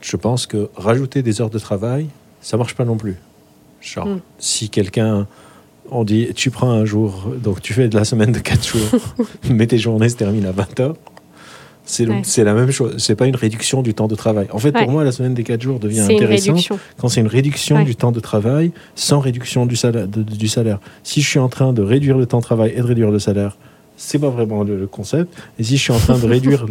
je 0.01 0.17
pense 0.17 0.47
que 0.47 0.71
rajouter 0.77 1.23
des 1.23 1.41
heures 1.41 1.51
de 1.51 1.59
travail, 1.59 2.09
ça 2.41 2.57
marche 2.57 2.75
pas 2.75 2.85
non 2.85 2.97
plus. 2.97 3.17
Genre, 3.81 4.07
Mm. 4.07 4.21
si 4.39 4.71
quelqu'un, 4.71 5.27
on 5.91 6.05
dit, 6.05 6.29
tu 6.35 6.51
prends 6.51 6.71
un 6.71 6.85
jour, 6.85 7.33
donc 7.43 7.61
tu 7.63 7.73
fais 7.73 7.89
de 7.89 7.97
la 7.97 8.05
semaine 8.05 8.33
de 8.33 8.39
4 8.41 8.67
jours, 8.67 9.01
mais 9.51 9.67
tes 9.67 9.79
journées 9.79 10.09
se 10.09 10.17
terminent 10.17 10.49
à 10.49 10.53
20 10.53 10.81
heures, 10.81 10.97
C'est 11.91 12.07
Ouais. 12.07 12.45
la 12.45 12.53
même 12.55 12.71
chose. 12.71 12.97
C'est 12.99 13.15
pas 13.17 13.25
une 13.27 13.35
réduction 13.35 13.81
du 13.81 13.95
temps 13.95 14.09
de 14.09 14.15
travail. 14.15 14.47
En 14.53 14.59
fait, 14.59 14.75
Ouais. 14.77 14.83
pour 14.85 14.93
moi, 14.93 15.05
la 15.05 15.11
semaine 15.13 15.33
des 15.33 15.43
4 15.43 15.63
jours 15.63 15.79
devient 15.81 16.01
intéressante 16.01 16.69
quand 16.99 17.09
c'est 17.09 17.21
une 17.23 17.27
réduction 17.29 17.77
Ouais. 17.77 17.85
du 17.85 17.97
temps 17.97 18.13
de 18.13 18.21
travail 18.21 18.73
sans 18.95 19.21
réduction 19.21 19.65
du 19.65 19.75
salaire, 19.75 20.07
de- 20.07 20.23
du 20.23 20.49
salaire. 20.49 20.81
Si 21.03 21.23
je 21.23 21.29
suis 21.29 21.39
en 21.39 21.49
train 21.49 21.73
de 21.73 21.81
réduire 21.81 22.19
le 22.19 22.27
temps 22.27 22.39
de 22.41 22.45
travail 22.45 22.73
et 22.77 22.81
de 22.81 22.87
réduire 22.87 23.11
le 23.11 23.19
salaire, 23.19 23.57
c'est 23.97 24.19
pas 24.19 24.29
vraiment 24.29 24.65
le, 24.65 24.79
le 24.79 24.87
concept. 24.87 25.35
Et 25.59 25.65
si 25.65 25.79
je 25.79 25.83
suis 25.83 25.93
en 25.93 25.99
train 25.99 26.19
de 26.19 26.27
réduire 26.37 26.67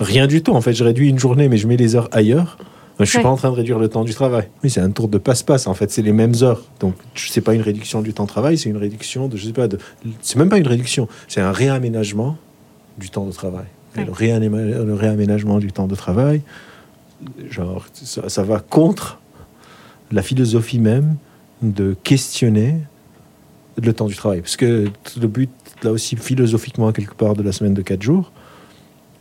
rien 0.00 0.26
du 0.26 0.42
tout, 0.42 0.52
en 0.52 0.60
fait, 0.60 0.72
je 0.72 0.82
réduis 0.84 1.08
une 1.08 1.18
journée, 1.18 1.48
mais 1.48 1.56
je 1.56 1.66
mets 1.68 1.76
les 1.76 1.94
heures 1.96 2.08
ailleurs. 2.12 2.58
Je 2.98 3.04
suis 3.04 3.20
pas 3.20 3.28
en 3.28 3.36
train 3.36 3.50
de 3.50 3.54
réduire 3.56 3.78
le 3.78 3.88
temps 3.88 4.04
du 4.04 4.14
travail. 4.14 4.48
Oui, 4.64 4.70
c'est 4.70 4.80
un 4.80 4.90
tour 4.90 5.08
de 5.08 5.18
passe-passe. 5.18 5.66
En 5.66 5.74
fait, 5.74 5.90
c'est 5.90 6.00
les 6.02 6.12
mêmes 6.12 6.32
heures. 6.42 6.62
Donc, 6.80 6.94
c'est 7.14 7.42
pas 7.42 7.52
une 7.54 7.60
réduction 7.60 8.00
du 8.00 8.14
temps 8.14 8.24
de 8.24 8.28
travail, 8.30 8.56
c'est 8.56 8.70
une 8.70 8.78
réduction 8.78 9.28
de, 9.28 9.36
je 9.36 9.46
sais 9.46 9.52
pas, 9.52 9.68
de, 9.68 9.78
c'est 10.22 10.36
même 10.38 10.48
pas 10.48 10.56
une 10.58 10.66
réduction, 10.66 11.06
c'est 11.28 11.42
un 11.42 11.52
réaménagement 11.52 12.36
du 12.98 13.10
temps 13.10 13.26
de 13.26 13.32
travail. 13.32 13.66
Et 13.98 14.04
le, 14.04 14.12
réaména- 14.12 14.84
le 14.84 14.94
réaménagement 14.94 15.58
du 15.58 15.72
temps 15.72 15.86
de 15.86 15.94
travail, 15.94 16.42
genre, 17.50 17.86
ça, 17.94 18.28
ça 18.28 18.42
va 18.42 18.60
contre 18.60 19.18
la 20.12 20.22
philosophie 20.22 20.78
même 20.78 21.16
de 21.62 21.96
questionner 22.04 22.76
le 23.82 23.92
temps 23.92 24.06
du 24.06 24.14
travail. 24.16 24.40
Parce 24.40 24.56
que 24.56 24.88
le 25.20 25.26
but, 25.28 25.50
là 25.82 25.90
aussi, 25.92 26.16
philosophiquement, 26.16 26.92
quelque 26.92 27.14
part, 27.14 27.34
de 27.34 27.42
la 27.42 27.52
semaine 27.52 27.74
de 27.74 27.82
4 27.82 28.02
jours, 28.02 28.32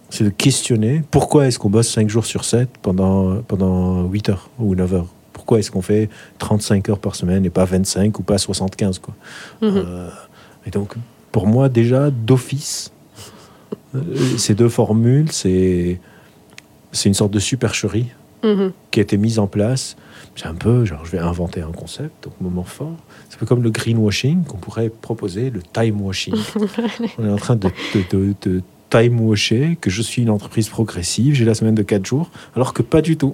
c'est 0.10 0.24
de 0.24 0.30
questionner 0.30 1.04
pourquoi 1.12 1.48
est-ce 1.48 1.58
qu'on 1.60 1.70
bosse 1.70 1.90
5 1.90 2.10
jours 2.10 2.26
sur 2.26 2.46
7 2.46 2.70
pendant, 2.82 3.42
pendant 3.42 4.04
8 4.08 4.30
heures 4.30 4.50
ou 4.60 4.76
9 4.76 4.94
heures? 4.94 5.08
Pourquoi 5.34 5.60
est-ce 5.60 5.72
qu'on 5.72 5.82
fait 5.82 6.10
35 6.40 6.90
heures 6.90 7.00
par 7.00 7.16
semaine 7.16 7.44
et 7.46 7.50
pas 7.50 7.66
25 7.66 8.18
ou 8.20 8.24
pas 8.24 8.38
75 8.38 9.00
quoi? 9.00 9.14
Mhm. 9.62 9.72
Euh, 9.76 10.10
Et 10.66 10.72
donc, 10.72 10.94
pour 11.32 11.48
moi, 11.48 11.68
déjà, 11.70 12.10
d'office, 12.12 12.92
ces 14.38 14.56
deux 14.56 14.70
formules, 14.70 15.32
c'est 15.32 16.00
une 17.06 17.14
sorte 17.14 17.32
de 17.32 17.40
supercherie 17.40 18.08
Mhm. 18.44 18.74
qui 18.92 19.00
a 19.00 19.04
été 19.04 19.18
mise 19.18 19.40
en 19.40 19.48
place. 19.48 19.96
C'est 20.36 20.46
un 20.46 20.54
peu, 20.54 20.86
genre, 20.86 21.04
je 21.04 21.12
vais 21.12 21.18
inventer 21.18 21.62
un 21.62 21.72
concept, 21.72 22.26
donc 22.26 22.34
moment 22.40 22.64
fort. 22.64 22.96
C'est 23.30 23.38
un 23.38 23.40
peu 23.40 23.46
comme 23.48 23.64
le 23.64 23.72
greenwashing 23.72 24.44
qu'on 24.44 24.58
pourrait 24.58 24.90
proposer, 24.90 25.50
le 25.50 25.62
time 25.64 26.00
washing. 26.02 26.36
On 27.18 27.26
est 27.26 27.32
en 27.32 27.38
train 27.38 27.56
de, 27.56 27.70
de, 27.96 28.04
de, 28.12 28.36
de 28.44 28.62
time 28.92 29.20
washer 29.22 29.78
que 29.82 29.90
je 29.90 30.02
suis 30.04 30.22
une 30.22 30.30
entreprise 30.30 30.70
progressive, 30.70 31.34
j'ai 31.34 31.46
la 31.46 31.56
semaine 31.56 31.74
de 31.74 31.82
4 31.82 32.06
jours, 32.06 32.30
alors 32.56 32.74
que 32.74 32.84
pas 32.84 33.02
du 33.02 33.18
tout. 33.18 33.34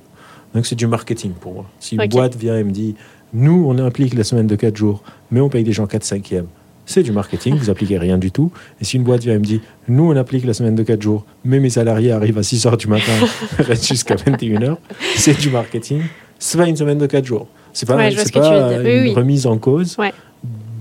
Donc 0.56 0.66
c'est 0.66 0.76
du 0.76 0.88
marketing 0.88 1.32
pour 1.34 1.54
moi. 1.56 1.66
Si 1.80 1.96
une 1.96 2.08
boîte 2.08 2.36
vient 2.38 2.58
et 2.58 2.64
me 2.64 2.72
dit, 2.72 2.96
nous, 3.34 3.66
on 3.68 3.78
implique 3.80 4.14
la 4.14 4.24
semaine 4.24 4.48
de 4.48 4.56
4 4.56 4.78
jours, 4.78 5.02
mais 5.30 5.42
on 5.42 5.50
paye 5.50 5.64
des 5.66 5.74
gens 5.74 5.88
4 5.88 6.04
5e, 6.06 6.46
c'est 6.86 7.04
du 7.04 7.12
marketing, 7.12 7.56
vous 7.56 7.70
appliquez 7.70 7.98
rien 7.98 8.18
du 8.18 8.32
tout. 8.32 8.52
Et 8.82 8.86
si 8.86 8.98
une 8.98 9.04
boîte 9.04 9.22
vient 9.24 9.36
et 9.36 9.40
me 9.40 9.44
dit, 9.44 9.62
nous, 9.88 10.12
on 10.12 10.16
applique 10.16 10.46
la 10.46 10.54
semaine 10.54 10.76
de 10.76 10.84
4 10.84 11.02
jours, 11.02 11.26
mais 11.46 11.60
mes 11.60 11.70
salariés 11.70 12.12
arrivent 12.12 12.38
à 12.38 12.44
6 12.44 12.66
heures 12.66 12.78
du 12.78 12.88
matin, 12.88 13.12
restent 13.60 13.88
jusqu'à 13.88 14.16
21 14.16 14.62
heures, 14.64 14.78
c'est 15.16 15.40
du 15.40 15.50
marketing. 15.50 16.02
C'est 16.40 16.58
pas 16.58 16.68
une 16.68 16.76
semaine 16.76 16.98
de 16.98 17.06
4 17.08 17.24
jours. 17.26 17.48
C'est 17.74 17.86
pas, 17.88 17.96
Ouais, 17.96 18.12
c'est 18.16 18.34
pas 18.34 18.74
une 18.74 18.82
Oui, 18.86 19.00
oui. 19.04 19.14
remise 19.14 19.46
en 19.48 19.58
cause 19.58 19.96
Ouais. 19.98 20.12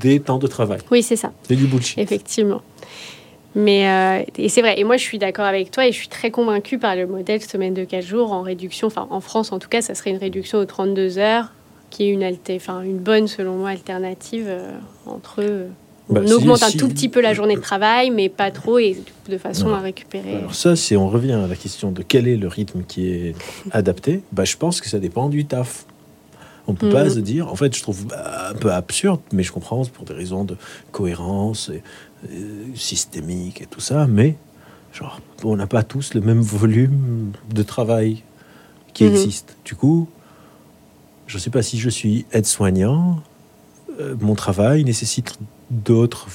des 0.01 0.19
temps 0.21 0.39
de 0.39 0.47
travail. 0.47 0.81
Oui, 0.91 1.03
c'est 1.03 1.17
ça. 1.17 1.31
C'est 1.47 1.55
du 1.57 1.67
bullshit. 1.67 1.99
Effectivement. 1.99 2.63
Mais 3.55 3.89
euh, 3.89 4.25
et 4.39 4.49
c'est 4.49 4.61
vrai. 4.63 4.79
Et 4.79 4.85
moi, 4.85 4.97
je 4.97 5.03
suis 5.03 5.19
d'accord 5.19 5.45
avec 5.45 5.71
toi 5.73 5.87
et 5.87 5.93
je 5.93 5.97
suis 5.97 6.09
très 6.09 6.31
convaincue 6.31 6.79
par 6.79 6.95
le 6.97 7.07
modèle 7.07 7.43
semaine 7.43 7.75
de 7.75 7.85
4 7.85 8.05
jours 8.07 8.33
en 8.33 8.43
réduction. 8.43 8.87
Enfin, 8.87 9.07
en 9.11 9.21
France, 9.21 9.51
en 9.53 9.59
tout 9.59 9.69
cas, 9.69 9.83
ça 9.83 9.95
serait 9.95 10.11
une 10.11 10.19
réduction 10.19 10.59
aux 10.59 10.65
32 10.65 11.19
heures, 11.19 11.53
qui 11.91 12.05
est 12.05 12.11
une, 12.11 12.23
alté, 12.23 12.55
enfin, 12.57 12.83
une 12.83 12.99
bonne, 12.99 13.27
selon 13.27 13.57
moi, 13.57 13.71
alternative 13.71 14.47
euh, 14.49 14.71
entre. 15.07 15.37
euh, 15.41 15.67
Bah, 16.11 16.21
on 16.25 16.27
si- 16.27 16.35
augmente 16.35 16.63
un 16.63 16.69
si- 16.71 16.77
tout 16.77 16.89
petit 16.89 17.09
peu 17.09 17.21
la 17.21 17.35
journée 17.35 17.55
de 17.55 17.61
travail, 17.61 18.11
mais 18.11 18.29
pas 18.29 18.51
trop 18.51 18.79
et 18.79 18.97
de 19.29 19.39
façon 19.39 19.69
Non. 19.69 19.75
à 19.77 19.81
récupérer. 19.81 20.37
Alors 20.37 20.55
ça, 20.55 20.75
c'est 20.77 20.97
on 20.97 21.09
revient 21.09 21.33
à 21.33 21.47
la 21.47 21.55
question 21.57 21.93
de 21.93 22.03
quel 22.03 22.27
est 22.29 22.37
le 22.37 22.49
rythme 22.49 22.83
qui 22.83 23.09
est 23.09 23.35
adapté. 23.71 24.23
Bah, 24.33 24.45
je 24.45 24.57
pense 24.57 24.81
que 24.81 24.89
ça 24.89 24.99
dépend 24.99 25.29
du 25.29 25.45
taf. 25.45 25.87
On 26.67 26.75
peut 26.75 26.89
pas 26.91 27.05
Mhm. 27.05 27.11
se 27.11 27.19
dire, 27.21 27.49
en 27.51 27.57
fait, 27.57 27.75
je 27.77 27.83
trouve 27.83 28.07
un 28.13 28.55
peu 28.55 28.71
absurde, 28.73 29.21
mais 29.33 29.43
je 29.43 29.51
comprends 29.53 29.83
c'est 29.85 29.93
pour 29.93 30.05
des 30.05 30.15
raisons 30.15 30.45
de 30.45 30.57
cohérence 30.93 31.69
et, 31.71 31.83
euh, 32.31 32.65
systémique 32.75 33.63
et 33.63 33.67
tout 33.67 33.81
ça, 33.81 34.07
mais 34.07 34.37
genre, 34.93 35.21
on 35.45 35.57
n'a 35.57 35.67
pas 35.67 35.83
tous 35.83 36.15
le 36.15 36.21
même 36.21 36.41
volume 36.41 37.33
de 37.53 37.63
travail 37.63 38.23
qui 38.95 39.05
Mhm. 39.05 39.11
existe. 39.11 39.57
Du 39.65 39.75
coup, 39.75 40.09
je 41.27 41.37
ne 41.37 41.41
sais 41.41 41.51
pas 41.51 41.63
si 41.63 41.79
je 41.79 41.89
suis 41.89 42.27
aide-soignant, 42.33 43.21
mon 44.21 44.35
travail 44.35 44.85
nécessite 44.85 45.39
d'autres 45.71 46.29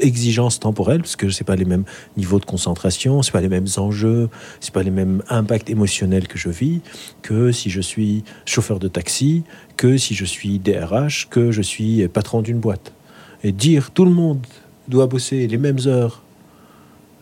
exigences 0.00 0.60
temporelles 0.60 1.00
parce 1.00 1.16
que 1.16 1.30
c'est 1.30 1.44
pas 1.44 1.56
les 1.56 1.64
mêmes 1.64 1.84
niveaux 2.16 2.38
de 2.38 2.44
concentration, 2.44 3.22
c'est 3.22 3.32
pas 3.32 3.40
les 3.40 3.48
mêmes 3.48 3.66
enjeux, 3.76 4.28
c'est 4.60 4.72
pas 4.72 4.82
les 4.82 4.90
mêmes 4.90 5.22
impacts 5.28 5.70
émotionnels 5.70 6.28
que 6.28 6.38
je 6.38 6.50
vis 6.50 6.80
que 7.22 7.50
si 7.52 7.70
je 7.70 7.80
suis 7.80 8.24
chauffeur 8.44 8.78
de 8.78 8.88
taxi, 8.88 9.42
que 9.76 9.96
si 9.96 10.14
je 10.14 10.24
suis 10.24 10.58
DRH, 10.58 11.28
que 11.30 11.50
je 11.50 11.62
suis 11.62 12.06
patron 12.08 12.42
d'une 12.42 12.58
boîte. 12.58 12.92
Et 13.42 13.52
dire 13.52 13.90
tout 13.90 14.04
le 14.04 14.10
monde 14.10 14.46
doit 14.88 15.06
bosser 15.06 15.46
les 15.46 15.58
mêmes 15.58 15.80
heures 15.86 16.22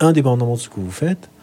indépendamment 0.00 0.54
de 0.54 0.60
ce 0.60 0.68
que 0.68 0.80
vous 0.80 0.90
faites, 0.90 1.30
euh, 1.30 1.33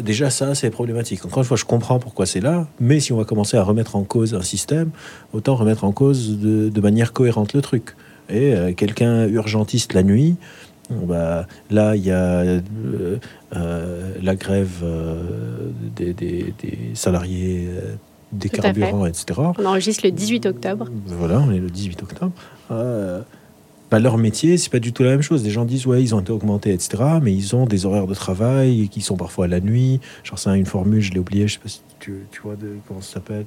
déjà 0.00 0.30
ça 0.30 0.54
c'est 0.54 0.70
problématique. 0.70 1.24
Encore 1.24 1.38
une 1.38 1.44
fois, 1.46 1.56
je 1.56 1.64
comprends 1.64 1.98
pourquoi 1.98 2.26
c'est 2.26 2.40
là, 2.40 2.66
mais 2.80 3.00
si 3.00 3.12
on 3.12 3.16
va 3.16 3.24
commencer 3.24 3.56
à 3.56 3.62
remettre 3.62 3.96
en 3.96 4.02
cause 4.04 4.34
un 4.34 4.42
système, 4.42 4.90
autant 5.32 5.54
remettre 5.56 5.84
en 5.84 5.92
cause 5.92 6.38
de, 6.38 6.68
de 6.68 6.80
manière 6.80 7.12
cohérente 7.12 7.52
le 7.54 7.60
truc. 7.62 7.94
Et 8.28 8.54
euh, 8.54 8.72
quelqu'un 8.72 9.26
urgentiste 9.28 9.92
la 9.92 10.02
nuit, 10.02 10.36
bah, 10.90 11.46
là 11.70 11.96
il 11.96 12.04
y 12.04 12.10
a 12.10 12.40
euh, 12.40 12.60
euh, 13.56 14.12
la 14.22 14.34
grève 14.36 14.84
des, 15.96 16.12
des- 16.12 16.54
des 16.62 16.78
salariés 16.94 17.68
des 18.32 18.48
Tout 18.48 18.56
carburants, 18.62 19.06
etc. 19.06 19.40
On 19.58 19.64
enregistre 19.66 20.04
le 20.04 20.10
18 20.10 20.46
octobre. 20.46 20.88
Voilà, 21.06 21.38
on 21.40 21.52
est 21.52 21.58
le 21.60 21.70
18 21.70 22.02
octobre. 22.02 22.32
Bah, 23.94 24.00
leur 24.00 24.18
métier, 24.18 24.58
c'est 24.58 24.70
pas 24.70 24.80
du 24.80 24.92
tout 24.92 25.04
la 25.04 25.10
même 25.10 25.22
chose. 25.22 25.44
Des 25.44 25.52
gens 25.52 25.64
disent, 25.64 25.86
ouais, 25.86 26.02
ils 26.02 26.16
ont 26.16 26.20
été 26.20 26.32
augmentés, 26.32 26.72
etc. 26.72 27.20
Mais 27.22 27.32
ils 27.32 27.54
ont 27.54 27.64
des 27.64 27.86
horaires 27.86 28.08
de 28.08 28.14
travail 28.14 28.88
qui 28.88 29.00
sont 29.00 29.16
parfois 29.16 29.46
la 29.46 29.60
nuit. 29.60 30.00
Genre, 30.24 30.36
c'est 30.36 30.58
une 30.58 30.66
formule, 30.66 31.00
je 31.00 31.12
l'ai 31.12 31.20
oublié, 31.20 31.46
je 31.46 31.52
sais 31.54 31.60
pas 31.60 31.68
si 31.68 31.80
tu, 32.00 32.26
tu 32.32 32.40
vois 32.40 32.56
comment 32.88 33.00
ça 33.00 33.12
s'appelle. 33.12 33.46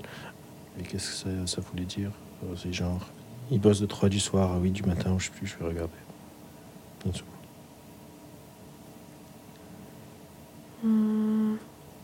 Mais 0.77 0.83
qu'est-ce 0.85 1.09
que 1.09 1.15
ça, 1.17 1.29
ça 1.47 1.61
voulait 1.69 1.83
dire? 1.83 2.11
Euh, 2.45 2.55
C'est 2.55 2.71
genre, 2.71 3.09
ils 3.51 3.59
bossent 3.59 3.81
de 3.81 3.87
3 3.87 4.07
du 4.07 4.21
soir 4.21 4.53
à 4.53 4.57
8 4.57 4.71
du 4.71 4.83
matin, 4.83 5.17
je 5.19 5.25
sais 5.25 5.31
plus, 5.31 5.47
je 5.47 5.57
vais 5.57 5.65
regarder. 5.69 5.91
Seconde. 7.03 7.27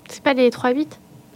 C'est 0.10 0.22
pas 0.22 0.34
les 0.34 0.50
3-8 0.50 0.88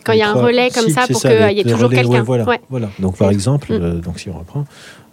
Quand 0.07 0.13
il 0.13 0.19
y 0.19 0.21
a 0.23 0.29
un 0.31 0.33
relais 0.33 0.69
comme 0.71 0.89
ça 0.89 1.05
pour 1.07 1.21
qu'il 1.21 1.29
les- 1.29 1.53
y 1.53 1.59
ait 1.59 1.63
toujours 1.63 1.89
quelqu'un. 1.89 2.23
voilà, 2.23 2.45
voilà. 2.69 2.89
Donc, 2.99 3.17
par 3.17 3.27
Mm. 3.29 3.33
exemple, 3.33 3.71
Mm. 3.73 3.81
euh, 3.81 3.93
donc 3.99 4.19
si 4.19 4.29
on 4.29 4.37
reprend, 4.39 4.65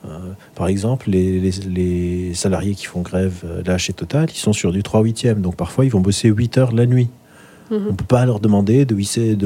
euh, 0.06 0.08
par 0.54 0.68
exemple, 0.68 1.10
les, 1.10 1.40
les- 1.40 1.50
les 1.68 2.34
salariés 2.34 2.74
qui 2.74 2.86
font 2.86 3.00
grève 3.02 3.42
euh, 3.44 3.62
là 3.66 3.76
chez 3.78 3.92
Total, 3.92 4.28
ils 4.32 4.38
sont 4.38 4.52
sur 4.52 4.72
du 4.72 4.82
3 4.82 5.02
8 5.02 5.24
e 5.26 5.34
Donc, 5.34 5.56
parfois, 5.56 5.84
ils 5.84 5.90
vont 5.90 6.00
bosser 6.00 6.28
8 6.28 6.56
heures 6.58 6.72
la 6.72 6.86
nuit. 6.86 7.08
Mhm. 7.70 7.86
On 7.90 7.94
peut 7.94 8.04
pas 8.04 8.26
leur 8.26 8.40
demander 8.40 8.84
de, 8.84 8.94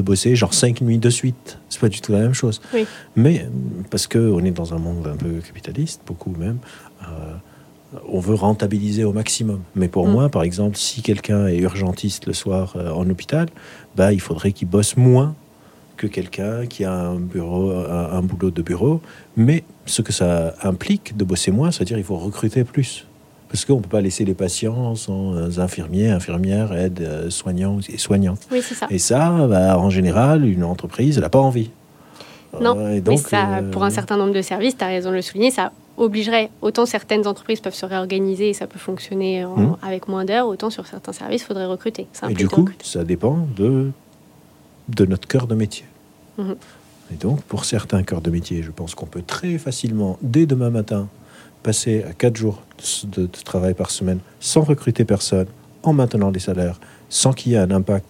bosser 0.01 0.35
genre 0.35 0.53
5 0.53 0.81
nuits 0.81 0.99
de 0.99 1.09
suite. 1.11 1.59
C'est 1.69 1.81
pas 1.81 1.89
du 1.89 2.01
tout 2.01 2.11
la 2.13 2.19
même 2.19 2.35
chose. 2.35 2.61
Oui. 2.75 2.85
Mais 3.15 3.41
euh, 3.41 3.49
parce 3.91 4.07
que 4.09 4.19
on 4.19 4.41
est 4.45 4.51
dans 4.51 4.75
un 4.75 4.79
monde 4.79 5.07
un 5.07 5.17
peu 5.17 5.35
capitaliste, 5.47 6.01
beaucoup 6.07 6.35
même, 6.37 6.59
euh, 7.05 7.07
on 8.09 8.21
veut 8.21 8.35
rentabiliser 8.35 9.05
au 9.05 9.13
maximum. 9.13 9.61
Mais 9.75 9.89
pour 9.89 10.07
Mm. 10.07 10.13
moi, 10.13 10.29
par 10.29 10.43
exemple, 10.43 10.77
si 10.77 11.03
quelqu'un 11.03 11.47
est 11.47 11.59
urgentiste 11.59 12.27
le 12.27 12.33
soir 12.35 12.75
euh, 12.77 12.91
en 12.91 13.09
hôpital, 13.09 13.49
bah, 13.97 14.13
il 14.13 14.21
faudrait 14.21 14.53
qu'il 14.53 14.69
bosse 14.69 14.97
moins 14.97 15.35
que 15.97 16.07
quelqu'un 16.07 16.67
qui 16.67 16.85
a 16.85 16.93
un 16.93 17.17
bureau, 17.17 17.71
un, 17.73 18.11
un 18.13 18.23
boulot 18.23 18.51
de 18.51 18.63
bureau. 18.63 19.01
Mais 19.37 19.65
ce 19.87 20.03
que 20.03 20.13
ça 20.13 20.55
implique 20.63 21.17
de 21.17 21.25
bosser 21.25 21.51
moins, 21.51 21.71
c'est-à-dire 21.73 21.97
qu'il 21.97 22.05
faut 22.07 22.19
recruter 22.19 22.63
plus. 22.65 23.05
Parce 23.51 23.65
qu'on 23.65 23.77
ne 23.77 23.81
peut 23.81 23.89
pas 23.89 24.03
laisser 24.03 24.27
les 24.27 24.35
patients 24.35 24.95
sans 24.95 25.35
euh, 25.35 25.59
infirmiers, 25.59 26.11
infirmières, 26.11 26.73
aides, 26.75 27.01
euh, 27.01 27.31
soignants 27.31 27.79
et 27.89 27.97
soignants. 27.97 28.37
Oui, 28.53 28.61
c'est 28.63 28.75
ça. 28.75 28.87
Et 28.91 28.99
ça, 28.99 29.47
bah, 29.49 29.79
en 29.79 29.89
général, 29.89 30.45
une 30.47 30.63
entreprise, 30.65 31.17
elle 31.17 31.23
n'a 31.23 31.31
pas 31.31 31.39
envie. 31.41 31.71
Non, 32.61 32.77
Euh, 32.79 32.91
et 32.91 32.95
Mais 32.97 33.01
donc, 33.01 33.19
ça, 33.21 33.57
euh, 33.59 33.71
pour 33.71 33.83
un 33.85 33.91
certain 33.91 34.19
nombre 34.19 34.35
de 34.35 34.43
services, 34.43 34.77
tu 34.77 34.85
as 34.85 34.89
raison 34.89 35.09
de 35.11 35.15
le 35.17 35.23
souligner, 35.23 35.51
ça 35.51 35.73
obligerait, 35.99 36.51
autant 36.63 36.87
certaines 36.87 37.27
entreprises 37.27 37.61
peuvent 37.61 37.75
se 37.75 37.87
réorganiser 37.87 38.51
et 38.51 38.55
ça 38.55 38.67
peut 38.67 38.79
fonctionner 38.79 39.45
en- 39.45 39.57
Mhm. 39.57 39.77
avec 39.83 40.09
moins 40.09 40.25
d'heures, 40.25 40.47
autant 40.47 40.71
sur 40.71 40.87
certains 40.87 41.13
services, 41.13 41.43
il 41.43 41.47
faudrait 41.47 41.67
recruter. 41.67 42.07
Ça 42.13 42.31
Et 42.31 42.35
du 42.35 42.49
coup, 42.49 42.63
recruter. 42.63 42.85
ça 42.85 43.05
dépend 43.05 43.47
de, 43.57 43.91
de 44.89 45.05
notre 45.07 45.27
cœur 45.29 45.47
de 45.47 45.55
métier. 45.55 45.85
Mhm. 46.39 46.57
Et 47.13 47.17
donc, 47.17 47.41
pour 47.43 47.65
certains 47.65 48.03
cœurs 48.03 48.21
de 48.21 48.31
métier, 48.31 48.63
je 48.63 48.71
pense 48.71 48.95
qu'on 48.95 49.07
peut 49.07 49.23
très 49.27 49.59
facilement, 49.59 50.19
dès 50.23 50.47
demain 50.47 50.71
matin, 50.71 51.09
passer 51.63 52.05
à 52.05 52.13
4 52.13 52.37
jours 52.37 52.63
de, 53.05 53.23
de 53.23 53.27
travail 53.45 53.75
par 53.75 53.91
semaine 53.91 54.21
sans 54.41 54.61
recruter 54.63 55.05
personne, 55.05 55.47
en 55.83 55.93
maintenant 55.93 56.31
les 56.31 56.39
salaires, 56.41 56.79
sans 57.09 57.33
qu'il 57.33 57.53
y 57.53 57.55
ait 57.55 57.59
un 57.59 57.71
impact 57.71 58.05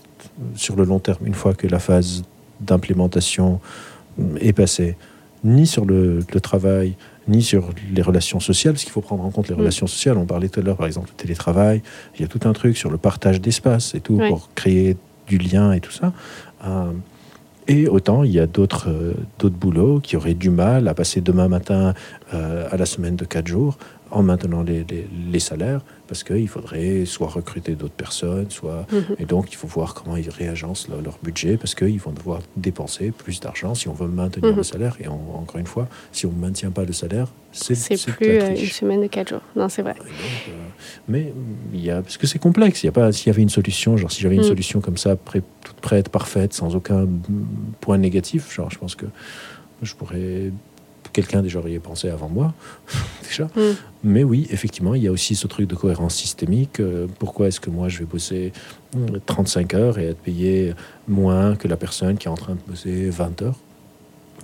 sur 0.57 0.77
le 0.77 0.85
long 0.85 0.99
terme, 0.99 1.25
une 1.27 1.35
fois 1.35 1.55
que 1.55 1.67
la 1.67 1.79
phase 1.79 2.25
d'implémentation 2.61 3.61
est 4.41 4.53
passée, 4.53 4.97
ni 5.45 5.67
sur 5.67 5.85
le, 5.85 6.21
le 6.33 6.41
travail, 6.41 6.97
ni 7.29 7.43
sur 7.43 7.71
les 7.93 8.03
relations 8.03 8.41
sociales, 8.41 8.75
parce 8.75 8.85
qu'il 8.85 8.93
faut 8.93 9.01
prendre 9.01 9.25
en 9.25 9.31
compte 9.31 9.49
les 9.49 9.55
Mm. 9.55 9.59
relations 9.59 9.87
sociales. 9.87 10.17
On 10.19 10.27
parlait 10.27 10.49
tout 10.49 10.61
à 10.61 10.63
l'heure, 10.63 10.77
par 10.77 10.87
exemple, 10.87 11.09
du 11.09 11.15
télétravail. 11.15 11.83
Il 12.17 12.23
y 12.23 12.25
a 12.25 12.29
tout 12.29 12.41
un 12.49 12.53
truc 12.53 12.77
sur 12.77 12.91
le 12.91 12.97
partage 12.99 13.41
d'espace 13.41 13.95
et 13.95 14.01
tout, 14.01 14.17
Ouais. 14.17 14.29
pour 14.29 14.51
créer 14.55 14.97
du 15.27 15.39
lien 15.39 15.73
et 15.73 15.81
tout 15.81 15.93
ça. 15.93 16.13
Euh, 16.67 16.91
et 17.71 17.87
autant, 17.87 18.23
il 18.25 18.31
y 18.33 18.41
a 18.41 18.47
d'autres 18.47 18.89
euh, 18.89 19.13
d'autres 19.39 19.57
boulots 19.57 20.01
qui 20.01 20.17
auraient 20.17 20.33
du 20.33 20.49
mal 20.49 20.89
à 20.89 20.95
passer 20.95 21.21
demain 21.21 21.49
matin 21.49 21.93
euh, 22.33 22.67
à 22.71 22.77
la 22.79 22.87
semaine 22.87 23.15
de 23.15 23.27
4 23.27 23.47
jours 23.47 23.77
en 24.11 24.23
maintenant 24.23 24.63
les, 24.63 24.85
les- 24.85 25.07
les 25.31 25.39
salaires, 25.41 25.81
parce 26.07 26.25
qu'il 26.25 26.49
faudrait 26.49 27.05
soit 27.05 27.29
recruter 27.29 27.75
d'autres 27.75 27.95
personnes, 27.95 28.51
soit... 28.51 28.87
Mhm. 28.91 29.17
Et 29.19 29.25
donc, 29.27 29.53
il 29.53 29.57
faut 29.57 29.67
voir 29.67 29.93
comment 29.95 30.17
ils 30.17 30.31
réagencent 30.31 30.89
leur, 30.89 31.03
leur 31.03 31.19
budget, 31.23 31.57
parce 31.59 31.75
qu'ils 31.75 32.01
vont 32.01 32.13
devoir 32.13 32.41
dépenser 32.57 33.11
plus 33.11 33.41
d'argent 33.41 33.75
si 33.75 33.89
on 33.89 33.93
veut 33.93 34.09
maintenir 34.09 34.51
Mhm. 34.53 34.57
le 34.57 34.63
salaire. 34.63 34.97
Et 35.01 35.09
on- 35.09 35.37
encore 35.39 35.59
une 35.59 35.67
fois, 35.67 35.89
si 36.13 36.25
on 36.27 36.33
ne 36.33 36.39
maintient 36.41 36.71
pas 36.71 36.85
le 36.85 36.93
salaire, 36.93 37.29
c'est 37.53 37.75
C'est 37.75 37.97
plus 38.13 38.27
euh, 38.29 38.51
une 38.51 38.57
semaine 38.67 39.03
de 39.03 39.07
4 39.07 39.29
jours. 39.31 39.43
Non, 39.57 39.69
c'est 39.69 39.83
vrai. 39.83 39.95
Donc, 39.95 40.07
euh, 40.49 40.53
mais 41.09 41.33
il 41.75 41.81
y 41.85 41.91
a, 41.91 42.01
parce 42.03 42.17
que 42.17 42.27
c'est 42.27 42.39
complexe. 42.39 42.83
Il 42.83 42.87
y 42.87 42.89
a 42.89 42.93
pas, 42.93 43.13
s'il 43.13 43.27
y 43.27 43.31
avait 43.31 43.43
une 43.43 43.49
solution, 43.49 43.97
genre 43.97 44.11
si 44.13 44.23
j'avais 44.23 44.37
une 44.37 44.41
Mm. 44.43 44.45
solution 44.45 44.81
comme 44.81 44.97
ça, 44.97 45.15
prêt- 45.17 45.43
toute 45.65 45.81
prête, 45.81 46.09
parfaite, 46.09 46.55
sans 46.55 46.75
aucun 46.77 47.07
point 47.81 47.99
négatif, 47.99 48.55
genre 48.55 48.71
je 48.71 48.79
pense 48.79 48.95
que 48.95 49.07
je 49.83 49.95
pourrais, 49.95 50.53
quelqu'un 51.19 51.43
déjà 51.43 51.59
aurait 51.59 51.79
pensé 51.79 52.09
avant 52.09 52.29
moi, 52.29 52.55
déjà. 53.29 53.45
Mm. 53.57 53.75
Mais 54.05 54.23
oui, 54.25 54.47
effectivement, 54.51 54.95
il 54.95 55.03
y 55.03 55.09
a 55.09 55.13
aussi 55.13 55.35
ce 55.35 55.47
truc 55.49 55.69
de 55.69 55.75
cohérence 55.75 56.15
systémique. 56.15 56.79
Euh, 56.81 57.07
pourquoi 57.19 57.49
est-ce 57.49 57.59
que 57.61 57.71
moi 57.71 57.89
je 57.89 57.99
vais 57.99 58.05
bosser 58.05 58.53
mm, 58.95 59.19
35 59.27 59.75
heures 59.75 59.99
et 59.99 60.07
être 60.07 60.19
payé 60.21 60.75
moins 61.09 61.57
que 61.57 61.67
la 61.67 61.77
personne 61.77 62.17
qui 62.19 62.29
est 62.29 62.31
en 62.31 62.37
train 62.37 62.55
de 62.55 62.61
bosser 62.69 63.11
20 63.11 63.43
heures? 63.43 63.59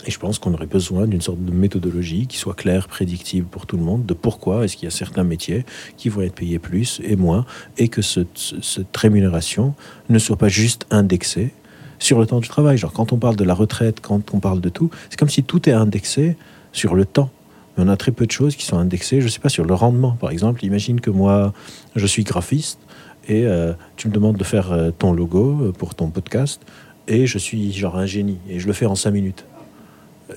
Et 0.07 0.11
je 0.11 0.19
pense 0.19 0.39
qu'on 0.41 0.53
aurait 0.53 0.67
besoin 0.67 1.07
d'une 1.07 1.21
sorte 1.23 1.43
de 1.43 1.53
méthodologie 1.53 2.27
qui 2.27 2.37
soit 2.37 2.55
claire, 2.55 2.89
prédictible 2.89 3.47
pour 3.47 3.65
tout 3.65 3.77
le 3.77 3.85
monde, 3.85 4.05
de 4.05 4.13
pourquoi 4.13 4.65
est-ce 4.65 4.77
qu'il 4.77 4.85
y 4.87 4.89
a 4.89 4.91
certains 4.91 5.25
métiers 5.25 5.65
qui 5.97 6.09
vont 6.09 6.21
être 6.23 6.35
payés 6.35 6.59
plus 6.59 7.01
et 7.05 7.15
moins, 7.17 7.47
et 7.79 7.87
que 7.89 8.03
ce- 8.03 8.27
ce- 8.35 8.61
cette 8.61 8.95
rémunération 8.97 9.75
ne 10.11 10.19
soit 10.19 10.37
pas 10.37 10.49
juste 10.49 10.85
indexée 10.91 11.55
sur 12.01 12.19
le 12.19 12.27
temps 12.27 12.41
du 12.41 12.49
travail. 12.49 12.77
Genre 12.77 12.93
quand 12.93 13.13
on 13.15 13.19
parle 13.19 13.37
de 13.37 13.45
la 13.45 13.55
retraite, 13.55 14.01
quand 14.03 14.35
on 14.35 14.41
parle 14.41 14.61
de 14.61 14.69
tout, 14.69 14.91
c'est 15.09 15.19
comme 15.19 15.31
si 15.31 15.43
tout 15.45 15.67
est 15.71 15.73
indexé 15.73 16.37
sur 16.75 16.95
le 16.95 17.07
temps. 17.07 17.31
Mais 17.79 17.85
on 17.85 17.89
a 17.89 17.97
très 17.97 18.13
peu 18.13 18.27
de 18.27 18.31
choses 18.31 18.55
qui 18.57 18.67
sont 18.67 18.77
indexées, 18.77 19.21
je 19.21 19.27
ne 19.27 19.31
sais 19.31 19.41
pas, 19.41 19.49
sur 19.49 19.65
le 19.65 19.73
rendement. 19.75 20.13
Par 20.13 20.31
exemple, 20.31 20.63
imagine 20.65 21.01
que 21.01 21.11
moi, 21.11 21.55
je 21.97 22.07
suis 22.07 22.23
graphiste 22.25 22.79
et 23.27 23.47
euh, 23.47 23.73
tu 23.97 24.09
me 24.09 24.13
demandes 24.13 24.37
de 24.37 24.45
faire 24.45 24.71
euh, 24.73 24.91
ton 24.91 25.13
logo 25.13 25.59
euh, 25.63 25.73
pour 25.73 25.95
ton 25.95 26.11
podcast 26.11 26.61
et 27.09 27.27
je 27.27 27.39
suis 27.39 27.73
genre 27.73 27.97
un 27.97 28.05
génie 28.07 28.39
et 28.51 28.59
je 28.61 28.67
le 28.67 28.75
fais 28.75 28.85
en 28.87 28.95
5 28.95 29.11
minutes 29.13 29.47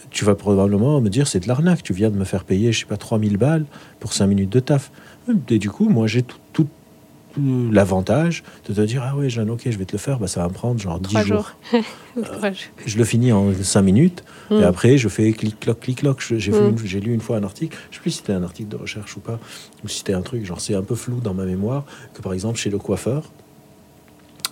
tu 0.09 0.25
vas 0.25 0.35
probablement 0.35 0.99
me 0.99 1.09
dire 1.09 1.27
c'est 1.27 1.39
de 1.39 1.47
l'arnaque, 1.47 1.81
tu 1.81 1.93
viens 1.93 2.09
de 2.09 2.17
me 2.17 2.25
faire 2.25 2.43
payer, 2.43 2.73
je 2.73 2.79
sais 2.81 2.85
pas, 2.85 2.97
3000 2.97 3.38
balles 3.38 3.65
pour 4.01 4.11
5 4.13 4.27
minutes 4.27 4.49
de 4.51 4.59
taf. 4.59 4.91
Et 5.49 5.59
du 5.59 5.69
coup, 5.69 5.88
moi, 5.89 6.07
j'ai 6.07 6.23
tout, 6.23 6.38
tout- 6.51 6.67
l'avantage 7.71 8.43
de 8.67 8.73
te 8.73 8.81
dire, 8.81 9.03
ah 9.05 9.15
ouais, 9.15 9.29
Jeanne, 9.29 9.49
ok, 9.49 9.61
je 9.65 9.77
vais 9.77 9.85
te 9.85 9.91
le 9.93 9.97
faire, 9.97 10.19
bah, 10.19 10.27
ça 10.27 10.41
va 10.41 10.47
me 10.47 10.53
prendre 10.53 10.79
genre 10.79 10.99
10 10.99 11.09
Trois 11.09 11.23
jours. 11.23 11.53
jours. 11.71 11.83
Jours. 12.15 12.51
Je 12.85 12.97
le 12.97 13.03
finis 13.03 13.31
en 13.31 13.51
5 13.53 13.81
minutes, 13.81 14.23
Mm. 14.49 14.55
et 14.55 14.63
après, 14.63 14.97
je 14.97 15.07
fais 15.09 15.31
clic-cloc, 15.33 15.79
clic-cloc. 15.79 16.21
J'ai 16.38 16.51
Mm. 16.51 16.75
lu 17.03 17.13
une 17.13 17.21
fois 17.21 17.38
un 17.38 17.43
article, 17.43 17.77
je 17.91 17.95
sais 17.97 18.01
plus 18.01 18.11
si 18.11 18.17
c'était 18.19 18.33
un 18.33 18.43
article 18.43 18.69
de 18.69 18.75
recherche 18.77 19.15
ou 19.17 19.19
pas, 19.19 19.39
ou 19.83 19.88
si 19.88 19.99
c'était 19.99 20.13
un 20.13 20.21
truc, 20.21 20.45
genre 20.45 20.61
c'est 20.61 20.73
un 20.75 20.81
peu 20.83 20.95
flou 20.95 21.19
dans 21.19 21.33
ma 21.33 21.45
mémoire, 21.45 21.83
que 22.13 22.21
par 22.21 22.33
exemple, 22.33 22.57
chez 22.57 22.69
le 22.69 22.77
coiffeur, 22.77 23.31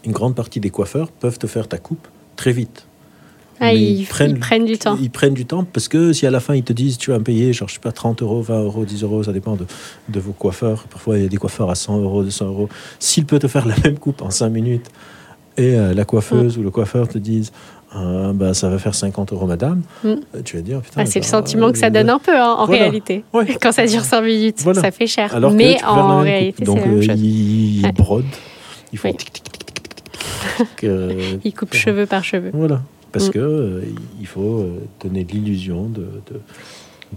une 0.04 0.12
grande 0.12 0.36
partie 0.36 0.60
des 0.60 0.70
coiffeurs 0.70 1.12
peuvent 1.12 1.40
te 1.40 1.48
faire 1.48 1.68
ta 1.68 1.78
coupe 1.78 2.08
très 2.36 2.52
vite. 2.52 2.86
Ah, 3.60 3.68
Mais 3.68 3.82
ils, 3.82 4.02
ils 4.02 4.06
prennent, 4.06 4.66
du 4.66 4.78
temps. 4.78 4.98
Ils 5.02 5.10
prennent 5.10 5.34
du 5.34 5.46
temps 5.46 5.64
parce 5.64 5.88
que 5.88 6.12
si 6.14 6.26
à 6.28 6.32
la 6.32 6.40
fin 6.40 6.56
ils 6.56 6.64
te 6.64 6.74
disent 6.74 6.98
tu 6.98 7.12
vas 7.12 7.20
me 7.20 7.24
payer, 7.24 7.54
genre 7.54 7.70
je 7.70 7.76
sais 7.76 7.80
pas, 7.80 7.92
30 7.94 8.22
euros, 8.22 8.42
20 8.42 8.60
euros, 8.64 8.84
10 8.86 9.04
euros, 9.04 9.24
ça 9.24 9.32
dépend 9.32 9.56
de, 9.56 9.66
de 10.10 10.20
vos 10.20 10.34
coiffeurs. 10.34 10.84
Parfois 10.90 11.18
il 11.18 11.24
y 11.24 11.26
a 11.26 11.30
des 11.30 11.38
coiffeurs 11.38 11.70
à 11.70 11.76
100 11.76 12.00
euros, 12.02 12.24
200 12.24 12.46
euros. 12.48 12.70
S'il 13.00 13.26
peut 13.26 13.40
te 13.40 13.48
faire 13.48 13.66
la 13.66 13.76
même 13.84 13.98
coupe 13.98 14.22
en 14.22 14.30
5 14.30 14.50
minutes 14.50 14.88
et 15.58 15.76
euh, 15.76 15.94
la 15.94 16.04
coiffeuse 16.04 16.58
ou 16.58 16.64
le 16.64 16.70
coiffeur 16.72 17.08
te 17.08 17.18
disent 17.18 17.52
euh, 17.96 18.34
bah, 18.34 18.54
ça 18.54 18.68
va 18.68 18.78
faire 18.78 18.94
50 18.94 19.32
euros 19.32 19.46
madame, 19.46 19.82
Mm. 20.04 20.08
euh, 20.10 20.16
tu 20.44 20.58
vas 20.58 20.62
dire 20.62 20.82
putain. 20.82 21.02
Ah, 21.02 21.06
c'est 21.06 21.20
le 21.20 21.24
bah, 21.24 21.30
sentiment 21.30 21.72
que 21.72 21.78
ça 21.78 21.86
euh, 21.86 21.90
donne 21.92 22.10
un 22.10 22.20
peu 22.20 22.36
hein, 22.38 22.56
en 22.58 22.66
Voilà. 22.66 22.82
réalité. 22.84 23.24
Ouais. 23.32 23.46
Quand 23.62 23.72
ça 23.72 23.86
dure 23.86 24.02
5 24.04 24.22
minutes, 24.22 24.58
Voilà. 24.64 24.82
ça 24.82 24.92
fait 24.92 25.08
cher. 25.08 25.34
Alors 25.34 25.52
Mais 25.54 25.78
en 25.86 26.20
réalité, 26.20 26.66
Donc 26.66 26.80
la 26.80 26.86
même 26.88 26.98
euh, 26.98 27.02
chose. 27.04 27.22
ils 27.22 27.82
Ouais. 27.86 27.92
brodent, 27.94 28.26
ils 28.92 29.00
font 29.00 29.08
Oui. 29.12 29.16
tic 29.16 29.32
tic 29.32 29.44
tic 29.44 29.66
tic 29.66 29.84
tic 29.86 29.96
tic, 30.76 30.84
euh, 30.84 31.38
Ils 31.46 31.54
coupent 31.54 31.74
cheveux 31.74 32.06
par 32.06 32.26
cheveux. 32.26 32.52
Voilà, 32.54 32.82
parce 33.16 33.30
Mm. 33.30 33.32
que 33.32 33.40
euh, 33.40 33.82
il 34.20 34.28
faut 34.28 34.60
euh, 34.60 34.80
donner 35.02 35.24
l'illusion 35.24 35.86
de, 35.88 36.02
de, 36.30 36.42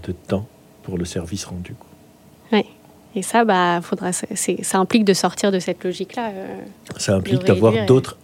de 0.07 0.11
temps 0.27 0.47
pour 0.83 0.97
le 0.97 1.03
service 1.03 1.43
rendu. 1.45 1.73
quoi. 1.77 1.87
Et 3.15 3.23
ça, 3.23 3.43
bah, 3.43 3.81
faudra, 3.81 4.11
ça 4.13 4.77
implique 4.79 5.03
de 5.03 5.13
sortir 5.15 5.51
de 5.51 5.57
cette 5.59 5.83
logique-là. 5.83 6.29
euh, 6.29 6.55
Ça 6.97 7.15
implique 7.15 7.43
d'avoir 7.43 7.73
d'autres 7.87 8.15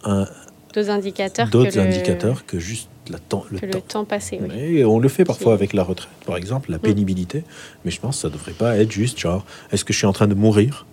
indicateurs. 0.88 1.46
que 1.46 1.50
d'autres 1.50 1.76
le- 1.76 1.82
indicateurs 1.82 2.46
que 2.46 2.58
juste 2.60 2.88
la 3.10 3.18
temps, 3.18 3.44
le 3.50 3.58
que 3.58 3.66
temps. 3.66 3.78
le 3.78 3.82
temps 3.82 4.04
passé. 4.04 4.38
Oui. 4.40 4.54
Et 4.56 4.84
on 4.84 4.98
le 5.00 5.08
fait 5.08 5.24
parfois 5.24 5.54
avec 5.54 5.72
la 5.72 5.82
retraite, 5.82 6.08
par 6.24 6.36
exemple, 6.36 6.70
la 6.70 6.78
Mm. 6.78 6.82
pénibilité. 6.82 7.42
Mais 7.84 7.90
je 7.90 8.00
pense 8.00 8.14
que 8.16 8.22
ça 8.22 8.28
devrait 8.30 8.52
pas 8.52 8.76
être 8.78 8.92
juste 8.92 9.18
genre, 9.18 9.44
est-ce 9.72 9.84
que 9.84 9.92
je 9.92 9.98
suis 9.98 10.06
en 10.06 10.12
train 10.12 10.28
de 10.28 10.34
mourir 10.34 10.86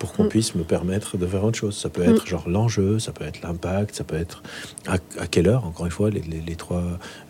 pour 0.00 0.12
qu'on 0.14 0.24
Mm. 0.24 0.28
puisse 0.28 0.54
me 0.56 0.64
permettre 0.64 1.16
de 1.18 1.26
faire 1.26 1.44
autre 1.44 1.58
chose 1.58 1.76
Ça 1.76 1.88
peut 1.90 2.04
Mm. 2.04 2.14
être 2.16 2.26
genre 2.26 2.48
l'enjeu, 2.48 2.98
ça 2.98 3.12
peut 3.12 3.24
être 3.24 3.42
l'impact, 3.42 3.94
ça 3.94 4.02
peut 4.02 4.16
être 4.16 4.42
à, 4.88 4.94
à 5.18 5.26
quelle 5.28 5.46
heure, 5.46 5.64
encore 5.66 5.86
une 5.86 5.92
fois, 5.92 6.10
les, 6.10 6.22
les, 6.22 6.40
les 6.40 6.56
trois 6.56 6.82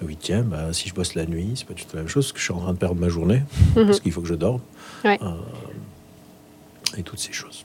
huitièmes. 0.03 0.47
Bah, 0.47 0.73
si 0.73 0.89
je 0.89 0.95
bosse 0.95 1.15
la 1.17 1.27
nuit, 1.27 1.53
c'est 1.57 1.67
pas 1.67 1.75
du 1.75 1.85
tout 1.85 1.97
la 1.97 2.03
même 2.03 2.09
chose, 2.09 2.25
parce 2.27 2.33
que 2.33 2.39
je 2.39 2.45
suis 2.45 2.55
en 2.55 2.61
train 2.61 2.73
de 2.73 2.79
perdre 2.79 2.99
ma 2.99 3.09
journée, 3.11 3.43
Mhm. 3.77 3.87
parce 3.87 4.01
qu'il 4.01 4.13
faut 4.13 4.23
que 4.23 4.29
je 4.29 4.35
dorme. 4.35 4.61
Ouais. 5.05 5.19
Euh, 5.21 6.97
et 6.97 7.03
toutes 7.03 7.19
ces 7.19 7.33
choses. 7.33 7.65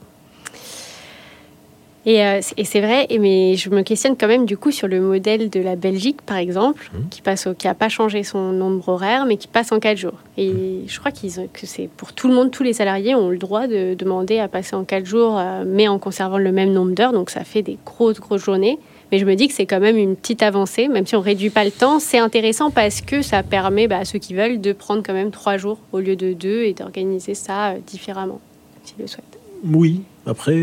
Et, 2.08 2.24
euh, 2.24 2.40
et 2.56 2.64
c'est 2.64 2.80
vrai, 2.80 3.08
mais 3.18 3.56
je 3.56 3.68
me 3.68 3.82
questionne 3.82 4.16
quand 4.16 4.28
même 4.28 4.46
du 4.46 4.56
coup 4.56 4.70
sur 4.70 4.86
le 4.86 5.00
modèle 5.00 5.50
de 5.50 5.58
la 5.58 5.74
Belgique, 5.74 6.22
par 6.22 6.36
exemple, 6.36 6.88
Mhm. 6.94 7.08
qui 7.10 7.20
passe 7.20 7.48
au, 7.48 7.54
qui 7.54 7.66
a 7.66 7.74
pas 7.74 7.88
changé 7.88 8.22
son 8.22 8.52
nombre 8.52 8.88
horaire, 8.88 9.26
mais 9.26 9.36
qui 9.36 9.48
passe 9.48 9.72
en 9.72 9.80
4 9.80 9.98
jours. 9.98 10.12
Et 10.38 10.48
Mhm. 10.50 10.82
je 10.86 10.98
crois 11.00 11.10
qu'ils 11.10 11.40
ont- 11.40 11.48
que 11.52 11.66
c'est 11.66 11.88
pour 11.96 12.12
tout 12.12 12.28
le 12.28 12.34
monde, 12.34 12.52
tous 12.52 12.62
les 12.62 12.74
salariés 12.74 13.16
ont 13.16 13.28
le 13.30 13.38
droit 13.38 13.66
de 13.66 13.94
demander 13.94 14.38
à 14.38 14.46
passer 14.46 14.76
en 14.76 14.84
4 14.84 15.04
jours, 15.04 15.36
euh, 15.36 15.64
mais 15.66 15.88
en 15.88 15.98
conservant 15.98 16.38
le 16.38 16.52
même 16.52 16.72
nombre 16.72 16.92
d'heures. 16.94 17.12
Donc 17.12 17.28
ça 17.30 17.42
fait 17.42 17.62
des 17.62 17.76
grosses, 17.84 18.20
grosses 18.20 18.44
journées. 18.44 18.78
Mais 19.10 19.18
je 19.18 19.24
me 19.24 19.34
dis 19.34 19.48
que 19.48 19.54
c'est 19.54 19.66
quand 19.66 19.78
même 19.80 19.96
une 19.96 20.14
petite 20.16 20.42
avancée, 20.42 20.86
même 20.88 21.06
si 21.06 21.14
on 21.16 21.20
réduit 21.20 21.50
pas 21.50 21.64
le 21.64 21.70
temps, 21.72 21.98
c'est 22.00 22.18
intéressant 22.18 22.70
parce 22.70 23.00
que 23.00 23.22
ça 23.22 23.42
permet 23.44 23.86
bah, 23.88 23.98
à 23.98 24.04
ceux 24.04 24.18
qui 24.20 24.34
veulent 24.34 24.60
de 24.60 24.72
prendre 24.72 25.02
quand 25.04 25.12
même 25.12 25.30
3 25.32 25.56
jours 25.58 25.78
au 25.92 25.98
lieu 25.98 26.14
de 26.16 26.32
2 26.32 26.62
et 26.62 26.72
d'organiser 26.72 27.34
ça 27.34 27.70
euh, 27.70 27.74
différemment, 27.84 28.40
s'ils 28.84 28.96
le 29.00 29.06
souhaitent. 29.08 29.38
Oui, 29.64 30.02
après, 30.26 30.54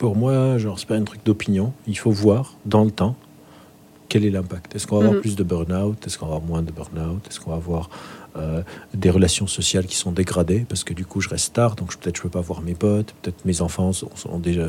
pour 0.00 0.16
moi, 0.16 0.56
genre, 0.56 0.78
c'est 0.78 0.88
pas 0.88 0.96
un 0.96 1.04
truc 1.04 1.20
d'opinion. 1.26 1.74
Il 1.86 1.98
faut 1.98 2.10
voir 2.10 2.54
dans 2.64 2.84
le 2.84 2.90
temps 2.90 3.16
quel 4.10 4.24
est 4.26 4.30
l'impact? 4.30 4.74
Est-ce 4.74 4.86
qu'on 4.86 4.96
va 4.96 5.02
avoir 5.02 5.14
Mhm. 5.14 5.20
plus 5.22 5.36
de 5.36 5.42
burn-out? 5.44 6.06
Est-ce 6.06 6.18
qu'on 6.18 6.26
va 6.26 6.34
avoir 6.34 6.46
moins 6.46 6.60
de 6.62 6.70
burn-out? 6.72 7.26
Est-ce 7.30 7.40
qu'on 7.40 7.50
va 7.52 7.56
avoir 7.56 7.88
euh, 8.36 8.62
des 8.94 9.10
relations 9.10 9.46
sociales 9.48 9.86
qui 9.86 9.96
sont 9.96 10.12
dégradées? 10.12 10.64
Parce 10.68 10.84
que 10.84 10.94
du 10.94 11.04
coup, 11.04 11.20
je 11.20 11.28
reste 11.28 11.52
tard, 11.54 11.74
donc 11.74 11.96
peut-être 11.96 12.16
je 12.16 12.22
peux 12.22 12.28
pas 12.28 12.40
voir 12.40 12.60
mes 12.62 12.74
potes, 12.74 13.12
peut-être 13.22 13.44
mes 13.44 13.60
enfants 13.60 13.92
sont, 13.92 14.10
sont 14.14 14.38
déjà, 14.38 14.66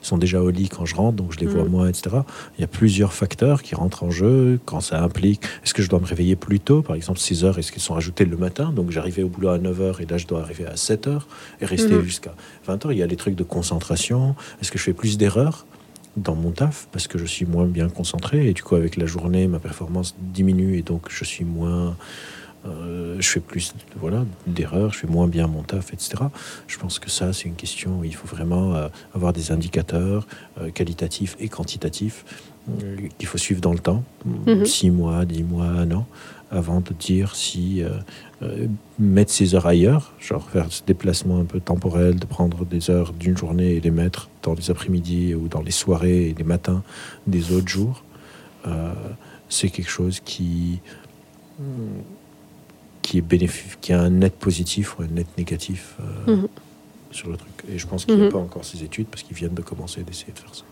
sont 0.00 0.16
déjà 0.18 0.40
au 0.40 0.48
lit 0.48 0.68
quand 0.70 0.86
je 0.86 0.94
rentre, 0.94 1.16
donc 1.16 1.32
je 1.32 1.38
les 1.40 1.46
vois 1.46 1.64
Mhm. 1.64 1.70
moins, 1.70 1.88
etc. 1.88 2.16
Il 2.56 2.62
y 2.62 2.64
a 2.64 2.68
plusieurs 2.68 3.12
facteurs 3.12 3.62
qui 3.62 3.74
rentrent 3.74 4.02
en 4.04 4.10
jeu 4.10 4.58
quand 4.64 4.80
ça 4.80 5.02
implique. 5.02 5.42
Est-ce 5.64 5.74
que 5.74 5.82
je 5.82 5.88
dois 5.90 6.00
me 6.00 6.06
réveiller 6.06 6.36
plus 6.36 6.60
tôt? 6.60 6.80
Par 6.82 6.96
exemple, 6.96 7.18
6 7.18 7.44
heures, 7.44 7.58
est-ce 7.58 7.70
qu'ils 7.72 7.82
sont 7.82 7.96
ajoutés 7.96 8.24
le 8.24 8.36
matin? 8.38 8.72
Donc 8.72 8.90
j'arrivais 8.90 9.22
au 9.22 9.28
boulot 9.28 9.48
à 9.50 9.58
9 9.58 9.80
heures 9.82 10.00
et 10.00 10.06
là, 10.06 10.16
je 10.16 10.26
dois 10.26 10.40
arriver 10.40 10.64
à 10.66 10.76
7 10.76 11.06
heures 11.06 11.28
et 11.60 11.66
rester 11.66 11.96
Mhm. 11.96 12.02
jusqu'à 12.04 12.34
20 12.66 12.84
heures. 12.86 12.92
Il 12.92 12.98
y 12.98 13.02
a 13.02 13.06
les 13.06 13.16
trucs 13.16 13.34
de 13.36 13.44
concentration. 13.44 14.34
Est-ce 14.62 14.70
que 14.72 14.78
je 14.78 14.84
fais 14.84 14.94
plus 14.94 15.18
d'erreurs? 15.18 15.66
Dans 16.16 16.34
mon 16.34 16.50
taf 16.50 16.88
parce 16.92 17.08
que 17.08 17.18
je 17.18 17.24
suis 17.24 17.46
moins 17.46 17.66
bien 17.66 17.88
concentré 17.88 18.46
et 18.48 18.52
du 18.52 18.62
coup 18.62 18.74
avec 18.74 18.96
la 18.96 19.06
journée 19.06 19.48
ma 19.48 19.58
performance 19.58 20.14
diminue 20.20 20.76
et 20.76 20.82
donc 20.82 21.06
je 21.08 21.24
suis 21.24 21.44
moins 21.44 21.96
euh, 22.66 23.16
je 23.18 23.28
fais 23.28 23.40
plus 23.40 23.74
voilà 23.96 24.24
d'erreurs 24.46 24.92
je 24.92 24.98
fais 25.00 25.06
moins 25.08 25.26
bien 25.26 25.46
mon 25.46 25.62
taf 25.62 25.92
etc 25.92 26.24
je 26.68 26.78
pense 26.78 26.98
que 26.98 27.10
ça 27.10 27.32
c'est 27.32 27.48
une 27.48 27.54
question 27.56 28.00
où 28.00 28.04
il 28.04 28.14
faut 28.14 28.28
vraiment 28.28 28.74
euh, 28.74 28.88
avoir 29.14 29.32
des 29.32 29.50
indicateurs 29.52 30.26
euh, 30.60 30.70
qualitatifs 30.70 31.36
et 31.40 31.48
quantitatifs 31.48 32.24
qu'il 33.18 33.26
faut 33.26 33.38
suivre 33.38 33.60
dans 33.60 33.72
le 33.72 33.80
temps 33.80 34.04
Mhm. 34.46 34.64
6 34.64 34.90
mois 34.90 35.24
10 35.24 35.42
mois 35.42 35.64
un 35.66 35.90
an 35.90 36.06
avant 36.52 36.80
de 36.80 36.92
dire 36.92 37.34
si 37.34 37.82
mettre 38.98 39.32
ses 39.32 39.54
heures 39.54 39.66
ailleurs, 39.66 40.12
genre 40.20 40.48
faire 40.50 40.66
ce 40.70 40.82
déplacement 40.86 41.38
un 41.40 41.44
peu 41.44 41.60
temporel, 41.60 42.20
de 42.20 42.26
prendre 42.26 42.64
des 42.66 42.90
heures 42.90 43.12
d'une 43.14 43.36
journée 43.36 43.72
et 43.76 43.80
les 43.80 43.90
mettre 43.90 44.28
dans 44.42 44.54
les 44.54 44.70
après-midi 44.70 45.34
ou 45.34 45.48
dans 45.48 45.62
les 45.62 45.70
soirées 45.70 46.28
et 46.30 46.34
les 46.34 46.44
matins 46.44 46.82
des 47.26 47.52
autres 47.52 47.68
jours, 47.68 48.02
euh, 48.66 48.92
c'est 49.48 49.68
quelque 49.70 49.90
chose 49.90 50.20
qui, 50.20 50.80
qui 53.02 53.18
est 53.18 53.22
bénéfique, 53.22 53.78
qui 53.80 53.92
a 53.92 54.00
un 54.00 54.10
net 54.10 54.34
positif 54.38 54.98
ou 54.98 55.02
un 55.02 55.06
net 55.08 55.26
négatif 55.38 55.96
euh, 56.28 56.36
Mhm. 56.36 56.48
sur 57.10 57.28
le 57.30 57.36
truc. 57.36 57.52
Et 57.70 57.78
je 57.78 57.86
pense 57.86 58.04
qu'il 58.04 58.16
n'y 58.16 58.22
a 58.22 58.24
Mhm. 58.26 58.32
pas 58.32 58.38
encore 58.38 58.64
ces 58.64 58.82
études 58.82 59.06
parce 59.06 59.22
qu'ils 59.22 59.36
viennent 59.36 59.54
de 59.54 59.62
commencer 59.62 60.02
d'essayer 60.02 60.32
de 60.32 60.38
faire 60.38 60.54
ça. 60.54 60.64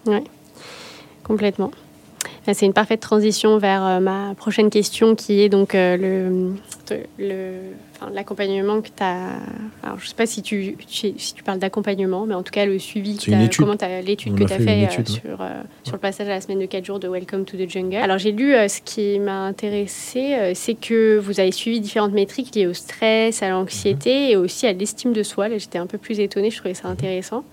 Complètement. 1.23 1.71
Euh, 2.49 2.53
C'est 2.55 2.66
une 2.66 2.73
parfaite 2.73 3.01
transition 3.01 3.59
vers 3.59 3.85
euh, 3.85 4.01
ma 4.01 4.35
prochaine 4.35 4.71
question 4.71 5.14
qui 5.14 5.41
est 5.41 5.49
donc 5.49 5.75
euh, 5.75 6.53
le, 7.18 7.61
l'accompagnement 8.12 8.81
que 8.81 8.89
tu 8.89 9.03
as. 9.03 9.29
Alors, 9.83 9.99
je 9.99 10.05
ne 10.05 10.09
sais 10.09 10.14
pas 10.14 10.27
si 10.27 10.43
tu, 10.43 10.77
si 10.89 11.14
tu 11.35 11.43
parles 11.43 11.59
d'accompagnement, 11.59 12.27
mais 12.27 12.35
en 12.35 12.43
tout 12.43 12.53
cas, 12.53 12.64
le 12.64 12.79
suivi, 12.79 13.18
comment 13.57 13.77
l'étude 14.05 14.35
que 14.35 14.45
tu 14.45 14.53
as 14.53 14.59
fait, 14.59 14.89
sur, 14.91 15.39
sur 15.85 15.93
le 15.93 15.99
passage 15.99 16.27
à 16.29 16.31
la 16.31 16.41
semaine 16.41 16.59
de 16.59 16.66
4 16.66 16.85
jours 16.85 16.99
de 16.99 17.09
Welcome 17.09 17.45
to 17.45 17.57
the 17.57 17.68
Jungle. 17.68 17.97
Alors, 17.97 18.18
j'ai 18.18 18.33
lu 18.33 18.53
ce 18.68 18.81
qui 18.81 19.18
m'a 19.18 19.45
intéressé, 19.47 20.53
c'est 20.55 20.75
que 20.75 21.18
vous 21.18 21.41
avez 21.41 21.53
suivi 21.53 21.81
différentes 21.81 22.12
métriques 22.12 22.55
liées 22.55 22.66
au 22.66 22.75
stress, 22.75 23.43
à 23.43 23.51
l'anxiété 23.51 24.27
mhm. 24.27 24.31
et 24.31 24.37
aussi 24.37 24.66
à 24.66 24.73
l'estime 24.73 25.12
de 25.12 25.23
soi. 25.23 25.49
Là, 25.49 25.59
j'étais 25.59 25.79
un 25.79 25.87
peu 25.87 25.99
plus 25.99 26.21
étonnée, 26.21 26.51
je 26.51 26.59
trouvais 26.59 26.75
ça 26.75 26.89
intéressant. 26.89 27.45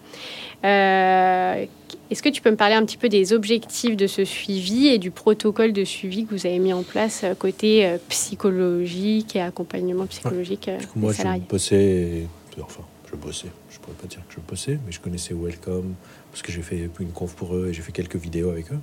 Est-ce 0.63 2.23
que 2.23 2.29
tu 2.29 2.41
peux 2.41 2.51
me 2.51 2.55
parler 2.55 2.75
un 2.75 2.85
petit 2.85 2.97
peu 2.97 3.09
des 3.09 3.33
objectifs 3.33 3.97
de 3.97 4.07
ce 4.07 4.23
suivi 4.23 4.87
et 4.87 4.97
du 4.97 5.11
protocole 5.11 5.73
de 5.73 5.83
suivi 5.83 6.25
que 6.25 6.33
vous 6.33 6.45
avez 6.45 6.59
mis 6.59 6.73
en 6.73 6.83
place 6.83 7.21
euh, 7.23 7.33
côté 7.35 7.85
euh, 7.85 7.97
psychologique 8.09 9.35
et 9.35 9.41
accompagnement 9.41 10.05
psychologique 10.05 10.69
coup, 10.93 10.99
moi, 10.99 11.13
je 11.13 11.23
bossais, 11.49 12.27
enfin, 12.61 12.83
je 13.09 13.15
bossais, 13.15 13.47
je 13.69 13.79
pourrais 13.79 13.95
pas 13.95 14.07
dire 14.07 14.21
que 14.27 14.35
je 14.35 14.39
bossais, 14.39 14.79
mais 14.85 14.91
je 14.91 14.99
connaissais 14.99 15.33
Welcome 15.33 15.95
parce 16.37 16.45
que 16.45 16.51
j'ai 16.51 16.61
fait 16.61 16.87
une 16.99 17.11
conf 17.11 17.35
pour 17.35 17.55
eux 17.55 17.69
et 17.69 17.73
j'ai 17.73 17.81
fait 17.81 17.91
quelques 17.91 18.15
vidéos 18.15 18.51
avec 18.51 18.71
eux. 18.71 18.79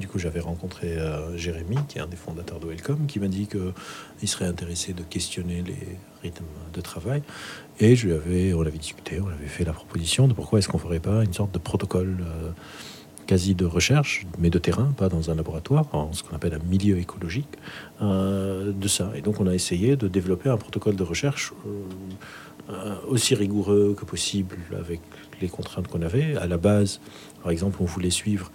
Du 0.00 0.08
coup, 0.08 0.18
j'avais 0.18 0.40
rencontré 0.40 0.98
Jérémy, 1.36 1.76
qui 1.88 1.98
est 1.98 2.00
un 2.00 2.08
des 2.08 2.16
fondateurs 2.16 2.58
de 2.58 2.66
Welcome, 2.66 3.06
qui 3.06 3.20
m'a 3.20 3.28
dit 3.28 3.46
qu'il 3.46 4.28
serait 4.28 4.46
intéressé 4.46 4.92
de 4.92 5.04
questionner 5.04 5.62
les 5.62 5.78
rythmes 6.24 6.44
de 6.74 6.80
travail. 6.80 7.22
Et 7.78 7.94
je 7.94 8.08
lui 8.08 8.14
avais, 8.14 8.54
on 8.54 8.62
avait 8.62 8.72
discuté, 8.72 9.20
on 9.20 9.28
avait 9.28 9.46
fait 9.46 9.64
la 9.64 9.72
proposition 9.72 10.26
de 10.26 10.32
pourquoi 10.32 10.58
est-ce 10.58 10.68
qu'on 10.68 10.78
ferait 10.78 10.98
pas 10.98 11.22
une 11.22 11.32
sorte 11.32 11.52
de 11.52 11.58
protocole 11.58 12.18
euh, 12.22 12.50
quasi 13.26 13.54
de 13.54 13.64
recherche, 13.64 14.26
mais 14.38 14.50
de 14.50 14.58
terrain, 14.58 14.92
pas 14.96 15.08
dans 15.08 15.30
un 15.30 15.34
laboratoire, 15.34 15.86
en 15.92 16.12
ce 16.12 16.24
qu'on 16.24 16.34
appelle 16.34 16.54
un 16.54 16.64
milieu 16.68 16.98
écologique, 16.98 17.48
euh, 18.02 18.72
de 18.72 18.88
ça. 18.88 19.12
Et 19.14 19.20
donc 19.20 19.40
on 19.40 19.46
a 19.46 19.54
essayé 19.54 19.96
de 19.96 20.08
développer 20.08 20.48
un 20.48 20.56
protocole 20.56 20.96
de 20.96 21.02
recherche 21.02 21.52
euh, 21.66 21.82
aussi 23.08 23.34
rigoureux 23.34 23.94
que 23.96 24.04
possible 24.04 24.56
avec 24.78 25.00
les 25.40 25.48
contraintes 25.48 25.88
qu'on 25.88 26.02
avait. 26.02 26.36
À 26.36 26.46
la 26.46 26.56
base, 26.56 27.00
par 27.42 27.52
exemple, 27.52 27.78
on 27.80 27.84
voulait 27.84 28.10
suivre 28.10 28.50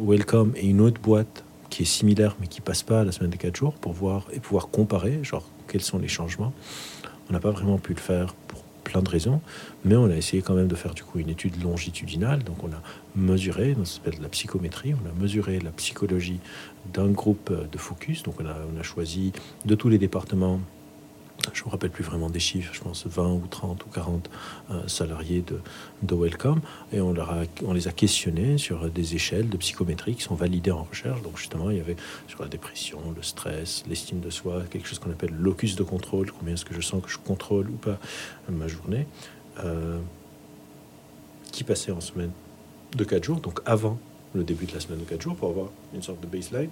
Welcome 0.00 0.52
et 0.56 0.66
une 0.66 0.80
autre 0.80 1.00
boîte 1.00 1.44
qui 1.70 1.82
est 1.82 1.86
similaire 1.86 2.36
mais 2.40 2.46
qui 2.46 2.60
passe 2.60 2.82
pas 2.82 3.04
la 3.04 3.12
semaine 3.12 3.30
de 3.30 3.36
4 3.36 3.56
jours 3.56 3.74
pour 3.74 3.92
voir 3.92 4.26
et 4.32 4.40
pouvoir 4.40 4.68
comparer, 4.68 5.22
genre 5.22 5.48
quels 5.68 5.82
sont 5.82 5.98
les 5.98 6.08
changements. 6.08 6.52
On 7.28 7.32
n'a 7.32 7.40
pas 7.40 7.50
vraiment 7.50 7.78
pu 7.78 7.94
le 7.94 8.00
faire 8.00 8.34
pour 8.48 8.62
plein 8.84 9.02
de 9.02 9.08
raisons, 9.08 9.40
mais 9.84 9.96
on 9.96 10.06
a 10.06 10.14
essayé 10.14 10.42
quand 10.42 10.54
même 10.54 10.68
de 10.68 10.74
faire 10.74 10.94
du 10.94 11.02
coup 11.02 11.18
une 11.18 11.30
étude 11.30 11.60
longitudinale. 11.62 12.44
Donc 12.44 12.62
on 12.62 12.68
a 12.68 12.82
mesuré, 13.16 13.74
ça 13.78 13.84
s'appelle 13.84 14.20
la 14.20 14.28
psychométrie, 14.28 14.94
on 14.94 15.08
a 15.08 15.20
mesuré 15.20 15.58
la 15.58 15.70
psychologie 15.70 16.38
d'un 16.92 17.08
groupe 17.08 17.50
de 17.50 17.78
focus. 17.78 18.22
Donc 18.22 18.36
on 18.40 18.46
a, 18.46 18.54
on 18.74 18.78
a 18.78 18.82
choisi 18.82 19.32
de 19.64 19.74
tous 19.74 19.88
les 19.88 19.98
départements 19.98 20.60
je 21.52 21.62
ne 21.62 21.66
me 21.66 21.70
rappelle 21.70 21.90
plus 21.90 22.04
vraiment 22.04 22.30
des 22.30 22.40
chiffres, 22.40 22.72
je 22.72 22.80
pense 22.80 23.06
20 23.06 23.32
ou 23.32 23.46
30 23.48 23.84
ou 23.84 23.88
40 23.88 24.30
euh, 24.70 24.88
salariés 24.88 25.44
de, 26.02 26.14
Welcome, 26.14 26.60
et 26.92 27.00
on, 27.00 27.12
les 27.72 27.88
a 27.88 27.92
questionnés 27.92 28.56
sur 28.56 28.88
des 28.88 29.14
échelles 29.14 29.48
de 29.48 29.56
psychométrie 29.56 30.14
qui 30.14 30.22
sont 30.22 30.36
validées 30.36 30.70
en 30.70 30.84
recherche. 30.84 31.20
Donc 31.22 31.36
justement, 31.38 31.70
il 31.70 31.78
y 31.78 31.80
avait 31.80 31.96
sur 32.28 32.42
la 32.42 32.48
dépression, 32.48 32.98
le 33.16 33.22
stress, 33.22 33.84
l'estime 33.88 34.20
de 34.20 34.30
soi, 34.30 34.62
quelque 34.70 34.86
chose 34.86 34.98
qu'on 35.00 35.10
appelle 35.10 35.32
le 35.36 35.42
locus 35.42 35.76
de 35.76 35.82
contrôle, 35.82 36.30
combien 36.30 36.54
est-ce 36.54 36.64
que 36.64 36.74
je 36.74 36.80
sens 36.80 37.02
que 37.02 37.10
je 37.10 37.18
contrôle 37.18 37.68
ou 37.68 37.76
pas 37.76 37.98
ma 38.48 38.68
journée, 38.68 39.06
euh, 39.64 39.98
qui 41.50 41.64
passait 41.64 41.92
en 41.92 42.00
semaine 42.00 42.30
de 42.96 43.04
4 43.04 43.24
jours, 43.24 43.40
donc 43.40 43.60
avant 43.66 43.98
le 44.34 44.44
début 44.44 44.66
de 44.66 44.72
la 44.72 44.80
semaine 44.80 45.00
de 45.00 45.04
4 45.04 45.20
jours, 45.20 45.36
pour 45.36 45.50
avoir 45.50 45.68
une 45.94 46.02
sorte 46.02 46.20
de 46.20 46.26
baseline 46.26 46.70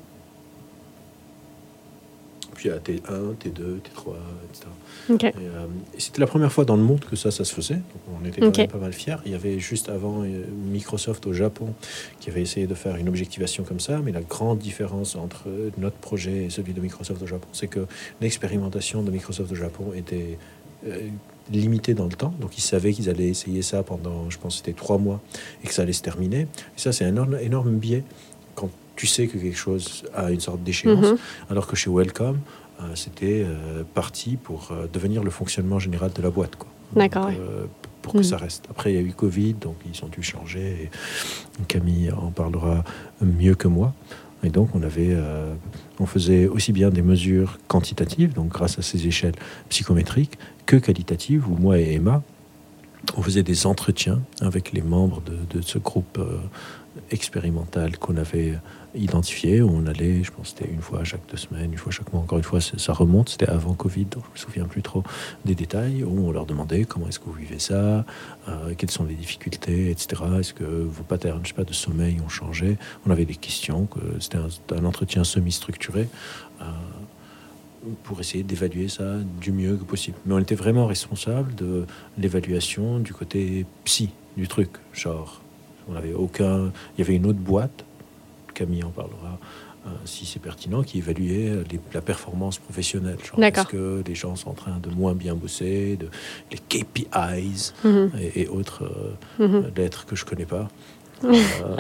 puis 2.55 2.71
à 2.71 2.79
T1, 2.79 3.35
T2, 3.41 3.81
T3, 3.81 4.15
etc. 4.51 4.67
Et, 5.95 6.01
c'était 6.01 6.21
la 6.21 6.27
première 6.27 6.53
fois 6.53 6.65
dans 6.65 6.77
le 6.77 6.83
monde 6.83 7.05
que 7.05 7.17
ça, 7.17 7.31
ça 7.31 7.45
se 7.45 7.55
faisait. 7.55 7.75
Donc 7.75 8.21
on 8.21 8.27
était 8.27 8.41
quand 8.41 8.57
même 8.57 8.69
pas 8.69 8.79
mal 8.79 8.93
fiers. 8.93 9.17
Il 9.25 9.33
y 9.33 9.35
avait 9.35 9.59
juste 9.59 9.89
avant 9.89 10.23
euh, 10.23 10.45
Microsoft 10.71 11.27
au 11.27 11.33
Japon 11.33 11.75
qui 12.21 12.31
avait 12.31 12.43
essayé 12.43 12.67
de 12.67 12.75
faire 12.75 12.97
une 12.97 13.09
objectivation 13.09 13.65
comme 13.65 13.81
ça, 13.81 14.01
mais 14.05 14.13
la 14.13 14.23
grande 14.23 14.59
différence 14.59 15.17
entre 15.17 15.49
notre 15.79 15.97
projet 15.97 16.45
et 16.45 16.51
celui 16.51 16.73
de 16.73 16.81
Microsoft 16.81 17.23
au 17.23 17.27
Japon, 17.27 17.49
c'est 17.53 17.69
que 17.69 17.87
l'expérimentation 18.21 19.03
de 19.03 19.11
Microsoft 19.11 19.53
au 19.53 19.57
Japon 19.57 19.93
était 19.95 20.39
euh, 20.87 21.09
limitée 21.51 21.95
dans 21.95 22.07
le 22.07 22.13
temps. 22.13 22.33
Donc 22.41 22.57
ils 22.57 22.63
savaient 22.63 22.93
qu'ils 22.93 23.11
allaient 23.11 23.29
essayer 23.29 23.63
ça 23.63 23.83
pendant, 23.83 24.31
je 24.31 24.39
pense, 24.39 24.57
c'était 24.59 24.73
trois 24.73 24.99
mois 24.99 25.21
et 25.65 25.67
que 25.67 25.75
ça 25.75 25.83
allait 25.83 25.93
se 25.93 26.03
terminer. 26.03 26.43
Et 26.43 26.47
ça, 26.77 26.93
c'est 26.93 27.05
un 27.05 27.09
énorme, 27.09 27.37
énorme 27.41 27.77
biais 27.77 28.05
tu 28.97 29.07
sais 29.07 29.27
que 29.27 29.39
quelque 29.39 29.57
chose 29.57 30.05
a 30.15 30.31
une 30.31 30.41
sorte 30.41 30.63
d'échéance, 30.63 31.13
mhm. 31.13 31.19
alors 31.51 31.67
que 31.67 31.77
chez 31.77 31.91
Welcome, 31.91 32.39
euh, 32.83 32.93
c'était 32.95 33.45
euh, 33.45 33.83
parti 33.95 34.37
pour 34.37 34.69
euh, 34.71 34.87
devenir 34.93 35.23
le 35.23 35.31
fonctionnement 35.31 35.79
général 35.79 36.13
de 36.13 36.23
la 36.23 36.31
boîte. 36.31 36.53
D'accord. 36.95 37.31
Pour 38.03 38.15
que 38.15 38.19
mhm. 38.19 38.25
ça 38.25 38.37
reste. 38.37 38.65
Après, 38.69 38.93
il 38.93 38.97
y 38.97 38.99
a 38.99 39.03
eu 39.03 39.13
Covid, 39.13 39.55
donc 39.55 39.77
ils 39.87 40.05
ont 40.05 40.09
dû 40.09 40.23
changer. 40.23 40.91
Et 41.61 41.65
Camille 41.69 42.11
en 42.11 42.31
parlera 42.31 42.83
mieux 43.21 43.55
que 43.55 43.69
moi. 43.69 43.95
Et 44.43 44.51
donc, 44.51 44.71
on 44.75 44.83
avait, 44.83 45.17
on 46.01 46.07
faisait 46.07 46.49
aussi 46.49 46.73
bien 46.73 46.91
des 46.91 47.01
mesures 47.01 47.61
quantitatives, 47.69 48.33
donc 48.33 48.49
grâce 48.49 48.77
à 48.77 48.83
ces 48.83 49.07
échelles 49.07 49.37
psychométriques, 49.69 50.37
que 50.67 50.75
qualitatives, 50.75 51.49
où 51.49 51.55
moi 51.55 51.79
et 51.79 51.93
Emma, 51.95 52.25
on 53.17 53.23
faisait 53.23 53.45
des 53.45 53.67
entretiens 53.67 54.21
avec 54.41 54.73
les 54.73 54.83
membres 54.83 55.23
de, 55.23 55.37
de 55.57 55.63
ce 55.63 55.79
groupe 55.79 56.19
expérimental 57.13 57.99
qu'on 57.99 58.17
avait 58.17 58.59
identifié. 58.95 59.63
Où 59.63 59.71
on 59.71 59.87
allait, 59.87 60.23
je 60.25 60.31
pense 60.31 60.49
c'était 60.49 60.71
une 60.71 60.81
fois 60.81 61.05
chaque 61.05 61.27
deux 61.31 61.37
semaines, 61.37 61.73
une 61.73 61.79
fois 61.79 61.93
chaque 61.93 62.13
mois. 62.13 62.23
Encore 62.23 62.39
une 62.39 62.45
fois, 62.45 62.61
ça 62.61 62.93
remonte. 62.93 63.29
C'était 63.31 63.49
avant 63.49 63.75
Covid, 63.75 64.07
donc 64.07 64.25
je 64.27 64.41
me 64.41 64.45
souviens 64.45 64.65
plus 64.65 64.83
trop 64.83 65.03
des 65.45 65.55
détails. 65.55 66.05
Où 66.05 66.29
on 66.29 66.33
leur 66.33 66.47
demandait 66.47 66.85
comment 66.85 67.09
est-ce 67.09 67.21
que 67.21 67.27
vous 67.27 67.33
vivez 67.33 67.59
ça, 67.59 68.05
euh, 68.49 68.75
quelles 68.77 68.91
sont 68.91 69.05
les 69.05 69.15
difficultés, 69.15 69.91
etc. 69.91 70.23
Est-ce 70.39 70.55
que 70.55 70.65
vos 70.65 71.05
patterns, 71.05 71.41
je 71.43 71.49
sais 71.49 71.55
pas, 71.55 71.65
de 71.65 71.73
sommeil 71.73 72.19
ont 72.25 72.29
changé? 72.29 72.77
On 73.07 73.11
avait 73.11 73.27
des 73.27 73.37
questions. 73.37 73.87
Que 73.87 74.01
c'était 74.21 74.39
un, 74.75 74.85
entretien 74.85 75.25
semi-structuré. 75.25 76.09
Euh, 76.61 76.65
pour 78.05 78.21
essayer 78.21 78.45
d'évaluer 78.45 78.89
ça 78.89 79.17
du 79.41 79.51
mieux 79.51 79.77
que 79.77 79.85
possible. 79.85 80.17
Mais 80.25 80.35
on 80.35 80.39
était 80.39 80.55
vraiment 80.55 80.87
responsable 80.87 81.55
de 81.57 81.85
l'évaluation 82.17 83.01
du 83.01 83.13
côté 83.13 83.67
psy 83.85 84.11
du 84.37 84.47
truc, 84.47 84.71
genre 84.93 85.42
on 85.89 86.15
aucun. 86.19 86.73
Il 86.97 87.01
y 87.01 87.03
avait 87.03 87.17
une 87.17 87.27
autre 87.27 87.39
boîte, 87.39 87.85
Camille 88.55 88.85
en 88.85 88.91
parlera 88.91 89.39
euh, 89.85 89.91
si 90.05 90.27
c'est 90.27 90.39
pertinent, 90.39 90.85
qui 90.85 90.99
évaluait 90.99 91.65
la 91.93 92.01
performance 92.01 92.59
professionnelle. 92.59 93.17
Est-ce 93.37 93.67
que 93.67 94.05
les 94.07 94.15
gens 94.15 94.37
sont 94.37 94.51
en 94.51 94.55
train 94.55 94.79
de 94.81 94.89
moins 94.91 95.13
bien 95.13 95.35
bosser, 95.35 95.97
de, 95.97 96.09
les 96.53 96.59
KPIs 96.59 97.73
mhm. 97.83 98.13
et, 98.37 98.47
autres 98.47 98.85
euh, 99.41 99.45
mhm. 99.45 99.73
lettres 99.77 100.07
que 100.07 100.15
je 100.15 100.25
connais 100.25 100.47
pas. 100.47 100.69
Euh, 101.25 101.77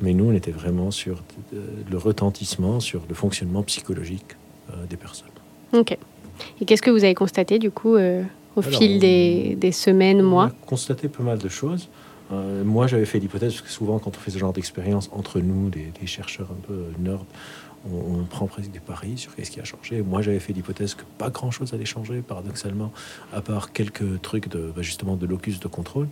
mais 0.00 0.14
nous, 0.14 0.30
on 0.30 0.32
était 0.32 0.50
vraiment 0.50 0.90
sur 0.90 1.22
le 1.52 1.96
retentissement, 1.96 2.80
sur 2.80 3.02
le 3.08 3.14
fonctionnement 3.14 3.62
psychologique 3.62 4.36
des 4.88 4.96
personnes. 4.96 5.28
Ok. 5.74 5.96
Et 6.60 6.64
qu'est-ce 6.64 6.82
que 6.82 6.90
vous 6.90 7.04
avez 7.04 7.14
constaté 7.14 7.58
du 7.58 7.70
coup 7.70 7.96
au 8.56 8.62
fil 8.62 8.98
des, 8.98 9.54
des, 9.54 9.70
semaines, 9.70 10.22
mois 10.22 10.46
a 10.46 10.66
constaté 10.66 11.08
pas 11.08 11.22
mal 11.22 11.38
de 11.38 11.48
choses. 11.48 11.88
Euh, 12.32 12.64
moi, 12.64 12.86
j'avais 12.86 13.04
fait 13.04 13.18
l'hypothèse, 13.18 13.52
parce 13.52 13.62
que 13.62 13.70
souvent, 13.70 13.98
quand 13.98 14.16
on 14.16 14.20
fait 14.20 14.30
ce 14.30 14.38
genre 14.38 14.52
d'expérience 14.52 15.10
entre 15.12 15.40
nous, 15.40 15.70
des, 15.70 15.92
chercheurs 16.06 16.50
un 16.50 16.66
peu 16.66 16.84
nerds, 16.98 17.24
on, 17.92 18.24
prend 18.24 18.46
presque 18.46 18.70
des 18.70 18.80
paris 18.80 19.18
sur 19.18 19.34
qu'est-ce 19.34 19.50
qui 19.50 19.60
a 19.60 19.64
changé. 19.64 20.02
Moi, 20.02 20.22
j'avais 20.22 20.38
fait 20.38 20.52
l'hypothèse 20.52 20.94
que 20.94 21.02
pas 21.18 21.30
grand-chose 21.30 21.74
allait 21.74 21.84
changer, 21.84 22.22
paradoxalement, 22.22 22.92
à 23.32 23.40
part 23.40 23.72
quelques 23.72 24.22
trucs 24.22 24.48
de, 24.48 24.72
bah, 24.74 24.82
justement 24.82 25.16
de 25.16 25.26
locus 25.26 25.60
de 25.60 25.68
contrôle. 25.68 26.08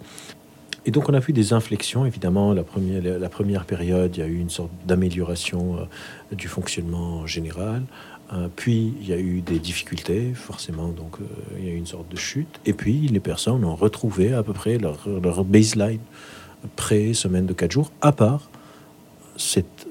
Et 0.87 0.91
donc, 0.91 1.09
on 1.09 1.14
a 1.14 1.21
vu 1.21 1.33
des 1.33 1.53
inflexions, 1.53 2.07
évidemment. 2.07 2.55
La 2.55 2.64
première, 2.64 3.03
la 3.18 3.29
première 3.29 3.66
période, 3.66 4.16
il 4.16 4.21
y 4.21 4.23
a 4.23 4.27
eu 4.27 4.39
une 4.39 4.51
sorte 4.51 4.71
d'amélioration 4.87 5.77
euh, 5.77 6.35
du 6.35 6.49
fonctionnement 6.49 7.27
général. 7.27 7.83
Euh, 8.33 8.49
puis 8.55 8.95
il 9.01 9.09
y 9.09 9.12
a 9.12 9.18
eu 9.18 9.41
des 9.41 9.59
difficultés, 9.59 10.33
forcément, 10.35 10.89
donc 10.89 11.16
euh, 11.20 11.24
il 11.59 11.64
y 11.64 11.68
a 11.68 11.72
eu 11.72 11.76
une 11.76 11.87
sorte 11.87 12.09
de 12.11 12.16
chute. 12.16 12.61
Et 12.64 12.72
puis 12.72 13.09
les 13.09 13.20
personnes 13.20 13.64
ont 13.64 13.74
retrouvé 13.74 14.33
à 14.33 14.43
peu 14.43 14.53
près 14.53 14.78
leur, 14.78 15.45
baseline 15.45 16.01
pré-semaine 16.76 17.47
de 17.47 17.53
4 17.53 17.72
jours, 17.72 17.91
à 18.01 18.12
part 18.12 18.51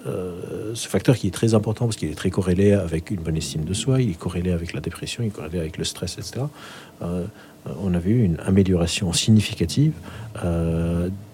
euh, 0.05 0.75
ce 0.75 0.87
facteur 0.87 1.17
qui 1.17 1.25
est 1.25 1.31
très 1.31 1.55
important 1.55 1.85
parce 1.85 1.97
qu'il 1.97 2.09
est 2.09 2.15
très 2.15 2.29
corrélé 2.29 2.73
avec 2.73 3.09
une 3.09 3.21
bonne 3.21 3.35
estime 3.35 3.65
de 3.65 3.73
soi, 3.73 3.99
il 3.99 4.11
est 4.11 4.19
corrélé 4.19 4.51
avec 4.51 4.73
la 4.73 4.79
dépression, 4.79 5.23
il 5.23 5.27
est 5.27 5.31
corrélé 5.31 5.59
avec 5.59 5.77
le 5.77 5.83
stress, 5.83 6.19
etc. 6.19 6.45
on 7.01 7.93
a 7.95 7.99
vu 7.99 8.23
une 8.23 8.37
amélioration 8.45 9.11
significative 9.11 9.93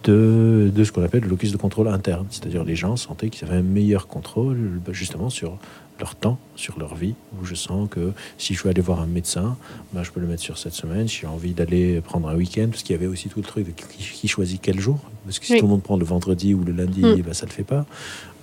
de, 0.06 0.72
ce 0.82 0.92
qu'on 0.94 1.04
appelle 1.04 1.24
le 1.24 1.28
locus 1.28 1.52
de 1.52 1.58
contrôle 1.58 1.90
interne, 1.90 2.26
c'est-à-dire 2.30 2.64
les 2.64 2.78
gens 2.78 2.96
sentaient 2.96 3.30
qu'ils 3.30 3.50
avaient 3.50 3.58
un 3.58 3.64
meilleur 3.64 4.08
contrôle 4.08 4.80
justement 4.94 5.30
sur 5.30 5.58
leur 6.00 6.16
temps 6.16 6.38
sur 6.56 6.78
leur 6.80 6.96
vie, 6.96 7.16
où 7.40 7.46
je 7.46 7.56
sens 7.56 7.88
que 7.90 8.12
si 8.38 8.54
je 8.54 8.64
veux 8.64 8.70
aller 8.70 8.82
voir 8.82 9.00
un 9.00 9.06
médecin, 9.08 9.58
ben, 9.94 10.04
je 10.04 10.12
peux 10.12 10.20
le 10.20 10.28
mettre 10.28 10.42
sur 10.42 10.58
cette 10.58 10.74
semaine. 10.74 11.08
Si 11.08 11.20
j'ai 11.22 11.28
envie 11.28 11.54
d'aller 11.54 12.02
prendre 12.02 12.28
un 12.28 12.36
week-end, 12.36 12.68
parce 12.70 12.84
qu'il 12.84 12.94
y 12.94 12.98
avait 12.98 13.08
aussi 13.08 13.30
tout 13.30 13.40
le 13.40 13.46
truc 13.46 13.66
de 13.68 13.72
qui, 13.72 14.28
choisit 14.28 14.60
quel 14.62 14.80
jour. 14.80 15.00
Parce 15.26 15.40
que 15.40 15.46
si 15.46 15.54
Oui. 15.54 15.60
tout 15.60 15.66
le 15.66 15.72
monde 15.72 15.84
prend 15.84 15.98
le 15.98 16.06
vendredi 16.06 16.54
ou 16.54 16.64
le 16.64 16.72
lundi, 16.74 17.02
Mm. 17.04 17.22
ben, 17.22 17.34
ça 17.34 17.46
ne 17.46 17.52
le 17.52 17.56
fait 17.56 17.64
pas. 17.64 17.86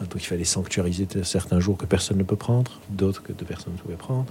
Donc 0.00 0.14
il 0.16 0.26
fallait 0.26 0.44
sanctuariser 0.44 1.06
certains 1.24 1.60
jours 1.60 1.76
que 1.76 1.86
personne 1.86 2.18
ne 2.18 2.22
peut 2.24 2.36
prendre, 2.36 2.80
d'autres 2.90 3.22
que 3.22 3.32
deux 3.32 3.44
personnes 3.44 3.74
pouvaient 3.74 3.94
prendre, 3.96 4.26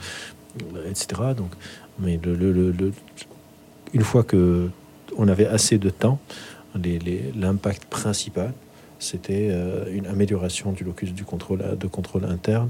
euh, 0.75 0.89
etc. 0.89 1.21
Donc, 1.37 1.51
mais 1.99 2.19
le, 2.23 2.35
le- 2.35 2.71
le- 2.71 2.93
une 3.93 4.01
fois 4.03 4.23
que 4.23 4.69
on 5.17 5.27
avait 5.27 5.45
assez 5.47 5.77
de 5.77 5.89
temps, 5.89 6.19
les- 6.81 6.99
les- 6.99 7.31
l'impact 7.37 7.85
principal, 7.85 8.53
c'était 8.99 9.47
euh, 9.51 9.85
une 9.93 10.05
amélioration 10.07 10.71
du 10.73 10.83
locus 10.83 11.11
du 11.13 11.23
contrôle, 11.25 11.63
de 11.79 11.87
contrôle 11.87 12.23
interne, 12.25 12.69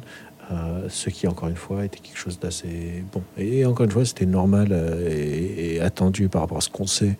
euh, 0.51 0.87
ce 0.89 1.09
qui, 1.09 1.27
encore 1.27 1.49
une 1.49 1.55
fois, 1.55 1.85
était 1.85 1.99
quelque 1.99 2.17
chose 2.17 2.39
d'assez 2.39 3.03
bon. 3.11 3.23
Et 3.37 3.65
encore 3.65 3.85
une 3.85 3.91
fois, 3.91 4.05
c'était 4.05 4.25
normal 4.25 4.69
euh, 4.71 5.09
et, 5.09 5.79
attendu 5.79 6.29
par 6.29 6.41
rapport 6.41 6.57
à 6.57 6.61
ce 6.61 6.69
qu'on 6.69 6.87
sait 6.87 7.17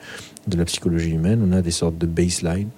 de 0.48 0.58
la 0.58 0.66
psychologie 0.66 1.12
humaine. 1.12 1.42
On 1.48 1.52
a 1.52 1.62
des 1.62 1.72
sortes 1.72 1.98
de 1.98 2.08
baseline, 2.08 2.70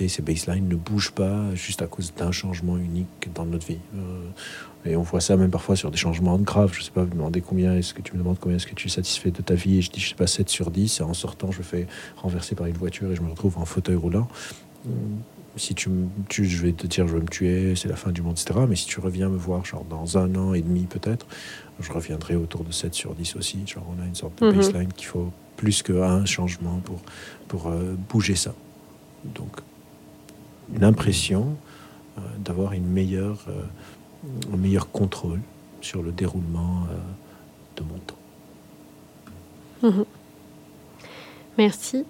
et 0.00 0.08
ces 0.08 0.22
baselines 0.22 0.68
ne 0.68 0.76
bougent 0.76 1.10
pas 1.10 1.54
juste 1.54 1.82
à 1.82 1.86
cause 1.86 2.14
d'un 2.14 2.32
changement 2.32 2.78
unique 2.78 3.28
dans 3.34 3.44
notre 3.44 3.66
vie. 3.66 3.80
Euh, 3.96 4.90
et 4.90 4.96
on 4.96 5.02
voit 5.02 5.20
ça 5.20 5.36
même 5.36 5.50
parfois 5.50 5.76
sur 5.76 5.90
des 5.90 5.98
changements 5.98 6.38
graves. 6.38 6.72
Je 6.72 6.84
sais 6.84 6.90
pas, 6.90 7.02
vous 7.02 7.08
me 7.08 7.14
demandez 7.14 7.40
combien 7.40 7.74
est-ce 7.74 7.92
que 7.92 8.00
tu 8.00 8.14
me 8.14 8.18
demandes 8.18 8.38
combien 8.40 8.56
est-ce 8.56 8.66
que 8.66 8.74
tu 8.74 8.86
es 8.86 8.90
satisfait 8.90 9.30
de 9.30 9.42
ta 9.42 9.54
vie, 9.54 9.78
et 9.78 9.82
je 9.82 9.90
dis, 9.90 10.00
je 10.00 10.10
sais 10.10 10.14
pas, 10.14 10.26
7 10.26 10.48
sur 10.48 10.70
10, 10.70 11.00
et 11.00 11.02
en 11.02 11.14
sortant, 11.14 11.50
je 11.50 11.62
fais 11.62 11.86
renverser 12.16 12.54
par 12.54 12.66
une 12.66 12.76
voiture 12.76 13.10
et 13.10 13.16
je 13.16 13.22
me 13.22 13.30
retrouve 13.30 13.58
en 13.58 13.64
fauteuil 13.64 13.96
roulant. 13.96 14.28
Si 15.58 15.74
tu 15.74 15.90
me 15.90 16.08
tues, 16.28 16.44
je 16.46 16.62
vais 16.62 16.72
te 16.72 16.86
dire 16.86 17.06
je 17.08 17.14
vais 17.14 17.20
me 17.22 17.28
tuer, 17.28 17.74
c'est 17.76 17.88
la 17.88 17.96
fin 17.96 18.10
du 18.12 18.22
monde, 18.22 18.38
etc. 18.40 18.60
Mais 18.68 18.76
si 18.76 18.86
tu 18.86 19.00
reviens 19.00 19.28
me 19.28 19.36
voir, 19.36 19.64
genre 19.64 19.84
dans 19.84 20.16
un 20.16 20.34
an 20.36 20.54
et 20.54 20.62
demi 20.62 20.84
peut-être, 20.86 21.26
je 21.80 21.92
reviendrai 21.92 22.34
autour 22.36 22.64
de 22.64 22.72
7 22.72 22.94
sur 22.94 23.14
10 23.14 23.36
aussi. 23.36 23.66
Genre 23.66 23.84
on 23.96 24.02
a 24.02 24.06
une 24.06 24.14
sorte 24.14 24.40
de 24.40 24.46
Mhm. 24.48 24.56
baseline 24.56 24.92
qu'il 24.92 25.06
faut 25.06 25.32
plus 25.56 25.82
qu'un 25.82 26.24
changement 26.24 26.80
pour, 26.84 27.00
pour 27.48 27.66
euh, 27.68 27.94
bouger 28.08 28.36
ça. 28.36 28.54
Donc 29.24 29.60
une 30.74 30.84
impression 30.84 31.56
euh, 32.18 32.20
d'avoir 32.38 32.72
une 32.72 32.86
meilleure, 32.86 33.44
euh, 33.48 33.62
un 34.52 34.56
meilleur 34.56 34.90
contrôle 34.90 35.40
sur 35.80 36.02
le 36.02 36.12
déroulement 36.12 36.84
euh, 36.90 36.96
de 37.76 37.82
mon 37.84 37.98
temps. 37.98 38.14
Merci. 41.56 42.04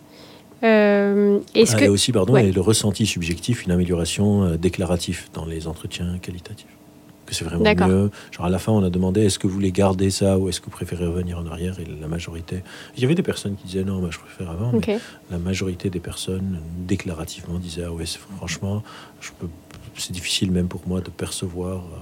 Euh, 0.64 1.38
Est-ce 1.54 1.76
Ah, 1.76 1.80
que 1.80 1.84
aussi, 1.86 2.12
pardon, 2.12 2.32
Ouais. 2.34 2.48
et 2.48 2.52
le 2.52 2.60
ressenti 2.60 3.06
subjectif, 3.06 3.64
une 3.64 3.70
amélioration 3.72 4.42
euh, 4.44 4.56
déclarative 4.56 5.28
dans 5.34 5.44
les 5.44 5.66
entretiens 5.68 6.18
qualitatifs. 6.18 6.66
Que 7.26 7.34
c'est 7.34 7.44
vraiment 7.44 7.62
mieux. 7.86 8.10
Genre 8.32 8.46
à 8.46 8.48
la 8.48 8.58
fin, 8.58 8.72
on 8.72 8.82
a 8.82 8.88
demandé 8.88 9.20
est-ce 9.26 9.38
que 9.38 9.46
vous 9.46 9.52
voulez 9.52 9.70
garder 9.70 10.08
ça 10.10 10.38
ou 10.38 10.48
est-ce 10.48 10.60
que 10.60 10.64
vous 10.64 10.70
préférez 10.70 11.04
revenir 11.06 11.38
en 11.38 11.46
arrière? 11.46 11.78
Et 11.78 11.84
la 12.00 12.08
majorité. 12.08 12.62
Il 12.96 13.02
y 13.02 13.04
avait 13.04 13.14
des 13.14 13.22
personnes 13.22 13.54
qui 13.56 13.66
disaient 13.66 13.84
non, 13.84 14.00
moi 14.00 14.08
je 14.10 14.18
préfère 14.18 14.50
avant. 14.50 14.72
mais 14.72 14.78
Ok. 14.78 14.90
la 15.30 15.38
majorité 15.38 15.90
des 15.90 16.00
personnes 16.00 16.60
déclarativement 16.86 17.58
disaient 17.58 17.84
ah 17.86 17.92
ouais, 17.92 18.06
franchement, 18.06 18.82
je 19.20 19.28
peux, 19.38 19.48
c'est 19.94 20.12
difficile 20.12 20.50
même 20.52 20.68
pour 20.68 20.80
moi 20.88 21.02
de 21.02 21.10
percevoir 21.10 21.76
euh, 21.80 21.96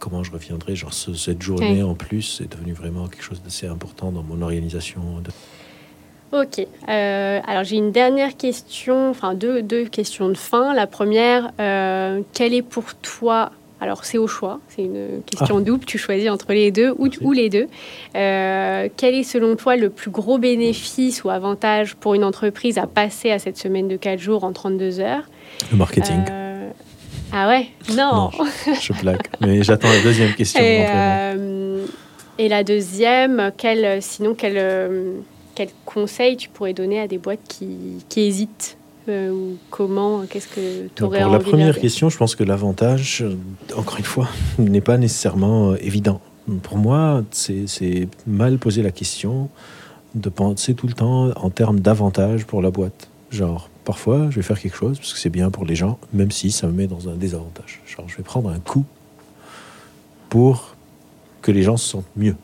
comment 0.00 0.24
je 0.24 0.32
reviendrai. 0.32 0.74
Genre 0.74 0.92
ce- 0.92 1.14
cette 1.14 1.42
journée 1.42 1.84
en 1.84 1.94
plus 1.94 2.40
est 2.44 2.50
devenu 2.52 2.72
vraiment 2.72 3.06
quelque 3.06 3.22
chose 3.22 3.40
d'assez 3.44 3.68
important 3.68 4.10
dans 4.10 4.24
mon 4.24 4.42
organisation. 4.42 5.20
de- 5.24 5.30
Ok. 6.32 6.66
Euh, 6.88 7.40
alors 7.46 7.64
j'ai 7.64 7.76
une 7.76 7.92
dernière 7.92 8.36
question, 8.36 9.10
enfin 9.10 9.34
deux, 9.34 9.62
deux 9.62 9.84
questions 9.84 10.28
de 10.28 10.34
fin. 10.36 10.74
La 10.74 10.86
première, 10.86 11.52
euh, 11.60 12.20
quel 12.32 12.54
est 12.54 12.62
pour 12.62 12.94
toi 12.96 13.50
alors 13.78 14.06
c'est 14.06 14.16
au 14.16 14.26
choix, 14.26 14.58
c'est 14.68 14.84
une 14.84 15.20
question 15.26 15.60
double, 15.60 15.84
tu 15.84 15.98
choisis 15.98 16.30
entre 16.30 16.54
les 16.54 16.70
deux 16.70 16.92
ou, 16.98 17.08
Ah. 17.12 17.18
Ou 17.20 17.32
les 17.32 17.50
deux. 17.50 17.68
Euh, 18.16 18.88
quel 18.96 19.14
est 19.14 19.22
selon 19.22 19.54
toi 19.54 19.76
le 19.76 19.90
plus 19.90 20.10
gros 20.10 20.38
bénéfice 20.38 21.22
ou 21.24 21.28
avantage 21.28 21.94
pour 21.94 22.14
une 22.14 22.24
entreprise 22.24 22.78
à 22.78 22.86
passer 22.86 23.30
à 23.30 23.38
cette 23.38 23.58
semaine 23.58 23.86
de 23.86 23.96
4 23.96 24.18
jours 24.18 24.44
en 24.44 24.52
32 24.54 25.00
heures? 25.00 25.24
Le 25.70 25.76
marketing. 25.76 26.24
Euh, 26.30 26.70
Ah 27.34 27.48
ouais 27.48 27.66
Non, 27.94 28.30
Non, 28.38 28.44
je 28.80 28.94
blague. 28.94 29.20
Mais 29.42 29.62
j'attends 29.62 29.90
la 29.90 30.00
deuxième 30.02 30.32
question. 30.32 30.62
Et, 30.64 30.86
et 32.38 32.48
la 32.48 32.64
deuxième, 32.64 33.52
quel, 33.58 34.00
sinon, 34.00 34.34
quel, 34.34 34.56
euh, 35.56 35.64
quel 35.64 35.68
conseil 35.84 36.36
tu 36.36 36.48
pourrais 36.48 36.74
donner 36.74 37.00
à 37.00 37.08
des 37.08 37.18
boîtes 37.18 37.40
qui, 37.48 38.04
qui 38.08 38.20
hésitent 38.20 38.76
euh, 39.08 39.30
Ou 39.30 39.56
comment 39.70 40.24
Qu'est-ce 40.28 40.48
que 40.48 40.88
tu 40.88 41.02
Donc, 41.02 41.08
aurais 41.08 41.20
pour 41.20 41.32
envie 41.32 41.44
la 41.44 41.50
première 41.50 41.78
question, 41.80 42.08
je 42.08 42.16
pense 42.16 42.34
que 42.34 42.44
l'avantage, 42.44 43.22
euh, 43.22 43.36
encore 43.76 43.98
une 43.98 44.04
fois, 44.04 44.28
n'est 44.58 44.80
pas 44.80 44.98
nécessairement 44.98 45.72
euh, 45.72 45.76
évident. 45.80 46.20
Pour 46.62 46.78
moi, 46.78 47.24
c'est 47.32 48.08
mal 48.26 48.58
poser 48.58 48.82
la 48.82 48.92
question 48.92 49.48
de 50.14 50.28
penser 50.28 50.74
tout 50.74 50.86
le 50.86 50.92
temps 50.92 51.30
en 51.36 51.50
termes 51.50 51.80
d'avantage 51.80 52.46
pour 52.46 52.62
la 52.62 52.70
boîte. 52.70 53.08
Genre, 53.32 53.68
parfois, 53.84 54.28
je 54.30 54.36
vais 54.36 54.42
faire 54.42 54.60
quelque 54.60 54.76
chose 54.76 54.98
parce 54.98 55.12
que 55.12 55.18
c'est 55.18 55.30
bien 55.30 55.50
pour 55.50 55.64
les 55.64 55.74
gens, 55.74 55.98
même 56.12 56.30
si 56.30 56.52
ça 56.52 56.68
me 56.68 56.72
met 56.72 56.86
dans 56.86 57.08
un 57.08 57.14
désavantage. 57.14 57.82
Genre, 57.86 58.08
je 58.08 58.16
vais 58.16 58.22
prendre 58.22 58.48
un 58.48 58.60
coup 58.60 58.84
pour 60.28 60.76
que 61.42 61.50
les 61.50 61.62
gens 61.62 61.76
se 61.76 61.88
sentent 61.88 62.16
mieux. 62.16 62.36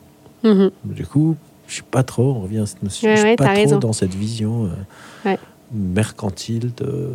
Mhm. 0.42 0.72
Du 0.84 1.06
coup, 1.06 1.36
je 1.72 1.76
suis 1.76 1.84
pas 1.90 2.02
trop, 2.02 2.32
on 2.34 2.40
revient 2.40 2.58
à 2.58 2.66
cette 2.66 2.82
notion, 2.82 3.08
Ouais, 3.08 3.16
je 3.16 3.20
suis 3.20 3.30
ouais, 3.30 3.36
pas 3.36 3.46
trop 3.46 3.54
raison. 3.54 3.78
dans 3.78 3.94
cette 3.94 4.14
vision 4.14 4.66
euh, 4.66 4.68
Ouais. 5.30 5.38
mercantile 5.72 6.70
de 6.76 7.10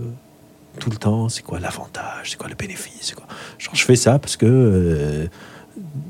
tout 0.80 0.90
le 0.90 0.98
temps, 0.98 1.30
c'est 1.30 1.44
quoi 1.44 1.60
l'avantage, 1.60 2.32
c'est 2.32 2.38
quoi 2.38 2.50
le 2.50 2.56
bénéfice, 2.56 3.14
quoi. 3.16 3.26
Genre, 3.60 3.76
je 3.76 3.84
fais 3.86 3.96
ça 3.96 4.18
parce 4.18 4.36
que 4.36 4.46
euh, 4.48 5.28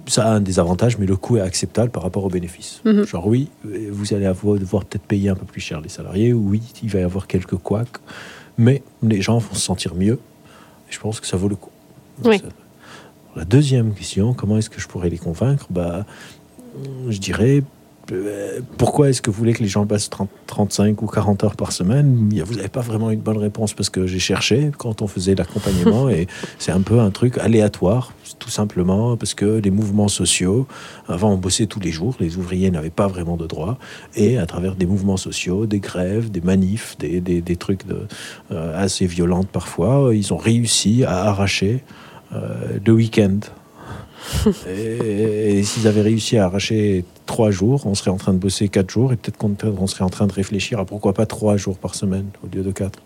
ça 0.06 0.28
a 0.28 0.32
un 0.36 0.40
désavantage, 0.40 0.98
mais 0.98 1.06
le 1.06 1.18
coût 1.18 1.36
est 1.38 1.42
acceptable 1.42 1.90
par 1.92 2.04
rapport 2.04 2.24
au 2.24 2.30
bénéfice. 2.30 2.82
Mhm. 2.86 3.04
Genre, 3.06 3.28
oui, 3.28 3.50
vous 3.92 4.14
allez 4.14 4.26
avoir, 4.26 4.58
devoir 4.58 4.86
peut-être 4.86 5.04
payer 5.06 5.28
un 5.30 5.36
peu 5.36 5.46
plus 5.46 5.60
cher 5.62 5.82
les 5.82 5.90
salariés, 5.90 6.32
oui, 6.32 6.62
il 6.84 6.90
va 6.90 7.00
y 7.00 7.04
avoir 7.04 7.28
quelques 7.28 7.58
couacs, 7.58 7.98
mais 8.58 8.82
les 9.04 9.22
gens 9.22 9.40
vont 9.40 9.54
se 9.56 9.60
sentir 9.62 9.94
mieux, 9.94 10.20
et 10.90 10.92
je 10.94 11.00
pense 11.02 11.20
que 11.20 11.28
ça 11.28 11.36
vaut 11.36 11.50
le 11.50 11.58
coup. 11.58 11.72
Donc, 12.24 12.32
Oui. 12.32 12.40
ça- 12.40 12.46
La 13.36 13.46
deuxième 13.46 13.94
question, 13.94 14.34
comment 14.34 14.58
est-ce 14.58 14.70
que 14.70 14.80
je 14.82 14.88
pourrais 14.88 15.10
les 15.10 15.18
convaincre? 15.20 15.68
Bah, 15.70 16.06
Je 17.10 17.18
dirais, 17.20 17.64
pourquoi 18.78 19.10
est-ce 19.10 19.22
que 19.22 19.30
vous 19.30 19.38
voulez 19.38 19.54
que 19.54 19.62
les 19.64 19.68
gens 19.70 19.86
passent 19.86 20.10
30, 20.10 20.30
35 20.48 21.02
ou 21.02 21.08
40 21.08 21.44
heures 21.44 21.56
par 21.56 21.72
semaine? 21.72 22.30
Vous 22.46 22.56
n'avez 22.56 22.68
pas 22.70 22.82
vraiment 22.82 23.12
une 23.12 23.20
bonne 23.20 23.38
réponse 23.38 23.74
parce 23.74 23.90
que 23.90 24.08
j'ai 24.08 24.20
cherché 24.20 24.72
quand 24.78 25.02
on 25.02 25.08
faisait 25.08 25.36
l'accompagnement 25.36 26.10
et 26.18 26.28
c'est 26.60 26.72
un 26.72 26.82
peu 26.82 27.00
un 27.00 27.12
truc 27.12 27.38
aléatoire, 27.38 28.14
tout 28.40 28.50
simplement 28.50 29.18
parce 29.18 29.34
que 29.34 29.46
les 29.60 29.72
mouvements 29.72 30.08
sociaux, 30.08 30.68
avant 31.08 31.32
on 31.34 31.38
bossait 31.38 31.66
tous 31.66 31.80
les 31.80 31.92
jours, 31.92 32.16
les 32.20 32.38
ouvriers 32.38 32.72
n'avaient 32.72 32.90
pas 32.90 33.08
vraiment 33.08 33.38
de 33.38 33.46
droits 33.48 33.78
et 34.16 34.38
à 34.38 34.46
travers 34.46 34.76
des 34.76 34.86
mouvements 34.86 35.18
sociaux, 35.18 35.66
des 35.66 35.80
grèves, 35.80 36.32
des 36.32 36.42
manifs, 36.42 36.98
des, 37.00 37.20
des- 37.22 37.42
des 37.42 37.56
trucs 37.56 37.86
de, 37.88 38.08
euh, 38.52 38.82
assez 38.84 39.06
violentes 39.06 39.50
parfois, 39.50 40.12
ils 40.14 40.34
ont 40.34 40.38
réussi 40.38 41.04
à 41.04 41.26
arracher 41.26 41.84
euh, 42.34 42.78
le 42.86 42.94
week-end. 42.94 43.40
et, 44.68 45.58
et 45.60 45.64
s'ils 45.64 45.88
avaient 45.88 46.02
réussi 46.02 46.38
à 46.38 46.46
arracher 46.46 47.06
trois 47.26 47.52
jours, 47.52 47.86
on 47.86 47.96
serait 47.96 48.12
en 48.12 48.18
train 48.18 48.34
de 48.34 48.38
bosser 48.40 48.70
quatre 48.70 48.90
jours 48.90 49.14
et 49.14 49.16
peut-être 49.16 49.38
qu'on 49.38 49.56
on 49.80 49.88
serait 49.88 50.04
en 50.04 50.10
train 50.10 50.28
de 50.28 50.34
réfléchir 50.34 50.80
à 50.80 50.86
pourquoi 50.86 51.14
pas 51.14 51.26
trois 51.26 51.58
jours 51.58 51.78
par 51.78 51.96
semaine 51.96 52.26
au 52.44 52.56
lieu 52.56 52.64
de 52.64 52.72
quatre. 52.72 53.00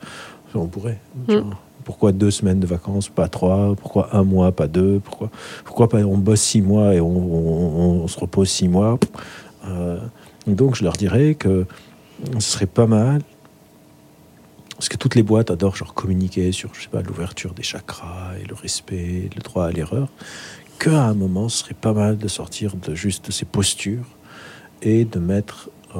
On 0.55 0.67
pourrait. 0.67 0.99
Mm. 1.27 1.41
Pourquoi 1.83 2.11
deux 2.11 2.29
semaines 2.29 2.59
de 2.59 2.67
vacances, 2.67 3.09
pas 3.09 3.27
trois? 3.27 3.75
Pourquoi 3.75 4.15
un 4.15 4.23
mois, 4.23 4.51
pas 4.51 4.67
deux? 4.67 4.99
Pourquoi, 5.03 5.29
pourquoi 5.65 5.89
pas 5.89 5.97
on 5.99 6.17
bosse 6.17 6.41
six 6.41 6.61
mois 6.61 6.93
et 6.93 7.01
on, 7.01 7.07
on- 7.07 8.03
on 8.03 8.07
se 8.07 8.19
repose 8.19 8.49
six 8.49 8.67
mois? 8.67 8.99
Euh, 9.67 9.97
Donc 10.47 10.75
je 10.75 10.83
leur 10.83 10.93
dirais 10.93 11.35
que 11.35 11.65
ce 12.35 12.39
serait 12.51 12.65
pas 12.67 12.85
mal 12.87 13.21
parce 14.75 14.89
que 14.89 14.97
toutes 14.97 15.13
les 15.15 15.23
boîtes 15.23 15.51
adorent 15.51 15.75
genre 15.75 15.93
communiquer 15.93 16.51
sur 16.51 16.73
je 16.73 16.81
sais 16.83 16.89
pas 16.89 17.01
l'ouverture 17.03 17.53
des 17.53 17.61
chakras 17.63 18.31
et 18.43 18.47
le 18.47 18.55
respect, 18.55 19.29
le 19.35 19.41
droit 19.41 19.65
à 19.65 19.71
l'erreur. 19.71 20.07
Qu'à 20.83 21.03
un 21.03 21.13
moment, 21.13 21.47
ce 21.47 21.59
serait 21.59 21.75
pas 21.75 21.93
mal 21.93 22.17
de 22.17 22.27
sortir 22.27 22.75
de 22.75 22.95
juste 22.95 23.29
ces 23.31 23.45
postures 23.45 24.05
et 24.81 25.05
de 25.05 25.19
mettre 25.19 25.69
euh, 25.95 25.99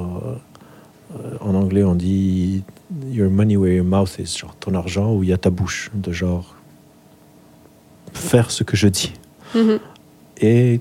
euh, 1.14 1.36
en 1.40 1.54
anglais 1.54 1.84
on 1.84 1.94
dit 1.94 2.64
your 3.10 3.30
money 3.30 3.56
where 3.56 3.72
your 3.74 3.84
mouth 3.84 4.18
is, 4.18 4.36
genre 4.38 4.56
ton 4.56 4.74
argent 4.74 5.14
où 5.14 5.22
il 5.22 5.28
y 5.28 5.32
a 5.32 5.38
ta 5.38 5.50
bouche, 5.50 5.90
de 5.94 6.10
genre 6.10 6.56
faire 8.12 8.50
ce 8.50 8.64
que 8.64 8.76
je 8.76 8.88
dis 8.88 9.12
Mhm. 9.54 9.78
et 10.40 10.80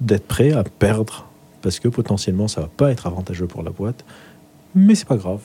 d'être 0.00 0.26
prêt 0.26 0.52
à 0.52 0.62
perdre 0.62 1.26
parce 1.62 1.80
que 1.80 1.88
potentiellement 1.88 2.46
ça 2.48 2.60
va 2.60 2.68
pas 2.68 2.90
être 2.92 3.06
avantageux 3.06 3.46
pour 3.46 3.62
la 3.62 3.70
boîte, 3.70 4.04
mais 4.74 4.94
c'est 4.94 5.08
pas 5.08 5.16
grave. 5.16 5.40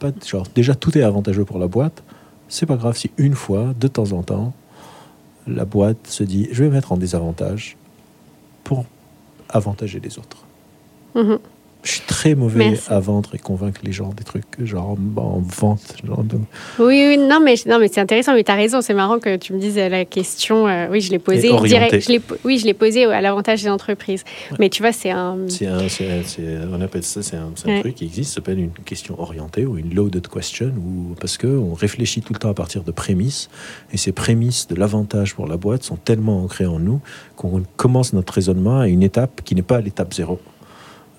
Pas, 0.00 0.10
genre, 0.26 0.46
déjà 0.54 0.74
tout 0.74 0.96
est 0.98 1.02
avantageux 1.02 1.44
pour 1.44 1.58
la 1.58 1.68
boîte, 1.68 2.02
c'est 2.48 2.66
pas 2.66 2.76
grave 2.76 2.96
si 2.96 3.10
une 3.18 3.34
fois, 3.34 3.72
de 3.78 3.86
temps 3.86 4.12
en 4.12 4.22
temps, 4.22 4.52
la 5.46 5.64
boîte 5.64 6.06
se 6.06 6.24
dit 6.24 6.48
je 6.52 6.64
vais 6.64 6.70
mettre 6.70 6.92
en 6.92 6.96
désavantage 6.96 7.76
pour 8.62 8.84
avantager 9.48 10.00
les 10.00 10.18
autres. 10.18 10.44
Mhm. 11.14 11.38
Je 11.84 11.90
suis 11.90 12.00
très 12.00 12.34
mauvais 12.34 12.78
à 12.88 12.98
vendre 12.98 13.34
et 13.34 13.38
convaincre 13.38 13.82
les 13.84 13.92
gens 13.92 14.08
des 14.08 14.24
trucs, 14.24 14.44
genre 14.64 14.96
en 15.16 15.42
vente. 15.46 15.96
Genre 16.02 16.24
Oui, 16.78 17.06
oui, 17.08 17.18
non, 17.18 17.40
mais, 17.44 17.56
non, 17.66 17.78
mais 17.78 17.88
c'est 17.88 18.00
intéressant, 18.00 18.34
mais 18.34 18.42
tu 18.42 18.50
as 18.50 18.54
raison, 18.54 18.80
c'est 18.80 18.94
marrant 18.94 19.18
que 19.18 19.36
tu 19.36 19.52
me 19.52 19.58
dises 19.58 19.76
la 19.76 20.06
question. 20.06 20.66
Euh, 20.66 20.88
oui, 20.90 21.02
je 21.02 21.10
l'ai 21.10 21.18
posée. 21.18 21.50
Direct, 21.64 22.00
je 22.00 22.18
oui, 22.44 22.58
je 22.58 22.64
l'ai 22.64 22.72
posée 22.72 23.04
à 23.04 23.20
l'avantage 23.20 23.62
des 23.62 23.68
entreprises. 23.68 24.24
Mais 24.58 24.70
tu 24.70 24.82
vois, 24.82 24.92
c'est 24.92 25.10
un. 25.10 25.36
C'est 25.48 25.66
un, 25.66 25.82
on 26.72 26.80
appelle 26.80 27.02
ça, 27.02 27.22
c'est 27.22 27.36
un, 27.36 27.80
truc 27.80 27.96
qui 27.96 28.04
existe, 28.04 28.30
ça 28.30 28.36
s'appelle 28.36 28.58
une 28.58 28.70
question 28.70 29.20
orientée 29.20 29.66
ou 29.66 29.76
une 29.76 29.94
loaded 29.94 30.26
question, 30.26 30.72
où, 30.78 31.14
parce 31.20 31.36
qu'on 31.36 31.74
réfléchit 31.74 32.22
tout 32.22 32.32
le 32.32 32.38
temps 32.38 32.50
à 32.50 32.54
partir 32.54 32.82
de 32.82 32.92
prémices, 32.92 33.50
et 33.92 33.98
ces 33.98 34.12
prémices 34.12 34.68
de 34.68 34.74
l'avantage 34.74 35.34
pour 35.34 35.46
la 35.46 35.58
boîte 35.58 35.82
sont 35.82 35.96
tellement 35.96 36.42
ancrées 36.42 36.66
en 36.66 36.78
nous 36.78 37.00
qu'on 37.36 37.62
commence 37.76 38.14
notre 38.14 38.32
raisonnement 38.32 38.80
à 38.80 38.88
une 38.88 39.02
étape 39.02 39.42
qui 39.44 39.54
n'est 39.54 39.62
pas 39.62 39.80
l'étape 39.80 40.14
zéro. 40.14 40.40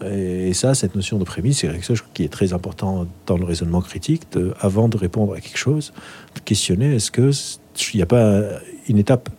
Et 0.03 0.53
ça, 0.53 0.75
cette 0.75 0.95
notion 0.95 1.17
de 1.17 1.23
prémisse, 1.23 1.59
c'est 1.59 1.67
quelque 1.67 1.85
chose 1.85 2.03
qui 2.13 2.23
est 2.23 2.29
très 2.31 2.51
important 2.51 3.07
dans 3.25 3.37
le 3.37 3.45
raisonnement 3.45 3.81
critique. 3.81 4.23
avant 4.59 4.89
de 4.89 4.97
répondre 4.97 5.33
à 5.33 5.39
quelque 5.39 5.57
chose, 5.57 5.93
de 6.35 6.41
questionner 6.41 6.95
est-ce 6.95 7.11
qu'il 7.11 7.97
n'y 7.97 8.01
a 8.01 8.05
pas 8.05 8.41
une 8.89 8.97
étape 8.97 9.29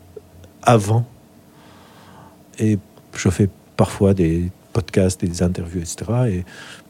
avant? 0.62 1.07
Et 2.59 2.78
je 3.14 3.28
fais 3.28 3.50
parfois 3.76 4.14
des 4.14 4.50
podcasts, 4.72 5.24
des 5.24 5.42
interviews, 5.42 5.80
etc. 5.80 5.96
Et 6.28 6.44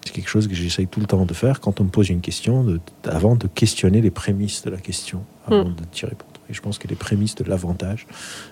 c'est 0.05 0.13
quelque 0.13 0.29
chose 0.29 0.49
que 0.49 0.55
j'essaye 0.55 0.87
tout 0.87 1.01
le 1.01 1.07
temps 1.07 1.25
de 1.25 1.35
faire 1.35 1.61
quand 1.61 1.81
on 1.81 1.85
me 1.85 1.89
pose 1.89 2.09
une 2.09 2.21
question, 2.21 2.79
avant 3.05 3.37
de 3.37 3.47
questionner 3.47 4.01
les 4.01 4.11
prémices 4.11 4.63
de 4.63 4.71
la 4.71 4.79
question, 4.79 5.25
avant 5.47 5.65
hmm. 5.65 5.75
de 5.75 5.85
tirer 5.93 6.11
répondre. 6.11 6.36
Et 6.51 6.55
je 6.55 6.61
pense 6.61 6.79
que 6.79 6.89
les 6.89 6.95
prémices 6.95 7.35
de 7.35 7.45
l'avantage, 7.45 8.07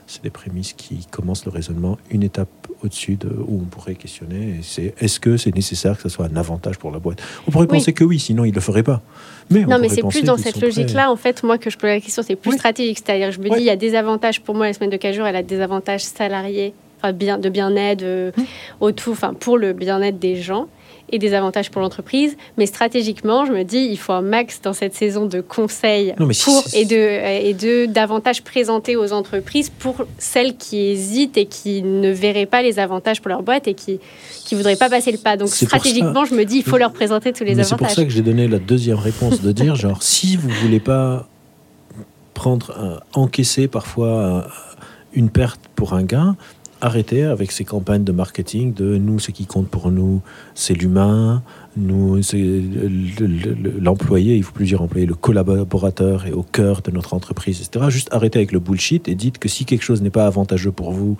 c'est 0.06 0.22
des 0.22 0.30
prémices 0.30 0.72
qui 0.72 1.06
commencent 1.10 1.44
le 1.44 1.50
raisonnement 1.50 1.98
une 2.10 2.22
étape 2.22 2.48
au-dessus 2.82 3.16
de 3.16 3.28
où 3.28 3.60
on 3.62 3.64
pourrait 3.64 3.94
questionner. 3.94 4.60
C'est 4.62 4.94
est-ce 4.98 5.20
que 5.20 5.36
c'est 5.36 5.54
nécessaire 5.54 5.96
que 5.96 6.02
ce 6.02 6.08
soit 6.08 6.26
un 6.26 6.36
avantage 6.36 6.78
pour 6.78 6.90
la 6.90 6.98
boîte? 6.98 7.22
On 7.46 7.50
pourrait 7.50 7.66
penser 7.66 7.92
que 7.92 8.04
oui, 8.04 8.18
sinon 8.18 8.44
il 8.44 8.50
ne 8.50 8.54
le 8.54 8.60
ferait 8.60 8.82
pas. 8.82 9.02
Mais 9.50 9.64
non, 9.64 9.78
mais 9.78 9.88
c'est 9.88 10.02
plus 10.02 10.22
dans 10.22 10.36
cette 10.36 10.60
logique-là, 10.60 11.10
en 11.10 11.16
fait, 11.16 11.42
moi, 11.42 11.58
que 11.58 11.70
je 11.70 11.78
pose 11.78 11.90
la 11.90 12.00
question, 12.00 12.22
c'est 12.22 12.36
plus 12.36 12.52
stratégique. 12.52 12.98
C'est-à-dire, 13.04 13.30
je 13.30 13.40
me 13.40 13.48
dis, 13.50 13.60
il 13.60 13.64
y 13.64 13.70
a 13.70 13.76
des 13.76 13.94
avantages 13.94 14.40
pour 14.40 14.54
moi, 14.54 14.66
la 14.66 14.72
semaine 14.72 14.90
de 14.90 14.96
4 14.96 15.14
jours, 15.14 15.26
elle 15.26 15.36
a 15.36 15.42
des 15.42 15.60
avantages 15.60 16.02
salariés, 16.02 16.74
enfin, 16.98 17.12
bien, 17.12 17.38
de 17.38 17.48
bien-être, 17.48 18.02
euh, 18.02 18.32
autour, 18.80 19.12
enfin, 19.12 19.34
pour 19.34 19.58
le 19.58 19.72
bien-être 19.72 20.18
des 20.18 20.36
gens 20.36 20.68
et 21.14 21.18
des 21.18 21.32
avantages 21.32 21.70
pour 21.70 21.80
l'entreprise. 21.80 22.36
Mais 22.58 22.66
stratégiquement, 22.66 23.46
je 23.46 23.52
me 23.52 23.62
dis, 23.62 23.88
il 23.90 23.96
faut 23.96 24.12
un 24.12 24.20
max 24.20 24.60
dans 24.60 24.72
cette 24.72 24.94
saison 24.94 25.26
de 25.26 25.40
conseils 25.40 26.12
pour, 26.16 26.64
et, 26.74 26.84
de, 26.84 27.46
et 27.46 27.54
de 27.54 27.86
davantage 27.86 28.42
présenter 28.42 28.96
aux 28.96 29.12
entreprises 29.12 29.70
pour 29.70 30.06
celles 30.18 30.56
qui 30.56 30.78
hésitent 30.88 31.36
et 31.36 31.46
qui 31.46 31.82
ne 31.82 32.10
verraient 32.10 32.46
pas 32.46 32.62
les 32.62 32.80
avantages 32.80 33.20
pour 33.20 33.28
leur 33.28 33.42
boîte 33.42 33.68
et 33.68 33.74
qui 33.74 34.00
ne 34.50 34.56
voudraient 34.56 34.76
pas 34.76 34.90
passer 34.90 35.12
le 35.12 35.18
pas. 35.18 35.36
Donc 35.36 35.48
stratégiquement, 35.48 36.24
je 36.24 36.34
me 36.34 36.44
dis, 36.44 36.56
il 36.56 36.64
faut 36.64 36.78
leur 36.78 36.92
présenter 36.92 37.32
tous 37.32 37.44
les 37.44 37.52
avantages. 37.52 37.68
C'est 37.68 37.76
pour 37.76 37.90
ça 37.90 38.04
que 38.04 38.10
j'ai 38.10 38.22
donné 38.22 38.48
la 38.48 38.58
deuxième 38.58 38.98
réponse 38.98 39.40
de 39.40 39.52
dire, 39.52 39.76
genre, 39.76 40.02
si 40.02 40.36
vous 40.36 40.50
voulez 40.62 40.80
pas 40.80 41.28
prendre, 42.34 43.00
encaisser 43.12 43.68
parfois 43.68 44.48
une 45.12 45.30
perte 45.30 45.60
pour 45.76 45.94
un 45.94 46.02
gain, 46.02 46.36
arrêter 46.84 47.22
avec 47.24 47.50
ces 47.50 47.64
campagnes 47.64 48.04
de 48.04 48.12
marketing 48.12 48.74
de 48.74 48.98
nous, 48.98 49.18
ce 49.18 49.30
qui 49.30 49.46
compte 49.46 49.68
pour 49.68 49.90
nous, 49.90 50.20
c'est 50.54 50.74
l'humain, 50.74 51.42
nous, 51.78 52.20
l'employé, 53.80 54.36
il 54.36 54.42
faut 54.42 54.52
plus 54.52 54.66
dire 54.66 54.82
employé, 54.82 55.06
le 55.06 55.14
collaborateur 55.14 56.26
est 56.26 56.32
au 56.32 56.42
cœur 56.42 56.82
de 56.82 56.90
notre 56.90 57.14
entreprise, 57.14 57.62
etc. 57.62 57.86
Juste 57.88 58.08
arrêter 58.12 58.38
avec 58.38 58.52
le 58.52 58.58
bullshit 58.58 59.08
et 59.08 59.14
dites 59.14 59.38
que 59.38 59.48
si 59.48 59.64
quelque 59.64 59.82
chose 59.82 60.02
n'est 60.02 60.10
pas 60.10 60.26
avantageux 60.26 60.72
pour 60.72 60.92
vous 60.92 61.16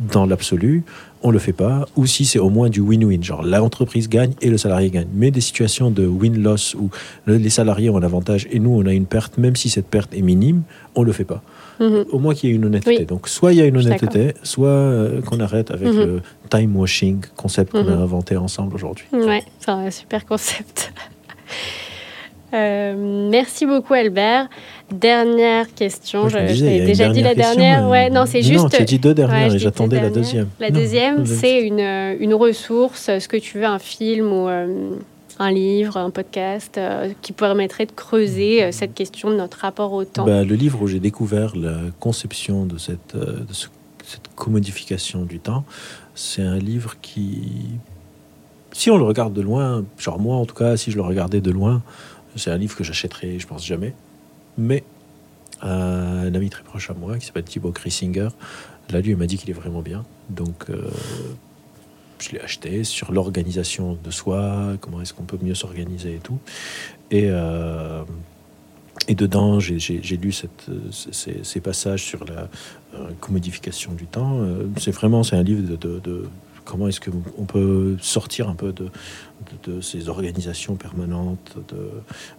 dans 0.00 0.24
l'absolu, 0.24 0.82
on 1.22 1.30
le 1.30 1.38
fait 1.38 1.52
pas, 1.52 1.86
ou 1.94 2.06
si 2.06 2.24
c'est 2.24 2.38
au 2.38 2.48
moins 2.48 2.70
du 2.70 2.80
win-win, 2.80 3.22
genre 3.22 3.42
l'entreprise 3.42 4.08
gagne 4.08 4.32
et 4.40 4.48
le 4.48 4.56
salarié 4.56 4.90
gagne. 4.90 5.08
Mais 5.14 5.30
des 5.30 5.42
situations 5.42 5.90
de 5.90 6.06
win-loss 6.06 6.74
où 6.74 6.90
les 7.26 7.50
salariés 7.50 7.90
ont 7.90 7.98
un 7.98 8.02
avantage 8.02 8.48
et 8.50 8.58
nous 8.58 8.70
on 8.70 8.86
a 8.86 8.92
une 8.92 9.06
perte, 9.06 9.36
même 9.36 9.56
si 9.56 9.68
cette 9.68 9.86
perte 9.86 10.14
est 10.14 10.22
minime, 10.22 10.62
on 10.94 11.02
le 11.02 11.12
fait 11.12 11.24
pas. 11.24 11.42
Au 11.80 12.18
moins 12.18 12.34
qu'il 12.34 12.50
y 12.50 12.52
ait 12.52 12.56
une 12.56 12.64
honnêteté. 12.64 13.04
Donc, 13.04 13.28
soit 13.28 13.52
il 13.52 13.58
y 13.58 13.62
a 13.62 13.66
une 13.66 13.76
honnêteté, 13.76 14.34
soit 14.42 14.68
euh, 14.68 15.20
qu'on 15.22 15.40
arrête 15.40 15.70
avec 15.70 15.88
mhm. 15.88 15.98
le 15.98 16.22
time 16.50 16.76
washing 16.76 17.20
concept 17.36 17.72
qu'on 17.72 17.88
a 17.88 17.96
mhm. 17.96 18.02
inventé 18.02 18.36
ensemble 18.36 18.74
aujourd'hui. 18.74 19.06
Ouais, 19.12 19.42
c'est 19.58 19.70
un 19.70 19.90
super 19.90 20.26
concept. 20.26 20.92
Euh, 22.54 23.28
merci 23.30 23.64
beaucoup 23.64 23.94
Albert. 23.94 24.48
Dernière 24.92 25.72
question. 25.74 26.28
je 26.28 26.48
J'ai 26.48 26.84
déjà 26.84 27.08
dit 27.08 27.22
la 27.22 27.34
dernière. 27.34 27.88
Ouais, 27.88 28.10
non, 28.10 28.26
c'est 28.26 28.42
juste. 28.42 28.64
Non, 28.64 28.68
tu 28.68 28.76
as 28.76 28.84
dit 28.84 28.98
deux 28.98 29.14
dernières 29.14 29.54
et 29.54 29.58
j'attendais 29.58 30.00
la 30.00 30.10
deuxième. 30.10 30.48
La 30.60 30.70
deuxième, 30.70 31.24
c'est 31.24 31.62
une, 31.62 31.80
une, 31.80 32.34
ressource, 32.34 33.18
ce 33.18 33.26
que 33.26 33.38
tu 33.38 33.58
veux, 33.58 33.64
un 33.64 33.78
film 33.78 34.30
ou 34.30 34.48
euh, 34.48 34.90
un 35.42 35.50
livre, 35.50 35.96
un 35.96 36.10
podcast 36.10 36.78
euh, 36.78 37.12
qui 37.20 37.32
permettrait 37.32 37.86
de 37.86 37.92
creuser 37.92 38.62
euh, 38.62 38.72
cette 38.72 38.94
question 38.94 39.28
de 39.30 39.36
notre 39.36 39.58
rapport 39.58 39.92
au 39.92 40.04
temps 40.04 40.24
bah, 40.24 40.44
Le 40.44 40.54
livre 40.54 40.80
où 40.80 40.86
j'ai 40.86 41.00
découvert 41.00 41.56
la 41.56 41.78
conception 41.98 42.64
de 42.64 42.78
cette, 42.78 43.16
euh, 43.16 43.40
cette 44.04 44.28
commodification 44.36 45.24
du 45.24 45.40
temps, 45.40 45.64
c'est 46.14 46.42
un 46.42 46.58
livre 46.58 46.94
qui, 47.02 47.70
si 48.70 48.90
on 48.90 48.96
le 48.96 49.04
regarde 49.04 49.32
de 49.32 49.40
loin, 49.40 49.84
genre 49.98 50.20
moi 50.20 50.36
en 50.36 50.46
tout 50.46 50.54
cas, 50.54 50.76
si 50.76 50.92
je 50.92 50.96
le 50.96 51.02
regardais 51.02 51.40
de 51.40 51.50
loin, 51.50 51.82
c'est 52.36 52.50
un 52.50 52.56
livre 52.56 52.76
que 52.76 52.84
j'achèterais, 52.84 53.38
je 53.38 53.46
pense 53.46 53.66
jamais. 53.66 53.94
Mais 54.56 54.84
un 55.60 56.34
ami 56.34 56.50
très 56.50 56.62
proche 56.62 56.90
à 56.90 56.94
moi 56.94 57.18
qui 57.18 57.26
s'appelle 57.26 57.44
Thibaut 57.44 57.72
Chrissinger, 57.72 58.28
là 58.90 59.00
lui 59.00 59.10
il 59.10 59.16
m'a 59.16 59.26
dit 59.26 59.38
qu'il 59.38 59.50
est 59.50 59.54
vraiment 59.54 59.82
bien. 59.82 60.04
Donc 60.30 60.66
je 62.22 62.32
l'ai 62.32 62.40
acheté 62.40 62.84
sur 62.84 63.12
l'organisation 63.12 63.98
de 64.02 64.10
soi, 64.10 64.76
comment 64.80 65.00
est-ce 65.00 65.12
qu'on 65.12 65.24
peut 65.24 65.38
mieux 65.42 65.54
s'organiser 65.54 66.14
et 66.14 66.18
tout. 66.18 66.38
Et, 67.10 67.26
euh, 67.28 68.02
et 69.08 69.14
dedans, 69.14 69.58
j'ai 69.60 70.16
lu 70.16 70.32
ces, 70.32 71.60
passages 71.60 72.04
sur 72.04 72.24
la 72.24 72.48
euh, 72.94 73.10
commodification 73.20 73.92
du 73.92 74.06
temps. 74.06 74.38
Euh, 74.40 74.64
c'est 74.78 74.92
vraiment 74.92 75.22
c'est 75.22 75.36
un 75.36 75.42
livre 75.42 75.76
de, 75.76 76.28
comment 76.64 76.88
est-ce 76.88 77.00
qu'on 77.00 77.44
peut 77.44 77.96
sortir 78.00 78.48
un 78.48 78.54
peu 78.54 78.72
de, 78.72 78.88
de, 79.64 79.80
ces 79.80 80.08
organisations 80.08 80.76
permanentes, 80.76 81.56
de, 81.68 81.90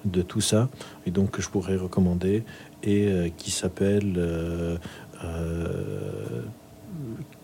de, 0.06 0.22
tout 0.22 0.42
ça, 0.42 0.70
et 1.06 1.12
donc 1.12 1.32
que 1.32 1.42
je 1.42 1.50
pourrais 1.50 1.76
recommander, 1.76 2.44
et 2.84 3.34
qui 3.38 3.52
s'appelle 3.52 4.20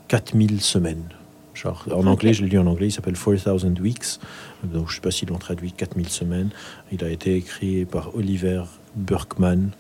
4000 0.08 0.62
semaines 0.62 1.04
en 1.66 2.07
anglais, 2.07 2.34
je 2.34 2.43
l'ai 2.43 2.49
lu 2.49 2.60
en 2.60 2.68
anglais, 2.68 2.88
il 2.88 2.91
s'appelle 2.91 3.16
4000 3.16 3.82
Weeks. 3.82 4.20
Donc, 4.64 4.88
je 4.88 4.91
ne 4.91 4.95
sais 4.95 5.01
pas 5.01 5.12
s'ils 5.12 5.30
l'ont 5.30 5.38
traduit 5.38 5.72
4000 5.72 6.10
semaines. 6.10 6.49
Il 6.91 7.03
a 7.03 7.10
été 7.10 7.36
écrit 7.36 7.86
par 7.86 8.16
Oliver 8.16 8.64
Burkman, 8.95 9.72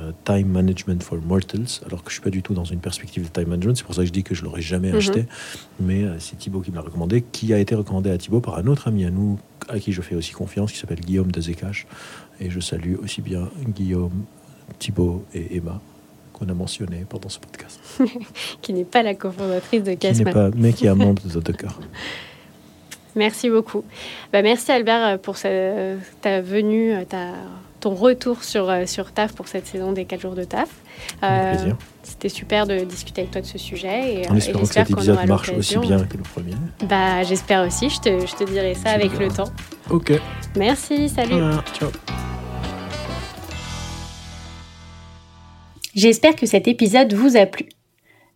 euh, 0.00 0.12
Time 0.24 0.48
Management 0.48 1.02
for 1.02 1.18
Mortals, 1.18 1.80
alors 1.86 2.02
que 2.02 2.10
je 2.10 2.16
ne 2.16 2.20
suis 2.20 2.22
pas 2.22 2.30
du 2.30 2.42
tout 2.42 2.54
dans 2.54 2.64
une 2.64 2.80
perspective 2.80 3.24
de 3.24 3.28
time 3.28 3.48
management. 3.48 3.76
C'est 3.76 3.84
pour 3.84 3.94
ça 3.94 4.02
que 4.02 4.08
je 4.08 4.12
dis 4.12 4.22
que 4.22 4.34
je 4.34 4.42
ne 4.42 4.46
l'aurais 4.46 4.62
jamais 4.62 4.90
mhm. 4.90 4.96
acheté. 4.96 5.26
Mais 5.80 6.04
euh, 6.04 6.18
c'est 6.18 6.36
Thibaut 6.36 6.60
qui 6.60 6.70
me 6.70 6.76
l'a 6.76 6.82
recommandé, 6.82 7.22
qui 7.22 7.52
a 7.52 7.58
été 7.58 7.74
recommandé 7.74 8.10
à 8.10 8.18
Thibaut 8.18 8.40
par 8.40 8.58
un 8.58 8.66
autre 8.66 8.88
ami 8.88 9.04
à 9.04 9.10
nous, 9.10 9.38
à 9.68 9.78
qui 9.78 9.92
je 9.92 10.02
fais 10.02 10.14
aussi 10.14 10.32
confiance, 10.32 10.72
qui 10.72 10.78
s'appelle 10.78 11.00
Guillaume 11.00 11.32
de. 11.32 11.40
Et 12.40 12.50
je 12.50 12.60
salue 12.60 12.94
aussi 13.02 13.22
bien 13.22 13.48
Guillaume, 13.68 14.24
Thibaut 14.78 15.24
et 15.34 15.56
Emma 15.56 15.80
qu'on 16.40 16.48
a 16.48 16.54
mentionné 16.54 17.04
pendant 17.08 17.28
ce 17.28 17.38
podcast. 17.38 17.80
qui 18.62 18.72
n'est 18.72 18.84
pas 18.84 19.02
la 19.02 19.14
cofondatrice 19.14 19.82
de 19.82 19.94
Casman. 19.94 20.32
Pas, 20.32 20.50
mais 20.54 20.72
qui 20.72 20.86
est 20.86 20.88
un 20.88 20.94
membre 20.94 21.22
de 21.22 21.52
cœur. 21.52 21.78
Merci 23.16 23.50
beaucoup. 23.50 23.82
Bah, 24.32 24.40
merci 24.40 24.70
Albert 24.70 25.18
pour 25.18 25.36
ta 25.36 26.40
venue, 26.40 26.94
ta, 27.08 27.32
ton 27.80 27.94
retour 27.94 28.44
sur, 28.44 28.72
sur 28.86 29.10
TAF 29.10 29.32
pour 29.32 29.48
cette 29.48 29.66
saison 29.66 29.90
des 29.90 30.04
4 30.04 30.20
jours 30.20 30.34
de 30.36 30.44
TAF. 30.44 30.68
Euh, 31.24 31.54
C'était 32.04 32.28
super 32.28 32.68
de 32.68 32.78
discuter 32.84 33.22
avec 33.22 33.32
toi 33.32 33.40
de 33.40 33.46
ce 33.46 33.58
sujet. 33.58 34.22
Et, 34.22 34.30
en 34.30 34.36
espérant 34.36 34.62
que 34.62 34.72
cet 34.72 34.90
épisode 34.90 35.26
marche 35.26 35.50
aussi 35.50 35.78
bien 35.78 36.04
que 36.04 36.16
le 36.16 36.22
premier. 36.22 36.54
Bah, 36.88 37.24
J'espère 37.24 37.66
aussi, 37.66 37.90
je 37.90 38.00
te, 38.00 38.26
je 38.26 38.36
te 38.36 38.44
dirai 38.44 38.74
ça 38.74 38.90
avec 38.90 39.18
le 39.18 39.28
temps. 39.28 39.50
Ok. 39.90 40.12
Merci, 40.56 41.08
salut. 41.08 41.42
ciao. 41.74 41.90
J'espère 45.94 46.36
que 46.36 46.46
cet 46.46 46.68
épisode 46.68 47.12
vous 47.12 47.36
a 47.36 47.46
plu. 47.46 47.66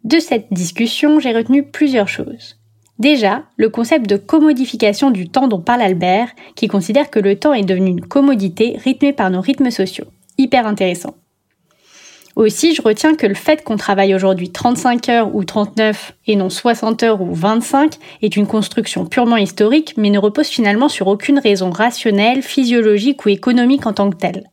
De 0.03 0.19
cette 0.19 0.53
discussion, 0.53 1.21
j'ai 1.21 1.33
retenu 1.33 1.63
plusieurs 1.63 2.09
choses. 2.09 2.57
Déjà, 2.99 3.45
le 3.57 3.69
concept 3.69 4.09
de 4.09 4.17
commodification 4.17 5.11
du 5.11 5.29
temps 5.29 5.49
dont 5.49 5.61
parle 5.61 5.83
Albert, 5.83 6.29
qui 6.55 6.69
considère 6.69 7.11
que 7.11 7.19
le 7.19 7.37
temps 7.37 7.55
est 7.55 7.65
devenu 7.65 7.91
une 7.91 8.07
commodité 8.07 8.77
rythmée 8.85 9.13
par 9.13 9.31
nos 9.31 9.41
rythmes 9.41 9.71
sociaux. 9.71 10.07
Hyper 10.39 10.67
intéressant. 10.67 11.15
Aussi, 12.37 12.75
je 12.75 12.83
retiens 12.83 13.15
que 13.15 13.29
le 13.29 13.35
fait 13.35 13.63
qu'on 13.63 13.77
travaille 13.77 14.15
aujourd'hui 14.15 14.51
35 14.51 15.09
heures 15.09 15.35
ou 15.35 15.45
39 15.45 16.17
et 16.27 16.35
non 16.35 16.51
60 16.51 17.05
heures 17.05 17.23
ou 17.23 17.33
25 17.33 17.95
est 18.23 18.37
une 18.37 18.49
construction 18.49 19.07
purement 19.07 19.37
historique, 19.37 19.95
mais 19.97 20.11
ne 20.11 20.19
repose 20.19 20.49
finalement 20.49 20.89
sur 20.89 21.07
aucune 21.07 21.39
raison 21.39 21.71
rationnelle, 21.71 22.43
physiologique 22.43 23.25
ou 23.25 23.29
économique 23.29 23.87
en 23.87 23.93
tant 23.93 24.11
que 24.11 24.17
telle. 24.17 24.51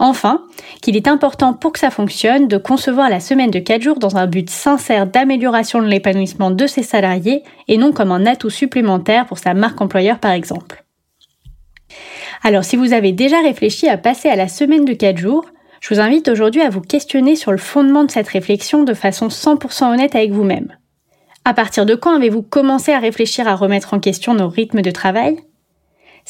Enfin, 0.00 0.44
qu'il 0.80 0.96
est 0.96 1.08
important 1.08 1.54
pour 1.54 1.72
que 1.72 1.80
ça 1.80 1.90
fonctionne 1.90 2.46
de 2.46 2.56
concevoir 2.56 3.10
la 3.10 3.18
semaine 3.18 3.50
de 3.50 3.58
4 3.58 3.82
jours 3.82 3.98
dans 3.98 4.16
un 4.16 4.28
but 4.28 4.48
sincère 4.48 5.08
d'amélioration 5.08 5.82
de 5.82 5.88
l'épanouissement 5.88 6.52
de 6.52 6.66
ses 6.68 6.84
salariés 6.84 7.42
et 7.66 7.78
non 7.78 7.92
comme 7.92 8.12
un 8.12 8.24
atout 8.24 8.50
supplémentaire 8.50 9.26
pour 9.26 9.38
sa 9.38 9.54
marque 9.54 9.80
employeur 9.80 10.20
par 10.20 10.30
exemple. 10.30 10.84
Alors 12.44 12.64
si 12.64 12.76
vous 12.76 12.92
avez 12.92 13.10
déjà 13.10 13.40
réfléchi 13.40 13.88
à 13.88 13.98
passer 13.98 14.28
à 14.28 14.36
la 14.36 14.46
semaine 14.46 14.84
de 14.84 14.92
4 14.92 15.18
jours, 15.18 15.46
je 15.80 15.92
vous 15.92 16.00
invite 16.00 16.28
aujourd'hui 16.28 16.62
à 16.62 16.70
vous 16.70 16.80
questionner 16.80 17.34
sur 17.34 17.50
le 17.50 17.58
fondement 17.58 18.04
de 18.04 18.10
cette 18.10 18.28
réflexion 18.28 18.84
de 18.84 18.94
façon 18.94 19.28
100% 19.28 19.92
honnête 19.92 20.14
avec 20.14 20.30
vous-même. 20.30 20.76
À 21.44 21.54
partir 21.54 21.86
de 21.86 21.96
quand 21.96 22.14
avez-vous 22.14 22.42
commencé 22.42 22.92
à 22.92 22.98
réfléchir 22.98 23.48
à 23.48 23.56
remettre 23.56 23.94
en 23.94 24.00
question 24.00 24.34
nos 24.34 24.48
rythmes 24.48 24.82
de 24.82 24.90
travail? 24.90 25.38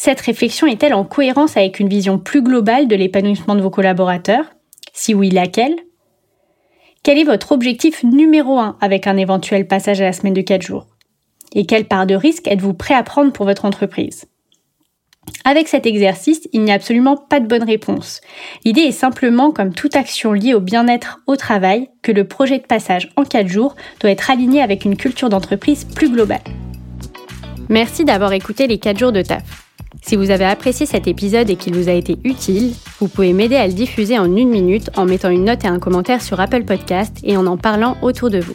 Cette 0.01 0.20
réflexion 0.20 0.68
est-elle 0.68 0.94
en 0.94 1.03
cohérence 1.03 1.57
avec 1.57 1.80
une 1.80 1.88
vision 1.88 2.20
plus 2.20 2.40
globale 2.40 2.86
de 2.86 2.94
l'épanouissement 2.94 3.57
de 3.57 3.61
vos 3.61 3.68
collaborateurs? 3.68 4.44
Si 4.92 5.12
oui, 5.12 5.28
laquelle? 5.28 5.74
Quel 7.03 7.18
est 7.18 7.24
votre 7.24 7.51
objectif 7.51 8.05
numéro 8.05 8.61
1 8.61 8.78
avec 8.80 9.09
un 9.09 9.16
éventuel 9.16 9.66
passage 9.66 10.01
à 10.01 10.05
la 10.05 10.12
semaine 10.12 10.34
de 10.34 10.40
4 10.40 10.62
jours? 10.62 10.86
Et 11.53 11.66
quelle 11.66 11.86
part 11.86 12.07
de 12.07 12.14
risque 12.14 12.46
êtes-vous 12.46 12.74
prêt 12.74 12.94
à 12.94 13.03
prendre 13.03 13.32
pour 13.32 13.44
votre 13.44 13.64
entreprise? 13.64 14.26
Avec 15.44 15.66
cet 15.66 15.84
exercice, 15.84 16.49
il 16.53 16.62
n'y 16.62 16.70
a 16.70 16.74
absolument 16.74 17.16
pas 17.16 17.40
de 17.40 17.49
bonne 17.49 17.64
réponse. 17.64 18.20
L'idée 18.64 18.82
est 18.82 18.92
simplement, 18.92 19.51
comme 19.51 19.74
toute 19.74 19.96
action 19.96 20.32
liée 20.32 20.55
au 20.55 20.61
bien-être 20.61 21.18
au 21.26 21.34
travail, 21.34 21.88
que 22.03 22.12
le 22.12 22.22
projet 22.22 22.61
de 22.61 22.66
passage 22.66 23.11
en 23.16 23.24
4 23.24 23.49
jours 23.49 23.74
doit 23.99 24.12
être 24.12 24.30
aligné 24.30 24.62
avec 24.62 24.84
une 24.84 24.96
culture 24.96 25.28
d'entreprise 25.28 25.84
plus 25.84 26.09
globale. 26.09 26.44
Merci 27.68 28.05
d'avoir 28.05 28.32
écouté 28.32 28.68
les 28.68 28.78
4 28.78 28.96
jours 28.96 29.12
de 29.12 29.22
taf. 29.22 29.68
Si 30.03 30.16
vous 30.16 30.30
avez 30.30 30.45
apprécié 30.45 30.86
cet 30.86 31.07
épisode 31.07 31.51
et 31.51 31.57
qu'il 31.57 31.74
vous 31.74 31.89
a 31.89 31.93
été 31.93 32.18
utile, 32.24 32.72
vous 33.01 33.09
pouvez 33.09 33.32
m'aider 33.32 33.57
à 33.57 33.66
le 33.66 33.72
diffuser 33.72 34.18
en 34.18 34.36
une 34.36 34.51
minute 34.51 34.91
en 34.97 35.05
mettant 35.05 35.30
une 35.30 35.45
note 35.45 35.64
et 35.64 35.68
un 35.68 35.78
commentaire 35.78 36.22
sur 36.22 36.41
Apple 36.41 36.64
Podcast 36.64 37.18
et 37.22 37.36
en 37.36 37.47
en 37.47 37.57
parlant 37.57 37.97
autour 38.03 38.30
de 38.30 38.41
vous. 38.41 38.55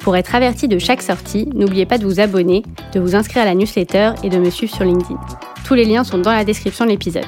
Pour 0.00 0.16
être 0.16 0.34
averti 0.34 0.68
de 0.68 0.78
chaque 0.78 1.02
sortie, 1.02 1.48
n'oubliez 1.54 1.84
pas 1.84 1.98
de 1.98 2.04
vous 2.04 2.20
abonner, 2.20 2.62
de 2.94 3.00
vous 3.00 3.16
inscrire 3.16 3.42
à 3.42 3.46
la 3.46 3.54
newsletter 3.54 4.12
et 4.22 4.28
de 4.28 4.38
me 4.38 4.50
suivre 4.50 4.72
sur 4.74 4.84
LinkedIn. 4.84 5.18
Tous 5.64 5.74
les 5.74 5.84
liens 5.84 6.04
sont 6.04 6.18
dans 6.18 6.32
la 6.32 6.44
description 6.44 6.84
de 6.84 6.90
l'épisode. 6.90 7.24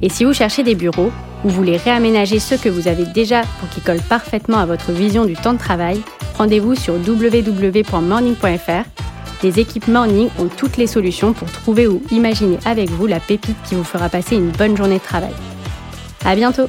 Et 0.00 0.08
si 0.08 0.24
vous 0.24 0.32
cherchez 0.32 0.62
des 0.62 0.74
bureaux 0.74 1.10
ou 1.44 1.48
voulez 1.48 1.76
réaménager 1.76 2.38
ceux 2.38 2.56
que 2.56 2.68
vous 2.68 2.86
avez 2.88 3.04
déjà 3.06 3.42
pour 3.58 3.68
qu'ils 3.68 3.82
collent 3.82 4.00
parfaitement 4.08 4.58
à 4.58 4.66
votre 4.66 4.92
vision 4.92 5.24
du 5.24 5.34
temps 5.34 5.54
de 5.54 5.58
travail, 5.58 6.00
rendez-vous 6.36 6.74
sur 6.74 6.94
www.morning.fr. 6.94 8.84
Les 9.42 9.58
équipes 9.58 9.88
Morning 9.88 10.28
ont 10.38 10.46
toutes 10.46 10.76
les 10.76 10.86
solutions 10.86 11.32
pour 11.32 11.50
trouver 11.50 11.88
ou 11.88 12.00
imaginer 12.12 12.58
avec 12.64 12.90
vous 12.90 13.06
la 13.06 13.18
pépite 13.18 13.56
qui 13.64 13.74
vous 13.74 13.84
fera 13.84 14.08
passer 14.08 14.36
une 14.36 14.50
bonne 14.50 14.76
journée 14.76 14.98
de 14.98 15.02
travail. 15.02 15.34
À 16.24 16.36
bientôt! 16.36 16.68